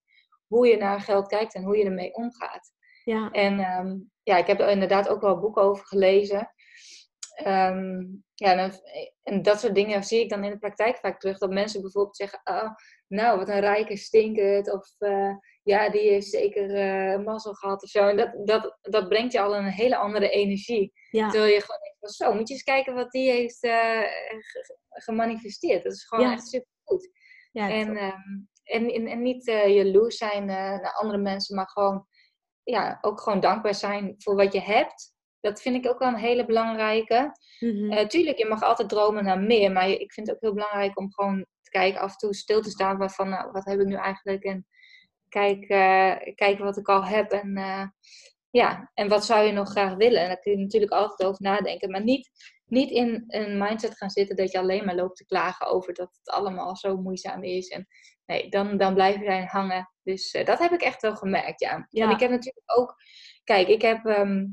hoe 0.47 0.67
je 0.67 0.77
naar 0.77 1.01
geld 1.01 1.27
kijkt 1.27 1.55
en 1.55 1.63
hoe 1.63 1.77
je 1.77 1.86
ermee 1.86 2.13
omgaat. 2.13 2.71
Ja. 3.03 3.31
En 3.31 3.60
um, 3.60 4.12
ja, 4.23 4.38
ik 4.38 4.47
heb 4.47 4.60
er 4.60 4.69
inderdaad 4.69 5.08
ook 5.08 5.21
wel 5.21 5.39
boeken 5.39 5.62
over 5.62 5.86
gelezen. 5.86 6.53
Um, 7.43 8.24
ja, 8.34 8.71
en, 9.24 9.41
dat 9.41 9.60
soort 9.60 9.76
dingen 9.76 10.04
zie 10.04 10.19
ik 10.19 10.30
dan 10.30 10.43
in 10.43 10.52
de 10.52 10.58
praktijk 10.58 10.98
vaak 10.98 11.19
terug. 11.19 11.38
Dat 11.38 11.50
mensen 11.50 11.82
bijvoorbeeld 11.82 12.15
zeggen, 12.15 12.39
oh, 12.43 12.69
nou, 13.08 13.38
wat 13.38 13.50
een 13.50 13.60
rijke 13.60 13.98
stinkert. 13.98 14.74
Of 14.74 14.95
uh, 15.00 15.36
ja, 15.63 15.89
die 15.89 16.10
heeft 16.10 16.28
zeker 16.28 16.69
uh, 16.69 17.26
mazzel 17.26 17.54
gehad 17.54 17.84
of 17.84 17.89
zo. 17.89 18.08
En 18.08 18.17
dat, 18.17 18.48
dat, 18.48 18.78
dat 18.82 19.10
brengt 19.10 19.34
je 19.34 19.39
al 19.39 19.56
een 19.56 19.65
hele 19.65 19.95
andere 19.95 20.30
energie. 20.30 20.93
Ja. 21.10 21.30
Terwijl 21.30 21.54
je 21.54 21.62
gewoon 21.62 21.80
denkt 21.82 22.15
zo, 22.15 22.34
moet 22.34 22.48
je 22.48 22.54
eens 22.54 22.63
kijken 22.63 22.93
wat 22.93 23.12
die 23.12 23.32
heeft 23.32 23.63
uh, 23.63 24.04
gemanifesteerd. 24.89 25.84
Dat 25.84 25.93
is 25.93 26.06
gewoon 26.06 26.32
echt 26.32 26.48
super 26.48 26.71
goed. 26.84 27.10
Ja, 27.52 27.69
en, 27.69 27.88
um, 28.04 28.50
en, 28.63 28.89
en, 28.89 29.08
en, 29.08 29.21
niet 29.21 29.45
jaloers 29.45 30.17
zijn 30.17 30.45
naar 30.45 30.93
andere 30.93 31.19
mensen, 31.19 31.56
maar 31.56 31.69
gewoon, 31.69 32.08
ja, 32.63 32.98
ook 33.02 33.21
gewoon 33.21 33.39
dankbaar 33.39 33.76
zijn 33.76 34.15
voor 34.17 34.36
wat 34.36 34.54
je 34.54 34.62
hebt. 34.62 35.14
Dat 35.45 35.62
vind 35.62 35.75
ik 35.86 35.91
ook 35.91 35.99
wel 35.99 36.08
een 36.08 36.15
hele 36.15 36.45
belangrijke. 36.45 37.31
Mm 37.60 38.08
tuurlijk, 38.08 38.38
je 38.38 38.45
mag 38.45 38.63
altijd 38.63 38.89
dromen 38.89 39.23
naar 39.23 39.39
meer. 39.39 39.71
Maar 39.71 39.89
ik 39.89 40.13
vind 40.13 40.27
het 40.27 40.36
ook 40.36 40.41
heel 40.41 40.53
belangrijk 40.53 40.99
om 40.99 41.13
gewoon 41.13 41.45
te 41.62 41.69
kijken, 41.69 42.01
af 42.01 42.12
en 42.12 42.17
toe 42.17 42.36
stil 42.36 42.62
te 42.62 42.69
staan. 42.69 43.10
Van, 43.10 43.29
nou, 43.29 43.51
wat 43.51 43.65
heb 43.65 43.79
ik 43.79 43.86
nu 43.86 43.95
eigenlijk? 43.95 44.43
En 44.43 44.67
kijk, 45.29 45.62
uh, 45.62 46.34
kijken 46.36 46.63
wat 46.63 46.77
ik 46.77 46.88
al 46.88 47.05
heb. 47.05 47.31
En 47.31 47.58
uh, 47.58 47.84
ja, 48.49 48.91
en 48.93 49.08
wat 49.08 49.25
zou 49.25 49.45
je 49.45 49.51
nog 49.51 49.69
graag 49.69 49.95
willen? 49.95 50.21
En 50.21 50.27
daar 50.27 50.39
kun 50.39 50.51
je 50.51 50.58
natuurlijk 50.58 50.91
altijd 50.91 51.29
over 51.29 51.41
nadenken. 51.41 51.91
Maar 51.91 52.03
niet, 52.03 52.29
niet 52.65 52.91
in 52.91 53.23
een 53.27 53.58
mindset 53.58 53.97
gaan 53.97 54.10
zitten 54.10 54.36
dat 54.36 54.51
je 54.51 54.60
alleen 54.60 54.86
maar 54.86 54.95
loopt 54.95 55.17
te 55.17 55.25
klagen 55.25 55.67
over 55.67 55.93
dat 55.93 56.19
het 56.23 56.34
allemaal 56.36 56.75
zo 56.75 56.97
moeizaam 56.97 57.43
is. 57.43 57.67
En 57.67 57.88
nee, 58.25 58.49
dan, 58.49 58.77
dan 58.77 58.93
blijf 58.93 59.19
je 59.19 59.25
daarin 59.25 59.47
hangen. 59.47 59.89
Dus 60.03 60.31
dat 60.31 60.60
heb 60.60 60.71
ik 60.71 60.81
echt 60.81 61.01
wel 61.01 61.15
gemerkt, 61.15 61.60
ja. 61.60 61.88
En 61.89 62.10
ik 62.10 62.19
heb 62.19 62.29
natuurlijk 62.29 62.79
ook... 62.79 62.95
Kijk, 63.43 63.67
ik 63.67 63.81
heb... 63.81 64.05
Um, 64.05 64.13
Ehm, 64.15 64.45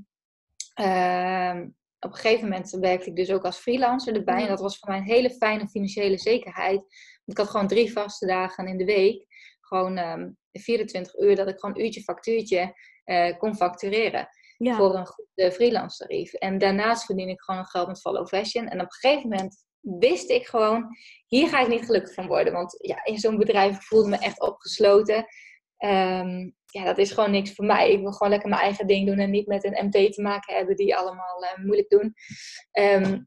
op 2.05 2.11
een 2.11 2.17
gegeven 2.17 2.49
moment 2.49 2.71
werkte 2.71 3.09
ik 3.09 3.17
dus 3.17 3.31
ook 3.31 3.45
als 3.45 3.59
freelancer 3.59 4.15
erbij. 4.15 4.43
En 4.43 4.49
dat 4.49 4.61
was 4.61 4.79
voor 4.79 4.89
mij 4.89 4.99
een 4.99 5.05
hele 5.05 5.31
fijne 5.31 5.69
financiële 5.69 6.19
zekerheid. 6.19 6.79
Want 6.79 6.91
ik 7.25 7.39
had 7.39 7.51
gewoon 7.51 7.69
drie 7.69 7.93
vaste 7.93 8.27
dagen 8.27 8.67
in 8.67 8.77
de 8.77 8.85
week. 8.85 9.27
Gewoon 9.61 9.99
um, 9.99 10.39
ehm, 10.53 10.63
24 10.63 11.19
uur 11.19 11.37
dat 11.37 11.49
ik 11.49 11.59
gewoon 11.59 11.81
uurtje 11.81 12.03
factuurtje 12.03 12.75
uh, 13.05 13.39
kon 13.39 13.57
factureren. 13.57 14.29
Voor 14.59 14.95
een 14.95 15.07
goed 15.07 15.29
uh, 15.35 15.51
freelance 15.51 15.97
tarief. 15.97 16.33
En 16.33 16.59
daarnaast 16.59 17.05
verdien 17.05 17.29
ik 17.29 17.43
gewoon 17.43 17.65
geld 17.65 17.87
met 17.87 18.01
follow 18.01 18.27
fashion. 18.27 18.69
En 18.69 18.81
op 18.81 18.87
een 18.87 18.93
gegeven 18.93 19.29
moment 19.29 19.65
wist 19.81 20.31
ik 20.31 20.47
gewoon, 20.47 20.97
hier 21.27 21.49
ga 21.49 21.61
ik 21.61 21.69
niet 21.69 21.85
gelukkig 21.85 22.15
van 22.15 22.27
worden. 22.27 22.53
Want 22.53 22.75
ja, 22.79 23.05
in 23.05 23.19
zo'n 23.19 23.39
bedrijf 23.39 23.85
voelde 23.87 24.09
me 24.09 24.17
echt 24.19 24.41
opgesloten. 24.41 25.27
Ehm, 25.77 26.51
ja, 26.73 26.85
dat 26.85 26.99
is 26.99 27.13
gewoon 27.13 27.31
niks 27.31 27.55
voor 27.55 27.65
mij. 27.65 27.93
Ik 27.93 28.01
wil 28.01 28.13
gewoon 28.13 28.33
lekker 28.33 28.49
mijn 28.49 28.63
eigen 28.63 28.87
ding 28.87 29.07
doen 29.07 29.19
en 29.19 29.31
niet 29.31 29.47
met 29.47 29.65
een 29.65 29.87
MT 29.87 30.13
te 30.13 30.23
maken 30.23 30.55
hebben 30.55 30.77
die 30.77 30.97
allemaal 30.97 31.43
uh, 31.43 31.65
moeilijk 31.65 31.89
doen. 31.89 32.15
Ehm, 32.71 33.21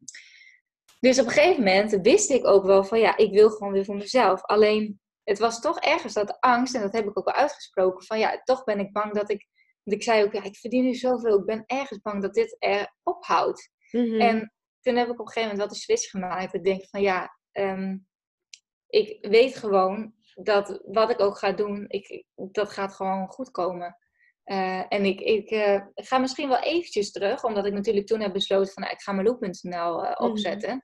dus 1.00 1.20
op 1.20 1.26
een 1.26 1.32
gegeven 1.32 1.64
moment 1.64 2.00
wist 2.02 2.30
ik 2.30 2.48
ook 2.48 2.66
wel 2.66 2.84
van 2.84 3.00
ja, 3.00 3.18
ik 3.18 3.32
wil 3.32 3.50
gewoon 3.50 3.74
weer 3.74 3.86
voor 3.86 3.96
mezelf. 3.96 4.44
Alleen 4.44 5.00
het 5.24 5.40
was 5.40 5.62
toch 5.62 5.80
ergens 5.80 6.14
dat 6.14 6.40
angst, 6.40 6.76
en 6.76 6.82
dat 6.82 6.94
heb 6.94 7.06
ik 7.06 7.18
ook 7.18 7.26
wel 7.26 7.34
uitgesproken, 7.34 8.06
van 8.06 8.20
ja, 8.20 8.42
toch 8.44 8.64
ben 8.64 8.80
ik 8.80 8.92
bang 8.92 9.14
dat 9.14 9.30
ik. 9.30 9.48
Want 9.84 9.98
ik 9.98 10.04
zei 10.04 10.24
ook, 10.24 10.34
ja, 10.34 10.44
ik 10.44 10.56
verdien 10.56 10.84
nu 10.84 10.94
zoveel, 10.94 11.40
ik 11.40 11.46
ben 11.46 11.64
ergens 11.66 12.02
bang 12.02 12.22
dat 12.22 12.34
dit 12.34 12.56
er 12.60 12.94
ophoudt. 13.04 13.72
Mm 13.92 14.20
En 14.20 14.54
toen 14.82 14.96
heb 14.96 15.08
ik 15.08 15.14
op 15.14 15.20
een 15.20 15.28
gegeven 15.28 15.42
moment 15.42 15.58
wel 15.58 15.68
de 15.68 15.84
switch 15.84 16.10
gemaakt. 16.10 16.54
Ik 16.54 16.64
denk 16.64 16.86
van 16.90 17.02
ja, 17.02 17.38
ehm, 17.52 17.98
ik 18.88 19.28
weet 19.28 19.56
gewoon 19.56 20.14
dat 20.36 20.82
wat 20.86 21.10
ik 21.10 21.20
ook 21.20 21.38
ga 21.38 21.52
doen, 21.52 21.86
ik, 21.88 22.24
dat 22.36 22.70
gaat 22.70 22.94
gewoon 22.94 23.28
goed 23.28 23.52
komen. 23.52 23.98
Uh, 24.46 24.84
en 24.90 25.06
ik, 25.06 25.20
ik 25.20 25.52
uh, 25.52 25.82
ga 25.96 26.18
misschien 26.18 26.48
wel 26.48 26.60
eventjes 26.60 27.12
terug, 27.12 27.44
omdat 27.44 27.66
ik 27.66 27.74
natuurlijk 27.74 28.08
toen 28.08 28.20
heb 28.20 28.34
besloten 28.34 28.74
van 28.74 28.84
nou, 28.84 28.96
ik 28.96 29.02
ga 29.02 29.12
mijn 29.12 29.28
loop.nl 29.28 30.04
uh, 30.04 30.12
opzetten. 30.16 30.74
Mm. 30.74 30.82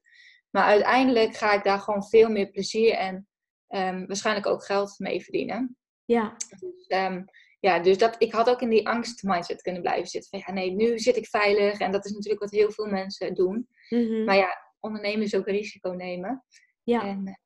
Maar 0.49 0.63
uiteindelijk 0.63 1.35
ga 1.35 1.53
ik 1.53 1.63
daar 1.63 1.79
gewoon 1.79 2.03
veel 2.03 2.29
meer 2.29 2.49
plezier 2.49 2.93
en 2.93 3.27
um, 3.67 4.07
waarschijnlijk 4.07 4.47
ook 4.47 4.65
geld 4.65 4.95
mee 4.97 5.23
verdienen. 5.23 5.77
Ja. 6.05 6.35
Dus, 6.59 6.99
um, 6.99 7.25
ja, 7.59 7.79
dus 7.79 7.97
dat, 7.97 8.15
ik 8.17 8.31
had 8.31 8.49
ook 8.49 8.61
in 8.61 8.69
die 8.69 8.87
angst 8.87 9.23
mindset 9.23 9.61
kunnen 9.61 9.81
blijven 9.81 10.07
zitten. 10.07 10.29
Van 10.29 10.39
ja, 10.39 10.61
nee, 10.61 10.71
nu 10.71 10.99
zit 10.99 11.17
ik 11.17 11.27
veilig. 11.27 11.79
En 11.79 11.91
dat 11.91 12.05
is 12.05 12.11
natuurlijk 12.11 12.41
wat 12.41 12.51
heel 12.51 12.71
veel 12.71 12.85
mensen 12.85 13.33
doen. 13.33 13.67
Mm 13.89 14.07
-hmm. 14.07 14.23
Maar 14.23 14.35
ja, 14.35 14.73
ondernemen 14.79 15.25
is 15.25 15.35
ook 15.35 15.47
risico 15.47 15.89
nemen. 15.89 16.43
Ja. 16.83 17.03
En, 17.03 17.40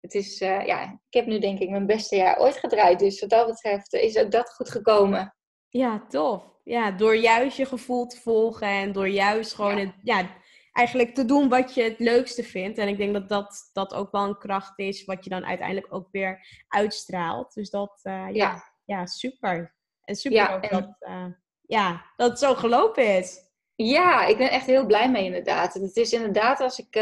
het 0.00 0.14
is, 0.14 0.40
uh, 0.40 0.66
ja, 0.66 0.82
ik 0.82 1.14
heb 1.14 1.26
nu 1.26 1.38
denk 1.38 1.58
ik 1.58 1.70
mijn 1.70 1.86
beste 1.86 2.16
jaar 2.16 2.38
ooit 2.38 2.56
gedraaid. 2.56 2.98
Dus 2.98 3.20
wat 3.20 3.30
dat 3.30 3.46
betreft 3.46 3.92
is 3.92 4.18
ook 4.18 4.30
dat 4.30 4.54
goed 4.54 4.70
gekomen. 4.70 5.34
Ja, 5.68 6.06
tof. 6.08 6.42
Ja, 6.64 6.90
door 6.90 7.16
juist 7.16 7.56
je 7.56 7.66
gevoel 7.66 8.06
te 8.06 8.20
volgen 8.20 8.68
en 8.68 8.92
door 8.92 9.08
juist 9.08 9.54
gewoon 9.54 9.76
ja. 9.76 9.84
Het, 9.84 9.94
ja, 10.02 10.26
eigenlijk 10.72 11.14
te 11.14 11.24
doen 11.24 11.48
wat 11.48 11.74
je 11.74 11.82
het 11.82 11.98
leukste 11.98 12.42
vindt. 12.42 12.78
En 12.78 12.88
ik 12.88 12.96
denk 12.96 13.12
dat, 13.12 13.28
dat 13.28 13.70
dat 13.72 13.94
ook 13.94 14.12
wel 14.12 14.24
een 14.24 14.38
kracht 14.38 14.78
is 14.78 15.04
wat 15.04 15.24
je 15.24 15.30
dan 15.30 15.44
uiteindelijk 15.44 15.94
ook 15.94 16.08
weer 16.10 16.46
uitstraalt. 16.68 17.54
Dus 17.54 17.70
dat, 17.70 18.00
uh, 18.02 18.12
ja. 18.12 18.30
ja. 18.32 18.76
Ja, 18.88 19.06
super. 19.06 19.74
En 20.04 20.16
super 20.16 20.38
ja, 20.38 20.54
ook 20.54 20.62
en... 20.62 20.80
dat, 20.80 20.96
uh, 20.98 21.26
ja, 21.60 22.04
dat 22.16 22.30
het 22.30 22.38
zo 22.38 22.54
gelopen 22.54 23.16
is. 23.16 23.38
Ja, 23.74 24.26
ik 24.26 24.36
ben 24.36 24.50
echt 24.50 24.66
heel 24.66 24.86
blij 24.86 25.10
mee 25.10 25.24
inderdaad. 25.24 25.74
Het 25.74 25.96
is 25.96 26.12
inderdaad 26.12 26.60
als 26.60 26.78
ik 26.78 26.96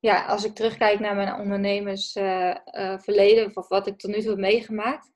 ja, 0.00 0.26
als 0.26 0.44
ik 0.44 0.54
terugkijk 0.54 1.00
naar 1.00 1.14
mijn 1.14 1.34
ondernemersverleden, 1.34 3.48
uh, 3.48 3.50
of 3.54 3.68
wat 3.68 3.86
ik 3.86 3.98
tot 3.98 4.10
nu 4.10 4.20
toe 4.20 4.30
heb 4.30 4.38
meegemaakt. 4.38 5.10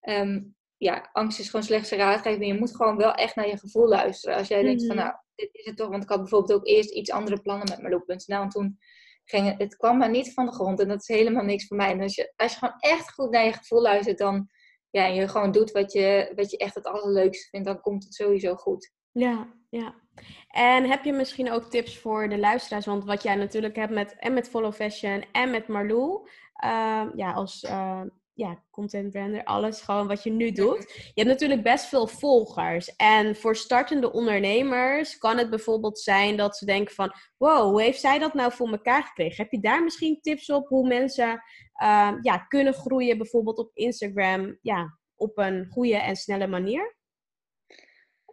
Um, 0.00 0.56
ja, 0.76 1.08
angst 1.12 1.38
is 1.38 1.50
gewoon 1.50 1.66
slechtste 1.66 1.96
raadgeving. 1.96 2.46
Je 2.46 2.58
moet 2.58 2.76
gewoon 2.76 2.96
wel 2.96 3.14
echt 3.14 3.36
naar 3.36 3.48
je 3.48 3.58
gevoel 3.58 3.88
luisteren. 3.88 4.36
Als 4.36 4.48
jij 4.48 4.62
denkt 4.62 4.86
van, 4.86 4.96
mhm. 4.96 5.04
nou, 5.04 5.16
dit 5.34 5.48
is 5.52 5.64
het 5.64 5.76
toch. 5.76 5.88
Want 5.88 6.02
ik 6.02 6.08
had 6.08 6.18
bijvoorbeeld 6.18 6.52
ook 6.52 6.66
eerst 6.66 6.90
iets 6.90 7.10
andere 7.10 7.40
plannen 7.40 7.68
met 7.68 7.80
mijn 7.80 7.92
loop.nl. 7.92 8.40
En 8.40 8.48
toen 8.48 8.78
ging 9.24 9.46
het, 9.46 9.58
het 9.58 9.76
kwam 9.76 9.98
maar 9.98 10.10
niet 10.10 10.32
van 10.32 10.46
de 10.46 10.52
grond. 10.52 10.80
En 10.80 10.88
dat 10.88 11.00
is 11.00 11.16
helemaal 11.16 11.44
niks 11.44 11.66
voor 11.66 11.76
mij. 11.76 11.90
En 11.90 12.00
als 12.00 12.14
je, 12.14 12.32
als 12.36 12.52
je 12.52 12.58
gewoon 12.58 12.74
echt 12.78 13.12
goed 13.12 13.30
naar 13.30 13.44
je 13.44 13.52
gevoel 13.52 13.80
luistert, 13.80 14.18
dan 14.18 14.48
ja, 14.90 15.06
je 15.06 15.28
gewoon 15.28 15.52
doet 15.52 15.70
wat 15.70 15.92
je, 15.92 16.32
wat 16.34 16.50
je 16.50 16.56
echt 16.56 16.74
het 16.74 16.86
allerleukste 16.86 17.48
vindt, 17.48 17.66
dan 17.66 17.80
komt 17.80 18.04
het 18.04 18.14
sowieso 18.14 18.54
goed. 18.54 18.92
Ja, 19.12 19.54
ja. 19.70 20.02
En 20.48 20.84
heb 20.90 21.04
je 21.04 21.12
misschien 21.12 21.52
ook 21.52 21.70
tips 21.70 21.98
voor 21.98 22.28
de 22.28 22.38
luisteraars? 22.38 22.86
Want 22.86 23.04
wat 23.04 23.22
jij 23.22 23.34
natuurlijk 23.34 23.76
hebt 23.76 23.92
met, 23.92 24.16
en 24.18 24.34
met 24.34 24.48
Follow 24.48 24.72
Fashion 24.72 25.24
en 25.32 25.50
met 25.50 25.68
Marlou, 25.68 26.28
uh, 26.64 27.02
ja, 27.14 27.32
als 27.32 27.62
uh, 27.62 28.00
ja, 28.34 28.62
content 28.70 29.10
brander, 29.10 29.44
alles 29.44 29.80
gewoon 29.80 30.06
wat 30.06 30.22
je 30.22 30.30
nu 30.30 30.50
doet. 30.50 30.92
Je 31.14 31.22
hebt 31.22 31.28
natuurlijk 31.28 31.62
best 31.62 31.86
veel 31.86 32.06
volgers. 32.06 32.96
En 32.96 33.36
voor 33.36 33.56
startende 33.56 34.12
ondernemers 34.12 35.18
kan 35.18 35.38
het 35.38 35.50
bijvoorbeeld 35.50 35.98
zijn 35.98 36.36
dat 36.36 36.56
ze 36.56 36.64
denken 36.64 36.94
van... 36.94 37.12
Wow, 37.36 37.70
hoe 37.70 37.82
heeft 37.82 38.00
zij 38.00 38.18
dat 38.18 38.34
nou 38.34 38.52
voor 38.52 38.68
elkaar 38.68 39.02
gekregen? 39.02 39.42
Heb 39.42 39.52
je 39.52 39.60
daar 39.60 39.82
misschien 39.82 40.20
tips 40.20 40.50
op 40.50 40.68
hoe 40.68 40.86
mensen 40.86 41.42
uh, 41.82 42.12
ja, 42.20 42.38
kunnen 42.38 42.74
groeien 42.74 43.18
bijvoorbeeld 43.18 43.58
op 43.58 43.70
Instagram 43.74 44.58
ja, 44.62 44.98
op 45.16 45.38
een 45.38 45.66
goede 45.70 45.96
en 45.96 46.16
snelle 46.16 46.46
manier? 46.46 46.96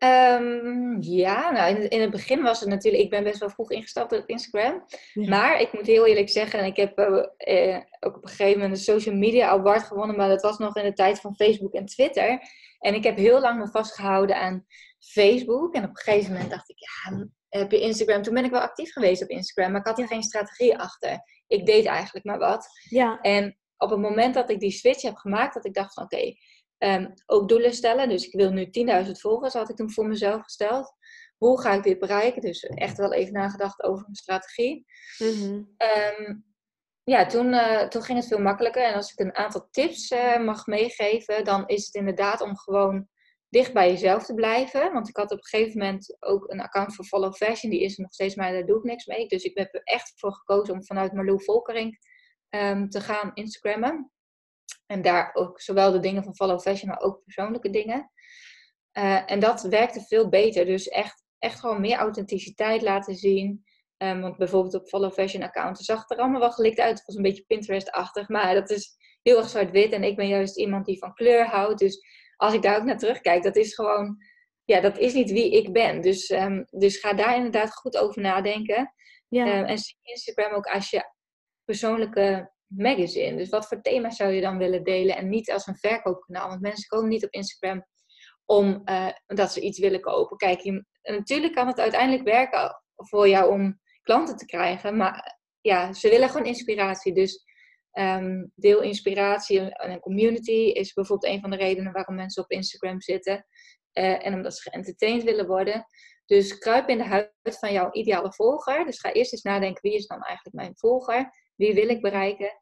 Um, 0.04 1.02
ja, 1.02 1.52
nou 1.52 1.76
in, 1.76 1.90
in, 1.90 2.02
het 2.02 2.12
begin 2.12 2.42
was 2.42 2.60
het 2.60 2.70
natuurlijk, 2.70 3.04
ik 3.04 3.10
ben 3.10 3.24
best 3.24 3.40
wel 3.40 3.50
vroeg 3.50 3.72
ingestapt 3.72 4.14
op 4.14 4.30
Instagram. 4.30 4.86
Maar 5.14 5.60
ik 5.60 5.74
moet 5.74 5.86
heel 5.86 6.06
eerlijk 6.06 6.30
zeggen, 6.30 6.66
ik 6.66 6.76
heb 6.76 7.00
uh, 7.00 7.26
uh, 7.48 7.80
ook 8.00 8.16
op 8.16 8.24
een 8.24 8.30
gegeven 8.30 8.60
moment 8.60 8.78
een 8.78 8.84
social 8.84 9.16
media 9.16 9.48
award 9.48 9.84
gewonnen, 9.84 10.16
maar 10.16 10.30
dat 10.30 10.42
was 10.42 10.58
nog 10.58 10.76
in 10.76 10.84
de 10.84 10.94
tijd 10.94 11.20
van 11.20 11.36
Facebook 11.36 11.74
en 11.74 11.86
Twitter. 11.86 12.40
En 12.80 12.94
ik 12.94 13.04
heb 13.04 13.18
heel 13.18 13.40
lang 13.40 13.60
me 13.60 13.68
vastgehouden 13.68 14.36
aan 14.36 14.66
Facebook. 15.00 15.76
En 15.76 15.84
op 15.84 15.90
een 15.90 15.98
gegeven 15.98 16.32
moment 16.32 16.50
dacht 16.50 16.70
ik, 16.70 16.78
ja, 16.78 17.28
heb 17.50 17.72
je 17.72 17.80
Instagram? 17.80 18.22
Toen 18.22 18.34
ben 18.34 18.46
ik 18.46 18.52
wel 18.52 18.62
actief 18.62 18.92
geweest 18.92 19.24
op 19.24 19.30
Instagram, 19.30 19.72
maar 19.72 19.82
ik 19.82 19.88
had 19.88 20.00
er 20.00 20.08
geen 20.08 20.24
strategie 20.24 20.78
achter. 20.78 21.20
Ik 21.48 21.66
deed 21.66 21.86
eigenlijk 21.86 22.26
maar 22.26 22.40
wat. 22.40 22.68
Ja. 22.90 23.20
En 23.22 23.58
op 23.78 23.90
het 23.90 24.00
moment 24.00 24.34
dat 24.34 24.50
ik 24.50 24.60
die 24.60 24.72
switch 24.72 25.02
heb 25.02 25.16
gemaakt, 25.16 25.54
dat 25.54 25.66
ik 25.66 25.74
dacht 25.74 25.94
van 25.94 26.04
oké, 26.04 26.34
Um, 26.84 27.14
ook 27.26 27.50
doelen 27.50 27.74
stellen. 27.74 28.10
Dus 28.10 28.28
ik 28.28 28.34
wil 28.34 28.52
nu 28.52 28.66
10.000 29.06 29.12
volgers, 29.12 29.54
had 29.54 29.70
ik 29.70 29.76
toen 29.76 29.92
voor 29.92 30.08
mezelf 30.08 30.42
gesteld. 30.42 30.94
Hoe 31.38 31.62
ga 31.62 31.74
ik 31.74 31.84
dit 31.84 32.00
bereiken? 32.00 32.42
Dus 32.42 32.64
echt 32.64 32.98
wel 32.98 33.14
even 33.14 33.34
nagedacht 33.34 33.84
over 33.84 34.08
een 34.08 34.16
strategie. 34.16 34.86
Mm 35.18 35.76
um, 35.78 36.46
ja, 37.04 37.26
toen, 37.26 37.54
uh, 37.54 37.88
toen 37.88 38.02
ging 38.02 38.18
het 38.18 38.28
veel 38.28 38.40
makkelijker. 38.40 38.84
En 38.84 38.94
als 38.94 39.12
ik 39.12 39.20
een 39.20 39.36
aantal 39.36 39.68
tips 39.72 40.12
uh, 40.12 40.40
mag 40.40 40.66
meegeven, 40.66 41.44
dan 41.44 41.68
is 41.68 41.86
het 41.86 41.96
inderdaad 41.96 42.42
om 42.42 42.58
gewoon 42.58 43.08
dicht 43.50 43.74
bij 43.74 43.90
jezelf 43.90 44.26
te 44.26 44.34
blijven. 44.34 44.94
Want 44.94 45.10
ik 45.10 45.18
had 45.18 45.32
op 45.32 45.38
een 45.38 45.46
gegeven 45.46 45.80
moment 45.80 46.18
ook 46.20 46.52
een 46.52 46.62
account 46.62 46.96
voor 46.96 47.06
Follow 47.06 47.34
Fashion. 47.34 47.72
Die 47.72 47.82
is 47.82 47.96
er 47.96 48.02
nog 48.02 48.14
steeds, 48.14 48.36
maar 48.36 48.52
daar 48.52 48.66
doe 48.66 48.78
ik 48.78 48.84
niks 48.84 49.06
mee. 49.06 49.28
Dus 49.28 49.44
ik 49.44 49.58
heb 49.58 49.74
er 49.74 49.82
echt 49.84 50.14
voor 50.16 50.34
gekozen 50.34 50.74
om 50.74 50.86
vanuit 50.86 51.14
Marlou 51.14 51.44
Volkering 51.44 52.00
um, 52.50 52.90
te 52.90 53.02
gaan 53.02 53.32
Instagrammen. 53.34 54.12
En 54.86 55.02
daar 55.02 55.30
ook 55.34 55.62
zowel 55.62 55.92
de 55.92 56.00
dingen 56.00 56.24
van 56.24 56.36
Follow 56.36 56.60
Fashion, 56.60 56.90
maar 56.90 57.02
ook 57.02 57.24
persoonlijke 57.24 57.70
dingen. 57.70 58.12
Uh, 58.98 59.32
en 59.32 59.40
dat 59.40 59.62
werkte 59.62 60.02
veel 60.02 60.30
beter. 60.30 60.66
Dus 60.66 60.88
echt, 60.88 61.24
echt 61.40 61.60
gewoon 61.60 61.82
meer 61.82 61.98
authenticiteit 61.98 62.82
laten 62.82 63.16
zien. 63.16 63.64
Um, 63.98 64.22
want 64.22 64.38
bijvoorbeeld 64.38 64.74
op 64.74 64.88
Follow 64.88 65.12
Fashion 65.14 65.44
account 65.44 65.80
zag 65.80 66.02
het 66.02 66.12
er 66.12 66.18
allemaal 66.18 66.40
wel 66.40 66.52
gelikt 66.52 66.80
uit. 66.80 66.98
Het 66.98 67.06
was 67.06 67.16
een 67.16 67.22
beetje 67.22 67.46
Pinterest-achtig. 67.48 68.30
Maar 68.30 68.54
dat 68.54 68.70
is 68.70 68.96
heel 69.22 69.38
erg 69.38 69.50
zwart-wit. 69.50 69.92
En 69.92 70.04
ik 70.04 70.16
ben 70.16 70.28
juist 70.28 70.58
iemand 70.58 70.86
die 70.86 70.98
van 70.98 71.14
kleur 71.14 71.46
houdt. 71.46 71.80
Dus 71.80 72.06
als 72.36 72.54
ik 72.54 72.62
daar 72.62 72.78
ook 72.78 72.84
naar 72.84 72.98
terugkijk, 72.98 73.44
dat 73.44 73.56
is 73.56 73.76
gewoon... 73.76 74.18
Ja, 74.66 74.80
dat 74.80 74.98
is 74.98 75.14
niet 75.14 75.32
wie 75.32 75.52
ik 75.52 75.74
ben. 75.74 76.02
Dus, 76.02 76.30
um, 76.30 76.66
dus 76.70 76.98
ga 76.98 77.14
daar 77.14 77.36
inderdaad 77.36 77.74
goed 77.74 77.98
over 77.98 78.22
nadenken. 78.22 78.94
Ja. 79.28 79.60
Um, 79.60 79.66
en 79.66 79.78
zie 79.78 79.98
Instagram 80.02 80.54
ook 80.54 80.66
als 80.66 80.90
je 80.90 81.04
persoonlijke 81.66 82.52
magazine. 82.78 83.38
Dus 83.38 83.50
wat 83.50 83.68
voor 83.68 83.82
thema's 83.82 84.16
zou 84.16 84.32
je 84.32 84.42
dan 84.42 84.58
willen 84.58 84.84
delen? 84.84 85.18
En 85.18 85.30
niet 85.30 85.52
als 85.52 85.68
een 85.68 85.78
verkoopkanaal. 85.78 86.48
Want 86.48 86.62
mensen 86.62 86.88
komen 86.88 87.10
niet 87.10 87.26
op 87.26 87.32
Instagram 87.32 87.86
om 88.46 88.82
uh, 88.86 89.08
dat 89.28 89.52
ze 89.52 89.62
iets 89.62 89.80
willen 89.80 90.02
kopen. 90.02 90.38
Kijk, 90.38 90.84
natuurlijk 91.02 91.54
kan 91.54 91.68
het 91.68 91.80
uiteindelijk 91.80 92.24
werken 92.24 92.82
voor 92.96 93.28
jou 93.28 93.52
om 93.52 93.80
klanten 94.02 94.36
te 94.36 94.46
krijgen. 94.46 94.98
Maar 94.98 95.40
ja, 95.62 95.94
ze 95.94 96.10
willen 96.10 96.30
gewoon 96.30 96.48
inspiratie. 96.48 97.14
Dus 97.14 97.44
um, 97.94 98.52
deel 98.56 98.82
inspiratie 98.82 99.60
en 99.60 99.92
een 99.92 100.00
community 100.00 100.52
is 100.52 100.94
bijvoorbeeld 100.94 101.34
een 101.34 101.42
van 101.42 101.50
de 101.50 101.58
redenen 101.58 101.94
waarom 101.94 102.16
mensen 102.16 102.44
op 102.44 102.52
Instagram 102.52 103.02
zitten. 103.02 103.46
Uh, 103.94 104.26
en 104.26 104.34
omdat 104.34 104.56
ze 104.56 104.70
geëntertained 104.70 105.24
willen 105.24 105.48
worden. 105.48 105.86
Dus 106.26 106.58
kruip 106.58 106.90
in 106.90 106.98
de 106.98 107.04
huid 107.04 107.32
van 107.42 107.74
jouw 107.74 107.92
ideale 107.92 108.34
volger. 108.34 108.86
Dus 108.86 109.00
ga 109.00 109.12
eerst 109.12 109.32
eens 109.32 109.42
nadenken, 109.42 109.82
wie 109.82 109.98
is 109.98 110.08
dan 110.08 110.22
eigenlijk 110.22 110.56
mijn 110.56 110.72
volger? 110.76 111.32
Wie 111.56 111.74
wil 111.74 111.90
ik 111.90 112.02
bereiken? 112.02 112.61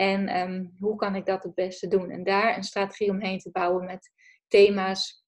En 0.00 0.36
um, 0.36 0.76
hoe 0.78 0.96
kan 0.96 1.14
ik 1.14 1.26
dat 1.26 1.42
het 1.42 1.54
beste 1.54 1.88
doen? 1.88 2.10
En 2.10 2.24
daar 2.24 2.56
een 2.56 2.62
strategie 2.62 3.10
omheen 3.10 3.38
te 3.38 3.50
bouwen 3.50 3.84
met 3.84 4.10
thema's 4.48 5.24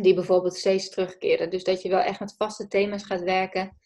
die 0.00 0.14
bijvoorbeeld 0.14 0.56
steeds 0.56 0.88
terugkeren. 0.88 1.50
Dus 1.50 1.64
dat 1.64 1.82
je 1.82 1.88
wel 1.88 2.00
echt 2.00 2.20
met 2.20 2.34
vaste 2.36 2.68
thema's 2.68 3.04
gaat 3.04 3.22
werken. 3.22 3.78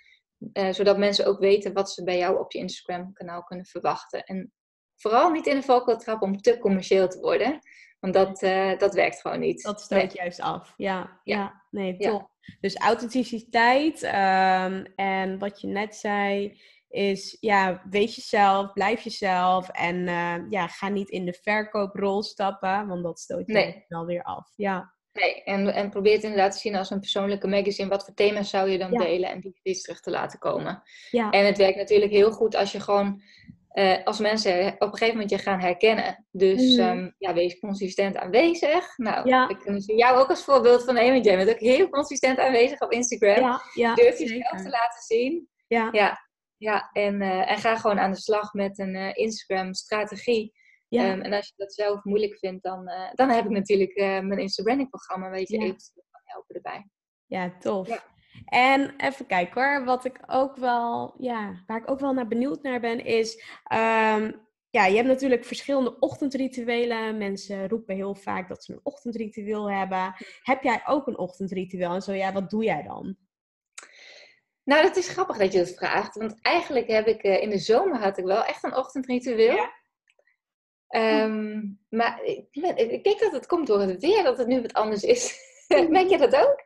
Uh, 0.52 0.72
zodat 0.72 0.98
mensen 0.98 1.26
ook 1.26 1.38
weten 1.38 1.72
wat 1.72 1.90
ze 1.90 2.04
bij 2.04 2.18
jou 2.18 2.38
op 2.38 2.52
je 2.52 2.58
Instagram 2.58 3.12
kanaal 3.12 3.42
kunnen 3.42 3.66
verwachten. 3.66 4.24
En 4.24 4.52
vooral 4.96 5.30
niet 5.30 5.46
in 5.46 5.56
de 5.56 5.62
valkuil 5.62 5.98
trappen 5.98 6.28
om 6.28 6.40
te 6.40 6.58
commercieel 6.58 7.08
te 7.08 7.20
worden. 7.20 7.58
Want 8.00 8.14
dat, 8.14 8.42
uh, 8.42 8.78
dat 8.78 8.94
werkt 8.94 9.20
gewoon 9.20 9.40
niet. 9.40 9.62
Dat 9.62 9.80
stoot 9.80 9.98
nee. 9.98 10.10
juist 10.12 10.40
af. 10.40 10.74
Ja, 10.76 11.20
ja. 11.24 11.36
ja. 11.36 11.64
nee, 11.70 11.96
top. 11.96 12.30
Ja. 12.40 12.56
Dus 12.60 12.76
authenticiteit 12.76 14.02
um, 14.02 14.84
en 14.96 15.38
wat 15.38 15.60
je 15.60 15.66
net 15.66 15.96
zei, 15.96 16.58
is 16.90 17.36
ja, 17.40 17.82
wees 17.90 18.16
jezelf, 18.16 18.72
blijf 18.72 19.02
jezelf 19.02 19.68
en 19.68 19.96
uh, 19.96 20.34
ja, 20.50 20.66
ga 20.66 20.88
niet 20.88 21.08
in 21.08 21.24
de 21.24 21.38
verkooprol 21.42 22.22
stappen, 22.22 22.86
want 22.86 23.02
dat 23.02 23.20
stoot 23.20 23.46
je 23.46 23.52
nee. 23.52 23.84
wel 23.88 24.06
weer 24.06 24.22
af. 24.22 24.52
Ja. 24.56 24.94
Nee, 25.12 25.42
en, 25.42 25.74
en 25.74 25.90
probeer 25.90 26.14
het 26.14 26.22
inderdaad 26.22 26.52
te 26.52 26.58
zien 26.58 26.76
als 26.76 26.90
een 26.90 27.00
persoonlijke 27.00 27.48
magazine. 27.48 27.88
Wat 27.88 28.04
voor 28.04 28.14
thema's 28.14 28.50
zou 28.50 28.70
je 28.70 28.78
dan 28.78 28.92
ja. 28.92 28.98
delen 28.98 29.30
en 29.30 29.40
die 29.40 29.56
steeds 29.58 29.82
terug 29.82 30.00
te 30.00 30.10
laten 30.10 30.38
komen. 30.38 30.82
Ja. 31.10 31.30
En 31.30 31.46
het 31.46 31.58
werkt 31.58 31.76
natuurlijk 31.76 32.12
heel 32.12 32.30
goed 32.30 32.54
als 32.54 32.72
je 32.72 32.80
gewoon, 32.80 33.22
uh, 33.74 34.04
als 34.04 34.18
mensen 34.18 34.72
op 34.72 34.80
een 34.80 34.90
gegeven 34.90 35.12
moment 35.12 35.30
je 35.30 35.38
gaan 35.38 35.60
herkennen. 35.60 36.26
Dus 36.30 36.76
mm. 36.76 36.84
um, 36.84 37.14
ja, 37.18 37.34
wees 37.34 37.58
consistent 37.58 38.16
aanwezig. 38.16 38.96
Nou, 38.96 39.28
ja. 39.28 39.48
ik 39.48 39.58
kan 39.58 39.78
jou 39.78 40.18
ook 40.18 40.28
als 40.28 40.44
voorbeeld 40.44 40.84
van 40.84 40.94
nemen. 40.94 41.12
Want 41.12 41.24
jij 41.24 41.36
bent 41.36 41.50
ook 41.50 41.60
heel 41.60 41.88
consistent 41.88 42.38
aanwezig 42.38 42.80
op 42.80 42.92
Instagram. 42.92 43.60
Durf 43.74 44.18
jezelf 44.18 44.62
te 44.62 44.68
laten 44.68 45.02
zien. 45.06 45.48
Ja. 45.66 45.88
ja. 45.92 46.29
Ja, 46.60 46.90
en, 46.92 47.20
uh, 47.20 47.50
en 47.50 47.58
ga 47.58 47.76
gewoon 47.76 47.98
aan 47.98 48.10
de 48.10 48.20
slag 48.20 48.52
met 48.52 48.78
een 48.78 48.94
uh, 48.94 49.10
Instagram-strategie. 49.12 50.52
Ja. 50.88 51.12
Um, 51.12 51.20
en 51.20 51.32
als 51.32 51.46
je 51.46 51.52
dat 51.56 51.72
zelf 51.72 52.04
moeilijk 52.04 52.38
vindt, 52.38 52.62
dan, 52.62 52.88
uh, 52.88 53.10
dan 53.14 53.28
heb 53.28 53.44
ik 53.44 53.50
natuurlijk 53.50 53.94
mijn 53.96 54.38
Instagram-programma, 54.38 55.30
weet 55.30 55.48
je, 55.48 55.58
ja. 55.58 55.64
eventueel 55.64 56.06
kan 56.10 56.20
helpen 56.24 56.54
erbij. 56.54 56.88
Ja, 57.26 57.56
tof. 57.58 57.88
Ja. 57.88 58.02
En 58.44 58.94
even 58.96 59.26
kijken 59.26 59.62
hoor, 59.62 59.84
wat 59.84 60.04
ik 60.04 60.20
ook 60.26 60.56
wel, 60.56 61.14
ja, 61.18 61.62
waar 61.66 61.80
ik 61.82 61.90
ook 61.90 62.00
wel 62.00 62.12
naar 62.12 62.28
benieuwd 62.28 62.62
naar 62.62 62.80
ben, 62.80 63.04
is, 63.04 63.34
um, 63.72 64.48
ja, 64.70 64.86
je 64.86 64.96
hebt 64.96 65.08
natuurlijk 65.08 65.44
verschillende 65.44 65.98
ochtendrituelen. 65.98 67.18
Mensen 67.18 67.68
roepen 67.68 67.94
heel 67.94 68.14
vaak 68.14 68.48
dat 68.48 68.64
ze 68.64 68.72
een 68.72 68.80
ochtendritueel 68.82 69.70
hebben. 69.70 70.14
Heb 70.42 70.62
jij 70.62 70.82
ook 70.86 71.06
een 71.06 71.18
ochtendritueel? 71.18 71.94
En 71.94 72.02
zo 72.02 72.12
ja, 72.12 72.32
wat 72.32 72.50
doe 72.50 72.64
jij 72.64 72.82
dan? 72.82 73.16
Nou, 74.64 74.82
dat 74.82 74.96
is 74.96 75.08
grappig 75.08 75.36
dat 75.36 75.52
je 75.52 75.58
dat 75.58 75.74
vraagt. 75.74 76.16
Want 76.16 76.38
eigenlijk 76.42 76.88
heb 76.88 77.06
ik 77.06 77.24
uh, 77.24 77.42
in 77.42 77.50
de 77.50 77.58
zomer 77.58 77.98
had 77.98 78.18
ik 78.18 78.24
wel 78.24 78.44
echt 78.44 78.64
een 78.64 78.76
ochtendritueel. 78.76 79.56
Ja. 79.56 79.78
Um, 81.24 81.80
maar 81.88 82.24
ik, 82.24 82.46
ik 82.76 83.04
denk 83.04 83.20
dat 83.20 83.32
het 83.32 83.46
komt 83.46 83.66
door 83.66 83.80
het 83.80 84.00
weer, 84.00 84.22
dat 84.22 84.38
het 84.38 84.46
nu 84.46 84.60
wat 84.60 84.72
anders 84.72 85.02
is. 85.02 85.38
Merk 85.88 86.08
je 86.08 86.18
dat 86.18 86.36
ook? 86.36 86.64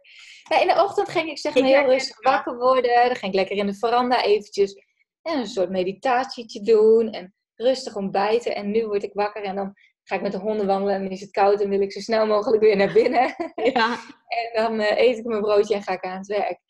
In 0.60 0.66
de 0.66 0.82
ochtend 0.82 1.08
ging 1.08 1.30
ik 1.30 1.38
zeg 1.38 1.54
maar 1.54 1.64
heel 1.64 1.84
rustig 1.84 2.22
wakker 2.22 2.56
worden. 2.56 3.06
Dan 3.06 3.16
ging 3.16 3.32
ik 3.32 3.38
lekker 3.38 3.56
in 3.56 3.66
de 3.66 3.74
veranda 3.74 4.22
eventjes 4.22 4.74
een 5.22 5.46
soort 5.46 5.70
meditatietje 5.70 6.60
doen. 6.60 7.10
En 7.10 7.34
rustig 7.56 7.96
ontbijten. 7.96 8.54
En 8.54 8.70
nu 8.70 8.86
word 8.86 9.02
ik 9.02 9.12
wakker 9.12 9.42
en 9.42 9.54
dan 9.56 9.74
ga 10.02 10.14
ik 10.14 10.22
met 10.22 10.32
de 10.32 10.38
honden 10.38 10.66
wandelen. 10.66 10.94
En 10.94 11.02
dan 11.02 11.10
is 11.10 11.20
het 11.20 11.30
koud 11.30 11.60
en 11.60 11.68
wil 11.68 11.80
ik 11.80 11.92
zo 11.92 12.00
snel 12.00 12.26
mogelijk 12.26 12.62
weer 12.62 12.76
naar 12.76 12.92
binnen. 12.92 13.34
Ja. 13.54 13.98
en 14.40 14.50
dan 14.62 14.80
uh, 14.80 14.98
eet 14.98 15.18
ik 15.18 15.24
mijn 15.24 15.40
broodje 15.40 15.74
en 15.74 15.82
ga 15.82 15.92
ik 15.92 16.04
aan 16.04 16.18
het 16.18 16.26
werk. 16.26 16.60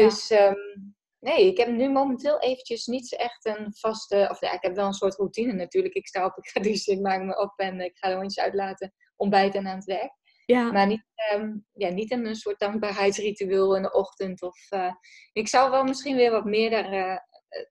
Dus 0.00 0.30
um, 0.30 0.94
nee, 1.18 1.46
ik 1.46 1.56
heb 1.56 1.68
nu 1.68 1.90
momenteel 1.90 2.40
eventjes 2.40 2.86
niet 2.86 3.16
echt 3.16 3.44
een 3.46 3.74
vaste... 3.74 4.28
Of 4.30 4.40
ja, 4.40 4.52
ik 4.52 4.62
heb 4.62 4.74
wel 4.74 4.86
een 4.86 4.92
soort 4.92 5.16
routine 5.16 5.52
natuurlijk. 5.52 5.94
Ik 5.94 6.06
sta 6.06 6.24
op, 6.24 6.36
ik 6.42 6.48
ga 6.48 6.60
douchen, 6.60 6.92
ik 6.92 7.00
maak 7.00 7.22
me 7.22 7.38
op 7.38 7.52
en 7.56 7.80
ik 7.80 7.96
ga 7.96 8.08
de 8.08 8.14
hondjes 8.14 8.44
uitlaten, 8.44 8.94
ontbijten 9.16 9.60
en 9.60 9.66
aan 9.66 9.76
het 9.76 9.84
werk. 9.84 10.20
Ja. 10.46 10.72
Maar 10.72 10.86
niet, 10.86 11.04
um, 11.34 11.66
ja, 11.72 11.88
niet 11.88 12.10
een 12.10 12.34
soort 12.34 12.58
dankbaarheidsritueel 12.58 13.76
in 13.76 13.82
de 13.82 13.92
ochtend. 13.92 14.42
Of, 14.42 14.70
uh, 14.70 14.92
ik 15.32 15.48
zou 15.48 15.70
wel 15.70 15.84
misschien 15.84 16.16
weer 16.16 16.30
wat 16.30 16.44
meer, 16.44 16.70
daar, 16.70 16.92
uh, 16.92 17.18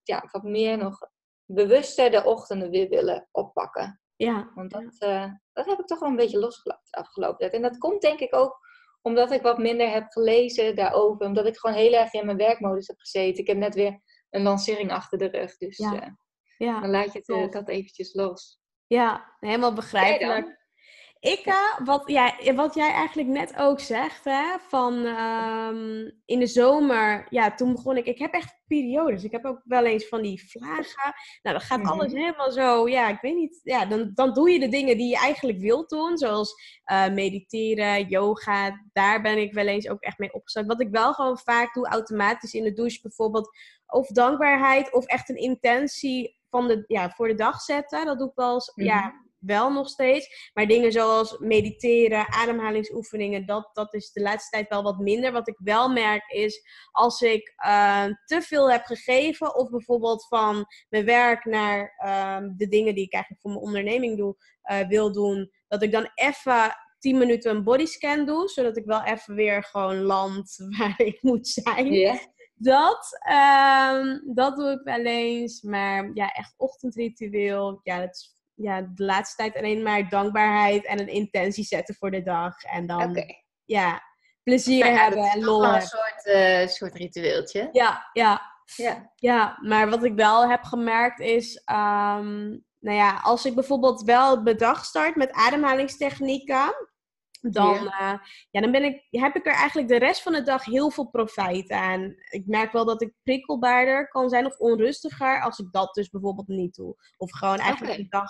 ja, 0.04 0.28
wat 0.32 0.44
meer 0.44 0.78
nog 0.78 0.98
bewuster 1.46 2.12
de 2.12 2.24
ochtenden 2.24 2.70
weer 2.70 2.90
willen 2.90 3.28
oppakken. 3.32 4.02
Ja. 4.16 4.52
Want 4.56 4.72
dat, 4.72 4.96
uh, 5.00 5.32
dat 5.54 5.66
heb 5.66 5.80
ik 5.80 5.86
toch 5.86 6.00
wel 6.00 6.10
een 6.10 6.16
beetje 6.16 6.40
losgelaten 6.40 6.92
afgelopen 6.92 7.38
tijd. 7.38 7.54
En 7.54 7.62
dat 7.62 7.78
komt 7.78 8.02
denk 8.02 8.20
ik 8.20 8.36
ook 8.36 8.60
omdat 9.02 9.32
ik 9.32 9.42
wat 9.42 9.58
minder 9.58 9.90
heb 9.90 10.06
gelezen 10.10 10.76
daarover. 10.76 11.26
Omdat 11.26 11.46
ik 11.46 11.58
gewoon 11.58 11.76
heel 11.76 11.94
erg 11.94 12.14
in 12.14 12.26
mijn 12.26 12.38
werkmodus 12.38 12.88
heb 12.88 13.00
gezeten. 13.00 13.42
Ik 13.42 13.48
heb 13.48 13.58
net 13.58 13.76
weer 13.76 14.02
een 14.30 14.42
lancering 14.42 14.92
achter 14.92 15.18
de 15.18 15.28
rug. 15.28 15.58
Dus 15.58 15.78
ja. 15.78 15.94
Uh, 15.94 16.08
ja, 16.58 16.80
dan 16.80 16.90
laat 16.90 17.14
je 17.14 17.20
het, 17.20 17.30
uh, 17.30 17.50
dat 17.50 17.70
eventjes 17.70 18.14
los. 18.14 18.60
Ja, 18.88 19.36
helemaal 19.40 19.74
begrijpelijk. 19.74 20.61
Ik, 21.22 21.54
wat, 21.84 22.04
ja, 22.06 22.54
wat 22.56 22.74
jij 22.74 22.92
eigenlijk 22.92 23.30
net 23.30 23.58
ook 23.58 23.80
zegt, 23.80 24.24
hè, 24.24 24.58
van 24.68 24.94
um, 24.94 26.12
in 26.26 26.40
de 26.40 26.48
zomer, 26.48 27.28
ja, 27.30 27.54
toen 27.54 27.72
begon 27.72 27.98
ik, 27.98 28.06
ik 28.06 28.20
heb 28.20 28.34
echt 28.34 28.62
periodes. 28.68 29.24
Ik 29.24 29.32
heb 29.32 29.46
ook 29.46 29.62
wel 29.64 29.86
eens 29.86 30.08
van 30.08 30.22
die 30.22 30.50
vlagen. 30.50 31.14
Nou, 31.42 31.58
dan 31.58 31.62
gaat 31.62 31.78
mm 31.78 31.86
-hmm. 31.86 32.00
alles 32.00 32.14
helemaal 32.14 32.52
zo, 32.52 32.88
ja, 32.88 33.10
ik 33.10 33.22
weet 33.22 33.36
niet, 33.36 33.60
ja, 33.64 33.86
dan, 33.86 34.12
dan 34.14 34.34
doe 34.34 34.52
je 34.52 34.60
de 34.60 34.68
dingen 34.68 34.98
die 34.98 35.10
je 35.10 35.18
eigenlijk 35.18 35.60
wilt 35.60 35.90
doen, 35.90 36.18
zoals 36.18 36.54
uh, 36.92 37.08
mediteren, 37.08 38.08
yoga, 38.08 38.86
daar 38.94 39.22
ben 39.22 39.38
ik 39.38 39.54
wel 39.54 39.68
eens 39.68 39.90
ook 39.90 40.02
echt 40.02 40.18
mee 40.18 40.34
opgestart. 40.34 40.68
Wat 40.68 40.82
ik 40.82 40.90
wel 40.92 41.14
gewoon 41.14 41.38
vaak 41.38 41.74
doe, 41.74 41.88
automatisch 41.88 42.54
in 42.54 42.64
de 42.64 42.74
douche 42.74 43.02
bijvoorbeeld, 43.02 43.50
of 43.88 44.08
dankbaarheid, 44.08 44.94
of 44.94 45.06
echt 45.06 45.30
een 45.30 45.40
intentie 45.40 46.40
van 46.50 46.68
de, 46.68 46.84
ja, 46.88 47.10
voor 47.10 47.28
de 47.28 47.36
dag 47.36 47.62
zetten. 47.62 48.06
Dat 48.06 48.20
doe 48.20 48.30
ik 48.30 48.36
wel 48.36 48.54
eens, 48.54 48.72
mm 48.76 48.86
-hmm. 48.86 48.94
ja 48.94 49.30
wel 49.42 49.72
nog 49.72 49.90
steeds. 49.90 50.52
Maar 50.54 50.68
dingen 50.68 50.92
zoals 50.92 51.38
mediteren, 51.38 52.32
ademhalingsoefeningen, 52.34 53.46
dat, 53.46 53.70
dat 53.74 53.94
is 53.94 54.12
de 54.12 54.22
laatste 54.22 54.50
tijd 54.50 54.70
wel 54.70 54.84
wat 54.84 54.98
minder. 54.98 55.32
Wat 55.32 55.48
ik 55.48 55.58
wel 55.58 55.90
merk 55.90 56.32
is 56.32 56.64
als 56.92 57.22
ik 57.22 57.54
uh, 57.66 58.06
te 58.26 58.42
veel 58.42 58.72
heb 58.72 58.86
gegeven, 58.86 59.56
of 59.56 59.70
bijvoorbeeld 59.70 60.28
van 60.28 60.66
mijn 60.90 61.06
werk 61.06 61.46
naar 61.46 61.94
uh, 62.06 62.50
de 62.58 62.68
dingen 62.68 62.96
die 62.96 63.06
ik 63.06 63.14
eigenlijk 63.14 63.42
voor 63.44 63.52
mijn 63.52 63.64
onderneming 63.64 64.18
doe, 64.18 64.36
uh, 64.72 64.88
wil 64.88 65.12
doen, 65.12 65.52
dat 65.68 65.82
ik 65.82 65.92
dan 65.92 66.10
even 66.14 66.76
10 67.00 67.18
minuten 67.18 67.56
een 67.56 67.64
bodyscan 67.64 68.26
doe, 68.26 68.48
zodat 68.48 68.78
ik 68.78 68.86
wel 68.86 69.04
even 69.04 69.36
weer 69.36 69.64
gewoon 69.64 70.02
land 70.02 70.56
waar 70.78 71.02
ik 71.02 71.22
moet 71.22 71.48
zijn. 71.48 71.94
Yeah. 71.94 72.20
Dat, 72.54 73.20
um, 73.32 74.34
dat 74.34 74.56
doe 74.56 74.72
ik 74.72 74.82
wel 74.84 75.06
eens. 75.06 75.62
Maar 75.62 76.12
ja, 76.14 76.32
echt 76.32 76.54
ochtendritueel. 76.58 77.80
Ja, 77.84 78.00
dat 78.00 78.10
is 78.10 78.36
ja, 78.62 78.82
de 78.82 79.04
laatste 79.04 79.36
tijd 79.36 79.56
alleen 79.56 79.84
maar 79.84 80.10
dankbaarheid 80.10 80.86
en 80.86 81.00
een 81.00 81.08
intentie 81.08 81.64
zetten 81.64 81.96
voor 81.96 82.12
de 82.12 82.22
dag. 82.22 82.64
En 82.64 82.88
dan 82.88 83.10
okay. 83.10 83.44
ja, 83.66 84.02
plezier 84.44 84.86
ja, 84.86 84.92
hebben 84.92 85.24
en 85.24 85.44
lol 85.44 85.66
Een 85.66 85.82
soort, 85.82 86.26
uh, 86.26 86.68
soort 86.68 86.96
ritueeltje. 86.96 87.70
Ja, 87.72 88.10
ja. 88.14 88.50
Ja. 88.76 89.12
ja, 89.16 89.58
maar 89.62 89.90
wat 89.90 90.04
ik 90.04 90.16
wel 90.16 90.50
heb 90.50 90.64
gemerkt 90.64 91.20
is, 91.20 91.56
um, 91.56 92.66
nou 92.80 92.98
ja, 92.98 93.20
als 93.24 93.46
ik 93.46 93.56
bijvoorbeeld 93.56 94.02
wel 94.02 94.44
de 94.44 94.56
dag 94.56 94.86
start 94.86 95.16
met 95.16 95.32
ademhalingstechnieken, 95.32 96.74
dan, 97.42 97.84
ja. 97.84 98.22
ja. 98.52 98.62
dan 98.62 98.72
ben 98.72 98.84
ik, 98.84 99.08
heb 99.10 99.36
ik 99.36 99.46
er 99.46 99.54
eigenlijk 99.54 99.88
de 99.88 99.98
rest 99.98 100.22
van 100.22 100.34
de 100.34 100.44
dag 100.44 100.66
heel 100.66 100.92
veel 100.92 101.10
profijt 101.10 101.72
aan. 101.72 102.16
Ik 102.30 102.44
merk 102.46 102.72
wel 102.72 102.86
dat 102.86 103.02
ik 103.02 103.14
prikkelbaarder 103.24 104.08
kan 104.08 104.30
zijn 104.30 104.46
of 104.46 104.58
onrustiger 104.58 105.42
als 105.42 105.60
ik 105.60 105.72
dat 105.72 105.94
dus 105.94 106.10
bijvoorbeeld 106.10 106.48
niet 106.48 106.76
doe. 106.76 106.96
Of 107.18 107.32
gewoon 107.32 107.58
eigenlijk 107.58 107.92
okay. 107.92 108.04
de 108.04 108.10
dag 108.10 108.30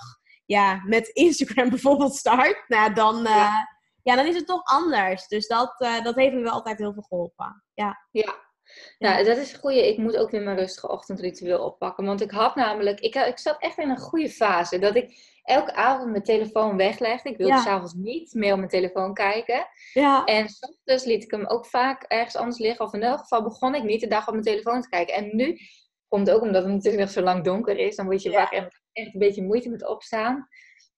ja, 0.51 0.81
met 0.85 1.07
Instagram 1.07 1.69
bijvoorbeeld 1.75 2.15
start. 2.15 2.63
Nou, 2.67 2.93
dan, 2.93 3.23
ja. 3.23 3.67
ja. 4.03 4.15
dan 4.15 4.25
is 4.25 4.35
het 4.35 4.47
toch 4.47 4.63
anders. 4.63 5.27
Dus 5.27 5.47
dat, 5.47 5.75
dat 6.03 6.15
heeft 6.15 6.33
me 6.33 6.41
wel 6.41 6.51
altijd 6.51 6.77
heel 6.77 6.93
veel 6.93 7.05
geholpen. 7.07 7.63
Ja. 7.73 8.07
ja. 8.11 8.35
Nou, 8.97 9.23
dat 9.23 9.37
is 9.37 9.53
een 9.53 9.59
goede. 9.59 9.87
Ik 9.87 9.97
moet 9.97 10.17
ook 10.17 10.31
weer 10.31 10.41
mijn 10.41 10.57
rustige 10.57 10.89
ochtendritueel 10.89 11.63
oppakken. 11.63 12.05
Want 12.05 12.21
ik 12.21 12.31
had 12.31 12.55
namelijk, 12.55 12.99
ik, 12.99 13.15
ik 13.15 13.39
zat 13.39 13.55
echt 13.59 13.77
in 13.77 13.89
een 13.89 13.97
goede 13.97 14.29
fase. 14.29 14.79
Dat 14.79 14.95
ik 14.95 15.39
elke 15.43 15.73
avond 15.73 16.11
mijn 16.11 16.23
telefoon 16.23 16.77
weglegde. 16.77 17.29
Ik 17.29 17.37
wilde 17.37 17.53
ja. 17.53 17.61
s'avonds 17.61 17.93
niet 17.93 18.33
meer 18.33 18.51
op 18.51 18.57
mijn 18.57 18.69
telefoon 18.69 19.13
kijken. 19.13 19.67
Ja. 19.93 20.25
En 20.25 20.47
soms 20.49 21.05
liet 21.05 21.23
ik 21.23 21.31
hem 21.31 21.45
ook 21.45 21.65
vaak 21.65 22.03
ergens 22.03 22.35
anders 22.35 22.57
liggen. 22.57 22.85
Of 22.85 22.93
in 22.93 23.03
elk 23.03 23.19
geval 23.19 23.43
begon 23.43 23.75
ik 23.75 23.83
niet 23.83 24.01
de 24.01 24.07
dag 24.07 24.27
op 24.27 24.33
mijn 24.33 24.45
telefoon 24.45 24.81
te 24.81 24.89
kijken. 24.89 25.15
En 25.15 25.35
nu 25.35 25.57
komt 26.07 26.31
ook 26.31 26.41
omdat 26.41 26.63
het 26.63 26.73
natuurlijk 26.73 27.03
nog 27.03 27.11
zo 27.11 27.21
lang 27.21 27.43
donker 27.43 27.77
is. 27.77 27.95
Dan 27.95 28.05
word 28.05 28.21
je 28.21 28.31
vaak 28.31 28.51
echt, 28.51 28.80
echt 28.93 29.13
een 29.13 29.19
beetje 29.19 29.43
moeite 29.43 29.69
met 29.69 29.87
opstaan. 29.87 30.47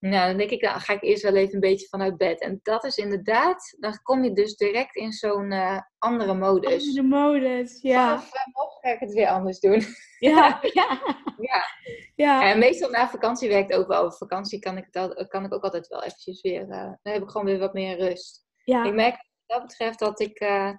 Nou, 0.10 0.28
dan 0.28 0.38
denk 0.38 0.50
ik, 0.50 0.62
dan 0.62 0.80
ga 0.80 0.94
ik 0.94 1.04
eerst 1.04 1.24
wel 1.24 1.36
even 1.36 1.54
een 1.54 1.60
beetje 1.60 1.88
vanuit 1.88 2.18
bed. 2.18 2.42
En 2.42 2.60
dat 2.64 2.84
is 2.84 2.98
inderdaad, 2.98 3.76
dan 3.80 4.02
kom 4.02 4.24
je 4.24 4.34
dus 4.34 4.56
direct 4.56 4.96
in 4.96 5.12
zo'n 5.12 5.52
uh, 5.52 5.80
andere 5.98 6.34
modus. 6.34 6.88
Andere 6.88 7.08
modus, 7.08 7.82
ja. 7.82 8.20
Vanaf 8.20 8.80
ga 8.82 8.90
ik 8.90 9.00
het 9.00 9.14
weer 9.14 9.28
anders 9.28 9.60
doen. 9.60 9.82
Ja, 10.20 10.60
ja. 10.62 11.02
ja. 11.38 11.64
ja. 12.16 12.50
En 12.52 12.60
meestal 12.60 12.90
na 12.90 13.10
vakantie 13.10 13.50
werkt 13.50 13.74
ook 13.74 13.88
wel. 13.88 14.06
Op 14.06 14.14
vakantie 14.14 14.60
kan 14.60 14.78
ik, 14.78 14.88
het, 14.92 15.28
kan 15.28 15.46
ik 15.46 15.54
ook 15.54 15.64
altijd 15.64 15.88
wel 15.88 16.04
eventjes 16.04 16.42
weer, 16.42 16.62
uh, 16.62 16.70
dan 17.02 17.14
heb 17.14 17.22
ik 17.22 17.30
gewoon 17.30 17.46
weer 17.46 17.60
wat 17.60 17.74
meer 17.74 17.98
rust. 17.98 18.46
Ja. 18.64 18.86
Ik 18.86 18.94
merk 18.94 19.16
wat 19.16 19.28
dat 19.46 19.62
betreft 19.68 20.00
dat 20.00 20.20
ik, 20.20 20.42
uh, 20.42 20.72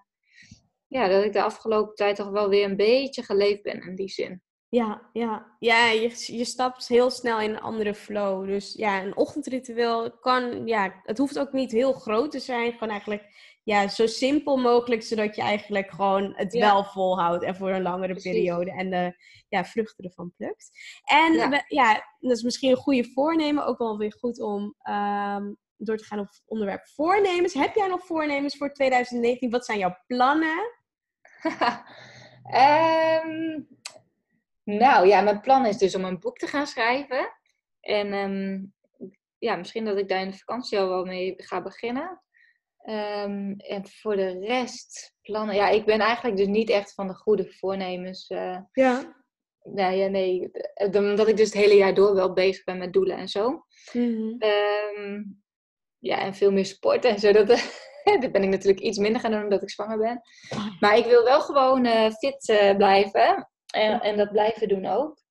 ja, 0.87 1.09
dat 1.09 1.25
ik 1.25 1.33
de 1.33 1.43
afgelopen 1.43 1.95
tijd 1.95 2.17
toch 2.17 2.31
wel 2.31 2.49
weer 2.49 2.65
een 2.65 2.77
beetje 2.77 3.23
geleefd 3.23 3.63
ben 3.63 3.83
in 3.83 3.95
die 3.95 4.09
zin. 4.09 4.43
Ja, 4.75 5.01
ja. 5.13 5.47
ja 5.59 5.87
je, 5.89 6.37
je 6.37 6.45
stapt 6.45 6.89
heel 6.89 7.11
snel 7.11 7.41
in 7.41 7.51
een 7.51 7.61
andere 7.61 7.95
flow. 7.95 8.47
Dus 8.47 8.73
ja, 8.73 9.03
een 9.03 9.17
ochtendritueel 9.17 10.19
kan, 10.19 10.67
ja, 10.67 11.01
het 11.03 11.19
hoeft 11.19 11.39
ook 11.39 11.53
niet 11.53 11.73
heel 11.73 11.93
groot 11.93 12.31
te 12.31 12.39
zijn. 12.39 12.73
Gewoon 12.73 12.89
eigenlijk 12.89 13.23
ja, 13.63 13.89
zo 13.89 14.07
simpel 14.07 14.57
mogelijk, 14.57 15.03
zodat 15.03 15.37
je 15.37 15.43
eigenlijk 15.43 15.91
gewoon 15.91 16.33
het 16.37 16.53
wel 16.53 16.85
volhoudt 16.85 17.45
en 17.45 17.57
voor 17.57 17.71
een 17.71 17.83
langere 17.83 18.15
periode 18.15 18.71
en 18.71 18.91
de 18.91 19.17
ja, 19.49 19.65
vruchten 19.65 20.05
ervan 20.05 20.33
plukt. 20.37 20.71
En 21.05 21.33
ja. 21.33 21.65
ja. 21.69 21.93
dat 22.21 22.37
is 22.37 22.43
misschien 22.43 22.71
een 22.71 22.77
goede 22.77 23.05
voornemen, 23.05 23.67
ook 23.67 23.79
wel 23.79 23.99
weer 23.99 24.15
goed 24.19 24.41
om 24.41 24.75
um, 24.89 25.57
door 25.77 25.97
te 25.97 26.05
gaan 26.05 26.19
op 26.19 26.27
het 26.27 26.43
onderwerp 26.47 26.87
voornemens. 26.87 27.55
Heb 27.55 27.75
jij 27.75 27.89
nog 27.89 28.07
voornemens 28.07 28.57
voor 28.57 28.73
2019? 28.73 29.51
Wat 29.51 29.65
zijn 29.65 29.79
jouw 29.79 29.97
plannen? 30.07 30.73
um, 33.25 33.69
Nou 34.65 35.07
ja, 35.07 35.21
mijn 35.21 35.41
plan 35.41 35.67
is 35.67 35.79
dus 35.79 35.95
om 35.95 36.05
een 36.05 36.19
boek 36.19 36.37
te 36.37 36.47
gaan 36.47 36.67
schrijven. 36.67 37.33
En 37.81 38.13
um, 38.13 38.75
ja, 39.39 39.57
misschien 39.57 39.85
dat 39.85 39.99
ik 39.99 40.09
daar 40.09 40.21
in 40.21 40.31
de 40.31 40.37
vakantie 40.37 40.79
al 40.79 40.89
wel 40.89 41.05
mee 41.05 41.35
ga 41.37 41.63
beginnen. 41.63 42.23
Um, 42.87 43.55
en 43.57 43.89
voor 43.89 44.17
de 44.17 44.39
rest, 44.39 45.15
plannen. 45.23 45.55
Ja, 45.55 45.69
ik 45.69 45.85
ben 45.85 46.01
eigenlijk 46.01 46.37
dus 46.37 46.47
niet 46.47 46.71
echt 46.71 46.95
van 46.95 47.07
de 47.07 47.15
goede 47.15 47.53
voornemens. 47.53 48.31
Uh, 48.31 48.59
ja. 48.73 49.23
Nou 49.63 49.95
ja, 49.95 50.07
nee. 50.07 50.51
Omdat 50.93 51.29
ik 51.29 51.37
dus 51.37 51.47
het 51.47 51.63
hele 51.63 51.75
jaar 51.75 51.95
door 51.95 52.15
wel 52.15 52.33
bezig 52.33 52.65
ben 52.65 52.79
met 52.79 52.93
doelen 52.93 53.17
en 53.17 53.29
zo. 53.29 53.67
Mm 53.93 54.37
um, 54.39 55.43
ja, 55.99 56.19
en 56.19 56.35
veel 56.35 56.53
meer 56.53 56.67
sporten 56.67 57.11
en 57.11 57.19
zo. 57.19 57.33
Dat, 57.33 57.47
dat 58.21 58.33
ben 58.33 58.43
ik 58.43 58.49
natuurlijk 58.49 58.81
iets 58.81 58.99
minder 58.99 59.21
gaan 59.21 59.31
doen 59.31 59.43
omdat 59.43 59.63
ik 59.63 59.71
zwanger 59.71 59.99
ben. 59.99 60.21
Oh 60.51 60.81
maar 60.81 60.97
ik 60.97 61.05
wil 61.05 61.25
wel 61.25 61.41
gewoon 61.41 61.85
uh, 61.85 62.11
fit 62.11 62.49
uh, 62.49 62.77
blijven. 62.77 63.49
En, 63.75 64.01
en 64.01 64.17
dat 64.17 64.31
blijven 64.31 64.69
doen 64.69 64.87
ook. 64.87 65.23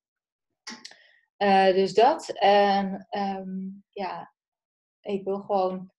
Uh, 1.38 1.66
dus 1.66 1.94
dat. 1.94 2.28
En 2.28 3.06
um, 3.10 3.84
ja, 3.90 4.32
ik 5.00 5.24
wil 5.24 5.38
gewoon. 5.38 5.92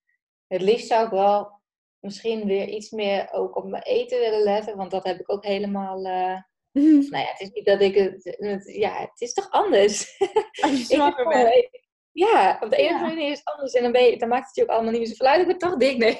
Het 0.47 0.61
liefst 0.61 0.87
zou 0.87 1.05
ik 1.05 1.11
wel 1.11 1.61
misschien 1.99 2.45
weer 2.45 2.67
iets 2.67 2.89
meer 2.89 3.31
ook 3.31 3.55
op 3.55 3.65
mijn 3.65 3.83
eten 3.83 4.19
willen 4.19 4.43
letten. 4.43 4.77
Want 4.77 4.91
dat 4.91 5.05
heb 5.05 5.19
ik 5.19 5.31
ook 5.31 5.45
helemaal. 5.45 5.97
Uh, 6.05 6.37
nou 6.71 7.17
ja, 7.17 7.29
het 7.31 7.39
is 7.39 7.51
niet 7.51 7.65
dat 7.65 7.81
ik 7.81 7.95
het. 7.95 8.35
ja, 8.75 8.99
het 8.99 9.21
is 9.21 9.33
toch 9.33 9.49
anders. 9.49 10.19
Als 10.63 10.71
je 10.71 10.85
zwanger 10.95 11.27
bent. 11.27 11.83
Ja, 12.11 12.59
op 12.61 12.69
de 12.69 12.75
ene 12.75 12.99
manier 12.99 13.31
is 13.31 13.37
het 13.37 13.47
anders. 13.47 13.73
En 13.73 13.83
dan, 13.83 13.91
ben 13.91 14.03
je, 14.03 14.17
dan 14.17 14.29
maakt 14.29 14.45
het 14.47 14.55
je 14.55 14.61
ook 14.61 14.69
allemaal 14.69 14.91
niet 14.91 15.01
meer 15.01 15.15
zo 15.15 15.23
uit. 15.23 15.41
Ik 15.41 15.47
ben 15.47 15.57
toch 15.57 15.77
dik, 15.77 15.97
nee. 15.97 16.19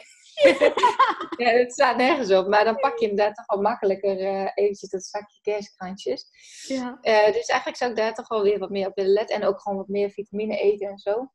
Ja, 1.37 1.49
het 1.49 1.73
staat 1.73 1.97
nergens 1.97 2.31
op. 2.31 2.47
Maar 2.47 2.63
dan 2.63 2.75
pak 2.75 2.99
je 2.99 3.09
inderdaad 3.09 3.35
toch 3.35 3.45
wel 3.45 3.61
makkelijker 3.61 4.19
uh, 4.19 4.49
eventjes 4.53 4.89
dat 4.89 5.05
zakje 5.05 5.39
kerstkrantjes. 5.41 6.25
Ja. 6.67 6.97
Uh, 7.01 7.25
dus 7.25 7.45
eigenlijk 7.45 7.77
zou 7.77 7.91
ik 7.91 7.97
daar 7.97 8.13
toch 8.13 8.27
wel 8.27 8.41
weer 8.41 8.59
wat 8.59 8.69
meer 8.69 8.87
op 8.87 8.95
willen 8.95 9.13
letten. 9.13 9.35
En 9.35 9.47
ook 9.47 9.61
gewoon 9.61 9.77
wat 9.77 9.87
meer 9.87 10.09
vitamine 10.09 10.57
eten 10.57 10.87
en 10.87 10.97
zo. 10.97 11.31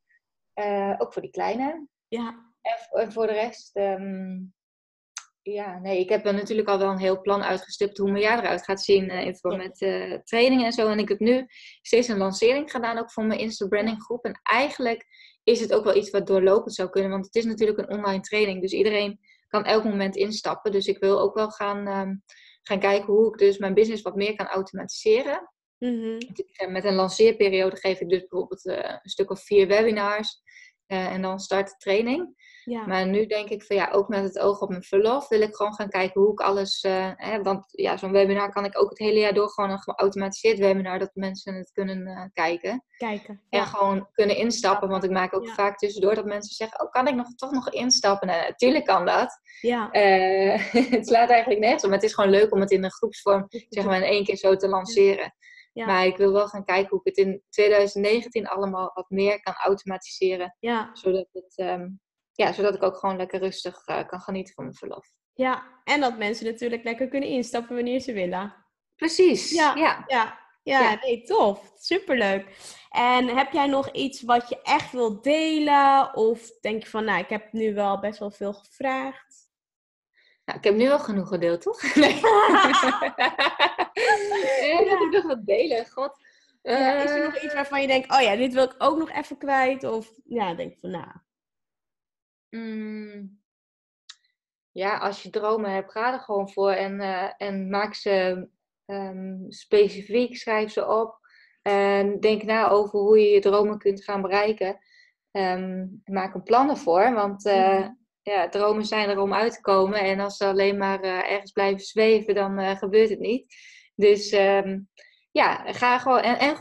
Uh, 0.55 0.95
ook 0.99 1.13
voor 1.13 1.23
die 1.23 1.31
kleine. 1.31 1.87
Ja. 2.09 2.53
En, 2.91 3.13
voor 3.13 3.27
de 3.27 3.33
rest... 3.33 3.77
Um, 3.77 4.55
ja, 5.43 5.79
nee, 5.79 6.01
ik 6.01 6.09
heb 6.09 6.25
natuurlijk 6.25 6.69
al 6.69 6.79
wel 6.79 6.91
een 6.91 6.99
heel 6.99 7.21
plan 7.21 7.43
uitgestipt 7.43 7.99
hoe 7.99 8.11
mijn 8.11 8.23
jaar 8.23 8.39
eruit 8.39 8.65
gaat 8.65 8.83
zien. 8.83 9.11
in 9.11 9.37
verband 9.37 9.63
met 9.63 9.77
trainingen 10.27 10.65
en 10.65 10.73
zo. 10.73 10.89
En 10.89 10.99
ik 10.99 11.09
heb 11.09 11.19
nu 11.19 11.47
steeds 11.83 12.09
een 12.09 12.19
lancering 12.19 12.71
gedaan 12.71 12.99
ook 12.99 13.13
voor 13.13 13.25
mijn 13.25 13.41
Insta 13.41 13.67
Branding 13.67 14.03
groep. 14.03 14.25
En 14.25 14.41
eigenlijk 14.43 15.07
is 15.51 15.61
het 15.61 15.73
ook 15.73 15.85
wel 15.85 15.97
iets 15.97 16.11
wat 16.11 16.27
doorlopend 16.27 16.75
zou 16.75 16.89
kunnen. 16.89 17.11
Want 17.11 17.25
het 17.25 17.35
is 17.35 17.45
natuurlijk 17.45 17.79
een 17.79 17.97
online 17.97 18.21
training. 18.21 18.61
Dus 18.61 18.73
iedereen 18.73 19.21
kan 19.49 19.65
elk 19.65 19.85
moment 19.85 20.17
instappen. 20.17 20.73
Dus 20.73 20.87
ik 20.87 20.99
wil 20.99 21.21
ook 21.21 21.35
wel 21.35 21.51
gaan, 21.51 21.87
ehm, 21.87 22.15
gaan 22.63 22.79
kijken 22.79 23.13
hoe 23.13 23.27
ik 23.27 23.39
dus 23.39 23.59
mijn 23.59 23.75
business 23.75 24.03
wat 24.03 24.17
meer 24.17 24.35
kan 24.35 24.47
automatiseren. 24.47 25.51
Mm 25.79 26.19
Met 26.69 26.85
een 26.85 26.95
lanceerperiode 26.95 27.77
geef 27.77 28.01
ik 28.01 28.09
dus 28.09 28.21
bijvoorbeeld 28.21 28.67
uh, 28.67 28.77
een 28.77 29.11
stuk 29.11 29.31
of 29.31 29.43
vier 29.43 29.67
webinars. 29.67 30.43
Uh, 30.93 31.13
en 31.13 31.23
dan 31.23 31.41
start 31.41 31.69
de 31.69 31.77
training. 31.77 32.39
Ja. 32.65 32.87
Maar 32.87 33.07
nu 33.07 33.27
denk 33.27 33.49
ik 33.49 33.63
van 33.63 33.77
ja, 33.77 33.91
ook 33.91 34.09
met 34.09 34.23
het 34.23 34.39
oog 34.39 34.61
op 34.61 34.69
mijn 34.69 34.83
verlof 34.83 35.29
wil 35.29 35.41
ik 35.41 35.55
gewoon 35.55 35.75
gaan 35.75 35.89
kijken 35.89 36.21
hoe 36.21 36.33
ik 36.33 36.41
alles. 36.41 36.85
Uh, 36.85 37.11
hè, 37.15 37.43
want 37.43 37.65
ja, 37.71 37.97
zo'n 37.97 38.13
webinar 38.13 38.53
kan 38.53 38.65
ik 38.65 38.79
ook 38.81 38.89
het 38.89 38.99
hele 38.99 39.19
jaar 39.19 39.35
door 39.35 39.51
gewoon 39.51 39.71
een 39.71 39.83
geautomatiseerd 39.83 40.59
webinar 40.59 40.99
dat 40.99 41.11
mensen 41.15 41.55
het 41.55 41.71
kunnen 41.73 42.07
uh, 42.07 42.25
kijken. 42.33 42.85
Kijken. 42.97 43.43
En 43.49 43.67
gewoon 43.67 44.09
kunnen 44.13 44.37
instappen. 44.37 44.89
Want 44.89 45.05
ik 45.05 45.11
maak 45.11 45.35
ook 45.35 45.49
vaak 45.49 45.79
tussendoor 45.79 46.15
dat 46.15 46.25
mensen 46.25 46.55
zeggen: 46.55 46.81
Oh, 46.83 46.91
kan 46.91 47.09
ik 47.09 47.15
nog, 47.15 47.35
toch 47.35 47.51
nog 47.51 47.71
instappen? 47.71 48.29
Nou, 48.29 48.49
natuurlijk 48.49 48.85
kan 48.85 49.05
dat. 49.05 49.41
Ja. 49.61 49.89
Uh, 49.93 50.73
het 50.97 51.07
slaat 51.07 51.31
eigenlijk 51.31 51.61
nergens 51.61 51.83
op. 51.83 51.89
Maar 51.89 51.99
het 51.99 52.09
is 52.09 52.15
gewoon 52.15 52.31
leuk 52.31 52.53
om 52.53 52.61
het 52.61 52.71
in 52.71 52.85
een 52.85 52.93
groepsvorm 52.93 53.47
zeg 53.69 53.85
maar, 53.85 53.97
in 53.97 54.03
één 54.03 54.25
keer 54.25 54.37
zo 54.37 54.57
te 54.57 54.69
lanceren. 54.69 55.35
Ja. 55.73 55.87
Maar 55.87 56.07
ik 56.07 56.17
wil 56.17 56.33
wel 56.33 56.49
gaan 56.49 56.65
kijken 56.65 56.89
hoe 56.89 57.01
ik 57.03 57.17
het 57.17 57.27
in 57.27 57.43
2019 57.49 58.47
allemaal 58.49 58.91
wat 58.95 59.11
meer 59.11 59.43
kan 59.43 59.55
automatiseren. 59.55 60.57
Ja. 60.59 60.91
Zodat 60.93 61.29
het. 61.33 61.55
Um, 61.57 62.01
ja, 62.33 62.53
zodat 62.53 62.75
ik 62.75 62.83
ook 62.83 62.97
gewoon 62.97 63.17
lekker 63.17 63.41
rustig 63.41 63.89
uh, 63.89 64.07
kan 64.07 64.21
genieten 64.21 64.55
van 64.55 64.65
mijn 64.65 64.77
verlof. 64.77 65.13
Ja, 65.33 65.81
en 65.85 66.01
dat 66.01 66.19
mensen 66.19 66.47
natuurlijk 66.47 66.85
lekker 66.85 67.09
kunnen 67.09 67.29
instappen 67.29 67.75
wanneer 67.75 68.01
ze 68.01 68.13
willen. 68.13 68.55
Precies, 68.97 69.51
ja. 69.51 69.75
Ja, 69.75 70.05
ja. 70.07 70.39
ja, 70.63 70.99
nee, 71.01 71.23
tof. 71.23 71.73
Superleuk. 71.77 72.57
En 72.91 73.37
heb 73.37 73.53
jij 73.53 73.67
nog 73.67 73.91
iets 73.91 74.23
wat 74.23 74.49
je 74.49 74.63
echt 74.63 74.93
wilt 74.93 75.25
delen? 75.25 76.15
Of 76.17 76.61
denk 76.61 76.83
je 76.83 76.89
van, 76.89 77.05
nou, 77.05 77.19
ik 77.19 77.29
heb 77.29 77.53
nu 77.53 77.75
wel 77.75 78.01
best 78.01 78.19
wel 78.19 78.31
veel 78.31 78.53
gevraagd? 78.53 79.50
Nou, 80.45 80.59
ik 80.59 80.65
heb 80.65 80.75
nu 80.75 80.89
wel 80.89 80.99
genoeg 80.99 81.29
gedeeld, 81.29 81.61
toch? 81.61 81.83
Nee. 81.95 82.21
dat 84.91 85.01
ik 85.01 85.11
nog 85.11 85.23
wat 85.23 85.47
delen, 85.47 85.87
god. 85.87 86.19
Ja, 86.63 87.03
is 87.03 87.11
er 87.11 87.25
nog 87.25 87.43
iets 87.43 87.55
waarvan 87.55 87.81
je 87.81 87.87
denkt, 87.87 88.13
oh 88.13 88.21
ja, 88.21 88.37
dit 88.37 88.55
wil 88.55 88.65
ik 88.65 88.75
ook 88.79 88.99
nog 88.99 89.11
even 89.11 89.39
kwijt? 89.39 89.85
Of 89.85 90.11
ja, 90.25 90.55
denk 90.55 90.77
van, 90.81 90.91
nou... 90.91 91.09
Mm, 92.51 93.41
ja, 94.73 94.99
als 94.99 95.23
je 95.23 95.31
dromen 95.31 95.73
hebt, 95.73 95.91
ga 95.91 96.13
er 96.13 96.21
gewoon 96.21 96.51
voor 96.51 96.71
en, 96.71 97.01
uh, 97.01 97.31
en 97.37 97.71
maak 97.71 97.95
ze 97.95 98.49
um, 98.87 99.45
specifiek, 99.49 100.37
schrijf 100.37 100.73
ze 100.73 100.87
op. 100.87 101.19
En 101.63 102.21
denk 102.21 102.43
na 102.43 102.69
over 102.69 102.99
hoe 102.99 103.19
je 103.19 103.29
je 103.29 103.41
dromen 103.41 103.79
kunt 103.79 104.05
gaan 104.05 104.23
bereiken. 104.23 104.79
Um, 105.33 106.03
maak 106.05 106.35
een 106.35 106.43
plan 106.43 106.71
ervoor, 106.71 107.13
want 107.13 107.47
uh, 107.47 107.89
ja, 108.31 108.49
dromen 108.49 108.85
zijn 108.85 109.09
er 109.09 109.19
om 109.19 109.35
uit 109.35 109.53
te 109.53 109.61
komen. 109.61 110.01
En 110.01 110.21
als 110.21 110.37
ze 110.37 110.45
alleen 110.45 110.79
maar 110.79 111.05
uh, 111.05 111.31
ergens 111.33 111.53
blijven 111.53 111.81
zweven, 111.81 112.35
dan 112.35 112.77
gebeurt 112.77 113.11
het 113.11 113.19
niet. 113.19 113.55
Dus 113.95 114.33
um, 114.33 114.89
ja, 115.31 115.73
ga 115.73 115.99
gewoon 115.99 116.21
en, 116.21 116.39
en, 116.39 116.57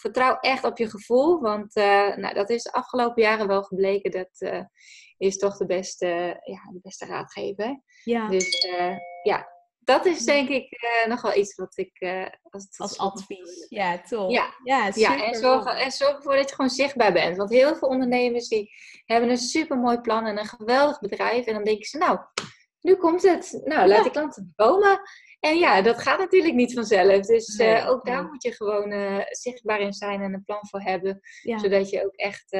vertrouw 0.00 0.36
echt 0.40 0.64
op 0.64 0.78
je 0.78 0.90
gevoel. 0.90 1.40
Want 1.40 1.74
nou, 2.16 2.34
dat 2.34 2.50
is 2.50 2.62
de 2.62 2.72
afgelopen 2.72 3.22
jaren 3.22 3.46
wel 3.46 3.62
gebleken. 3.62 4.10
Dat 4.10 4.66
is 5.16 5.38
toch 5.38 5.56
de 5.56 5.66
beste, 5.66 6.06
ja, 6.44 6.70
de 6.72 6.80
beste 6.82 7.06
raadgever. 7.06 7.82
Ja. 8.04 8.28
Dus 8.28 8.64
uh, 8.64 8.96
ja, 9.22 9.48
dat 9.88 10.06
is 10.06 10.24
denk 10.24 10.48
ik 10.48 10.72
uh, 10.72 11.10
nog 11.10 11.20
wel 11.20 11.36
iets 11.36 11.54
wat 11.54 11.78
ik 11.78 12.00
uh, 12.00 12.26
als, 12.42 12.66
als 12.76 12.98
advies. 12.98 13.66
Ja, 13.68 14.00
toch? 14.00 14.30
Ja, 14.30 14.54
ja, 14.64 14.90
ja 14.94 15.24
en, 15.24 15.34
zorg, 15.34 15.64
en 15.64 15.90
zorg 15.90 16.16
ervoor 16.16 16.36
dat 16.36 16.48
je 16.48 16.54
gewoon 16.54 16.70
zichtbaar 16.70 17.12
bent. 17.12 17.36
Want 17.36 17.50
heel 17.50 17.76
veel 17.76 17.88
ondernemers 17.88 18.48
die 18.48 18.70
hebben 19.04 19.30
een 19.30 19.38
super 19.38 19.76
mooi 19.76 20.00
plan 20.00 20.26
en 20.26 20.38
een 20.38 20.46
geweldig 20.46 21.00
bedrijf. 21.00 21.46
En 21.46 21.54
dan 21.54 21.64
denken 21.64 21.86
ze, 21.86 21.98
nou, 21.98 22.18
nu 22.80 22.94
komt 22.94 23.22
het. 23.22 23.60
Nou, 23.64 23.88
laat 23.88 23.96
ja. 23.96 24.02
die 24.02 24.12
klanten 24.12 24.52
komen. 24.56 25.00
En 25.40 25.58
ja, 25.58 25.82
dat 25.82 25.98
gaat 25.98 26.18
natuurlijk 26.18 26.54
niet 26.54 26.74
vanzelf. 26.74 27.26
Dus 27.26 27.56
nee, 27.56 27.76
uh, 27.76 27.88
ook 27.88 28.06
daar 28.06 28.24
moet 28.24 28.42
je 28.42 28.52
gewoon 28.52 29.24
zichtbaar 29.28 29.80
in 29.80 29.92
zijn 29.92 30.22
en 30.22 30.34
een 30.34 30.44
plan 30.44 30.66
voor 30.68 30.80
hebben. 30.80 31.20
Zodat 31.42 31.90
je 31.90 32.04
ook 32.04 32.14
echt 32.14 32.50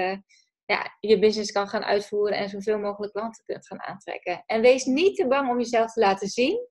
ja, 0.65 0.97
je 1.01 1.19
business 1.19 1.53
kan 1.53 1.69
gaan 1.69 1.85
uitvoeren 1.85 2.37
en 2.37 2.49
zoveel 2.49 2.79
mogelijk 2.79 3.13
klanten 3.13 3.45
kunt 3.45 3.67
gaan 3.67 3.83
aantrekken. 3.83 4.43
En 4.47 4.61
wees 4.61 4.85
niet 4.85 5.17
te 5.17 5.27
bang 5.27 5.51
om 5.51 5.59
jezelf 5.59 5.93
te 5.93 6.01
laten 6.01 6.29
zien. 6.29 6.69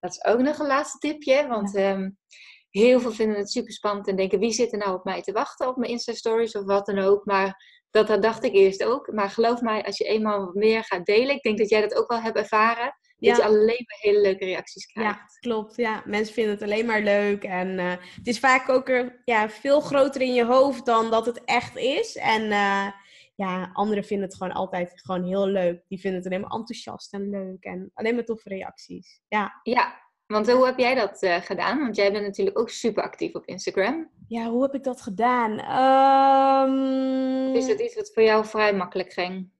Dat 0.00 0.10
is 0.10 0.24
ook 0.24 0.40
nog 0.40 0.58
een 0.58 0.66
laatste 0.66 0.98
tipje, 0.98 1.46
want 1.46 1.74
ehm, 1.74 2.10
heel 2.70 3.00
veel 3.00 3.12
vinden 3.12 3.36
het 3.38 3.50
super 3.50 3.72
spannend 3.72 4.08
en 4.08 4.16
denken 4.16 4.38
wie 4.38 4.52
zit 4.52 4.72
er 4.72 4.78
nou 4.78 4.94
op 4.94 5.04
mij 5.04 5.22
te 5.22 5.32
wachten 5.32 5.68
op 5.68 5.76
mijn 5.76 5.90
Insta 5.90 6.12
Stories 6.12 6.54
of 6.54 6.64
wat 6.64 6.86
dan 6.86 6.98
ook. 6.98 7.24
Maar 7.24 7.66
dat, 7.90 8.06
dat 8.06 8.22
dacht 8.22 8.44
ik 8.44 8.52
eerst 8.52 8.84
ook. 8.84 9.12
Maar 9.12 9.30
geloof 9.30 9.60
mij, 9.60 9.84
als 9.84 9.98
je 9.98 10.04
eenmaal 10.04 10.44
wat 10.44 10.54
meer 10.54 10.84
gaat 10.84 11.06
delen, 11.06 11.34
ik 11.34 11.42
denk 11.42 11.58
dat 11.58 11.68
jij 11.68 11.80
dat 11.80 11.94
ook 11.94 12.08
wel 12.08 12.20
hebt 12.20 12.36
ervaren. 12.36 12.96
Dat 13.18 13.36
je 13.36 13.44
alleen 13.44 13.84
maar 13.86 13.98
hele 13.98 14.20
leuke 14.20 14.44
reacties 14.44 14.86
krijgt. 14.86 15.18
Ja, 15.18 15.26
klopt. 15.40 15.76
Ja, 15.76 16.02
mensen 16.06 16.34
vinden 16.34 16.52
het 16.52 16.62
alleen 16.62 16.86
maar 16.86 17.02
leuk. 17.02 17.44
En 17.44 17.68
uh, 17.68 17.90
het 17.90 18.26
is 18.26 18.38
vaak 18.38 18.68
ook 18.68 18.88
er, 18.88 19.22
ja, 19.24 19.48
veel 19.50 19.80
groter 19.80 20.20
in 20.20 20.34
je 20.34 20.44
hoofd 20.44 20.86
dan 20.86 21.10
dat 21.10 21.26
het 21.26 21.44
echt 21.44 21.76
is. 21.76 22.16
En 22.16 22.42
uh, 22.42 22.86
ja, 23.38 23.70
anderen 23.72 24.04
vinden 24.04 24.28
het 24.28 24.36
gewoon 24.36 24.52
altijd 24.52 24.92
gewoon 24.94 25.24
heel 25.24 25.46
leuk. 25.46 25.82
Die 25.88 26.00
vinden 26.00 26.20
het 26.20 26.28
alleen 26.28 26.40
maar 26.40 26.58
enthousiast 26.58 27.12
en 27.12 27.30
leuk 27.30 27.64
en 27.64 27.90
alleen 27.94 28.14
maar 28.14 28.24
toffe 28.24 28.48
reacties. 28.48 29.20
Ja, 29.28 29.60
ja 29.62 30.06
want 30.26 30.50
hoe 30.50 30.66
heb 30.66 30.78
jij 30.78 30.94
dat 30.94 31.22
uh, 31.22 31.36
gedaan? 31.36 31.78
Want 31.78 31.96
jij 31.96 32.12
bent 32.12 32.24
natuurlijk 32.24 32.58
ook 32.58 32.68
super 32.68 33.02
actief 33.02 33.34
op 33.34 33.46
Instagram. 33.46 34.10
Ja, 34.28 34.48
hoe 34.50 34.62
heb 34.62 34.74
ik 34.74 34.84
dat 34.84 35.00
gedaan? 35.00 35.50
Um... 36.68 37.54
Is 37.54 37.66
dat 37.66 37.80
iets 37.80 37.94
wat 37.94 38.10
voor 38.14 38.22
jou 38.22 38.44
vrij 38.44 38.74
makkelijk 38.74 39.12
ging? 39.12 39.50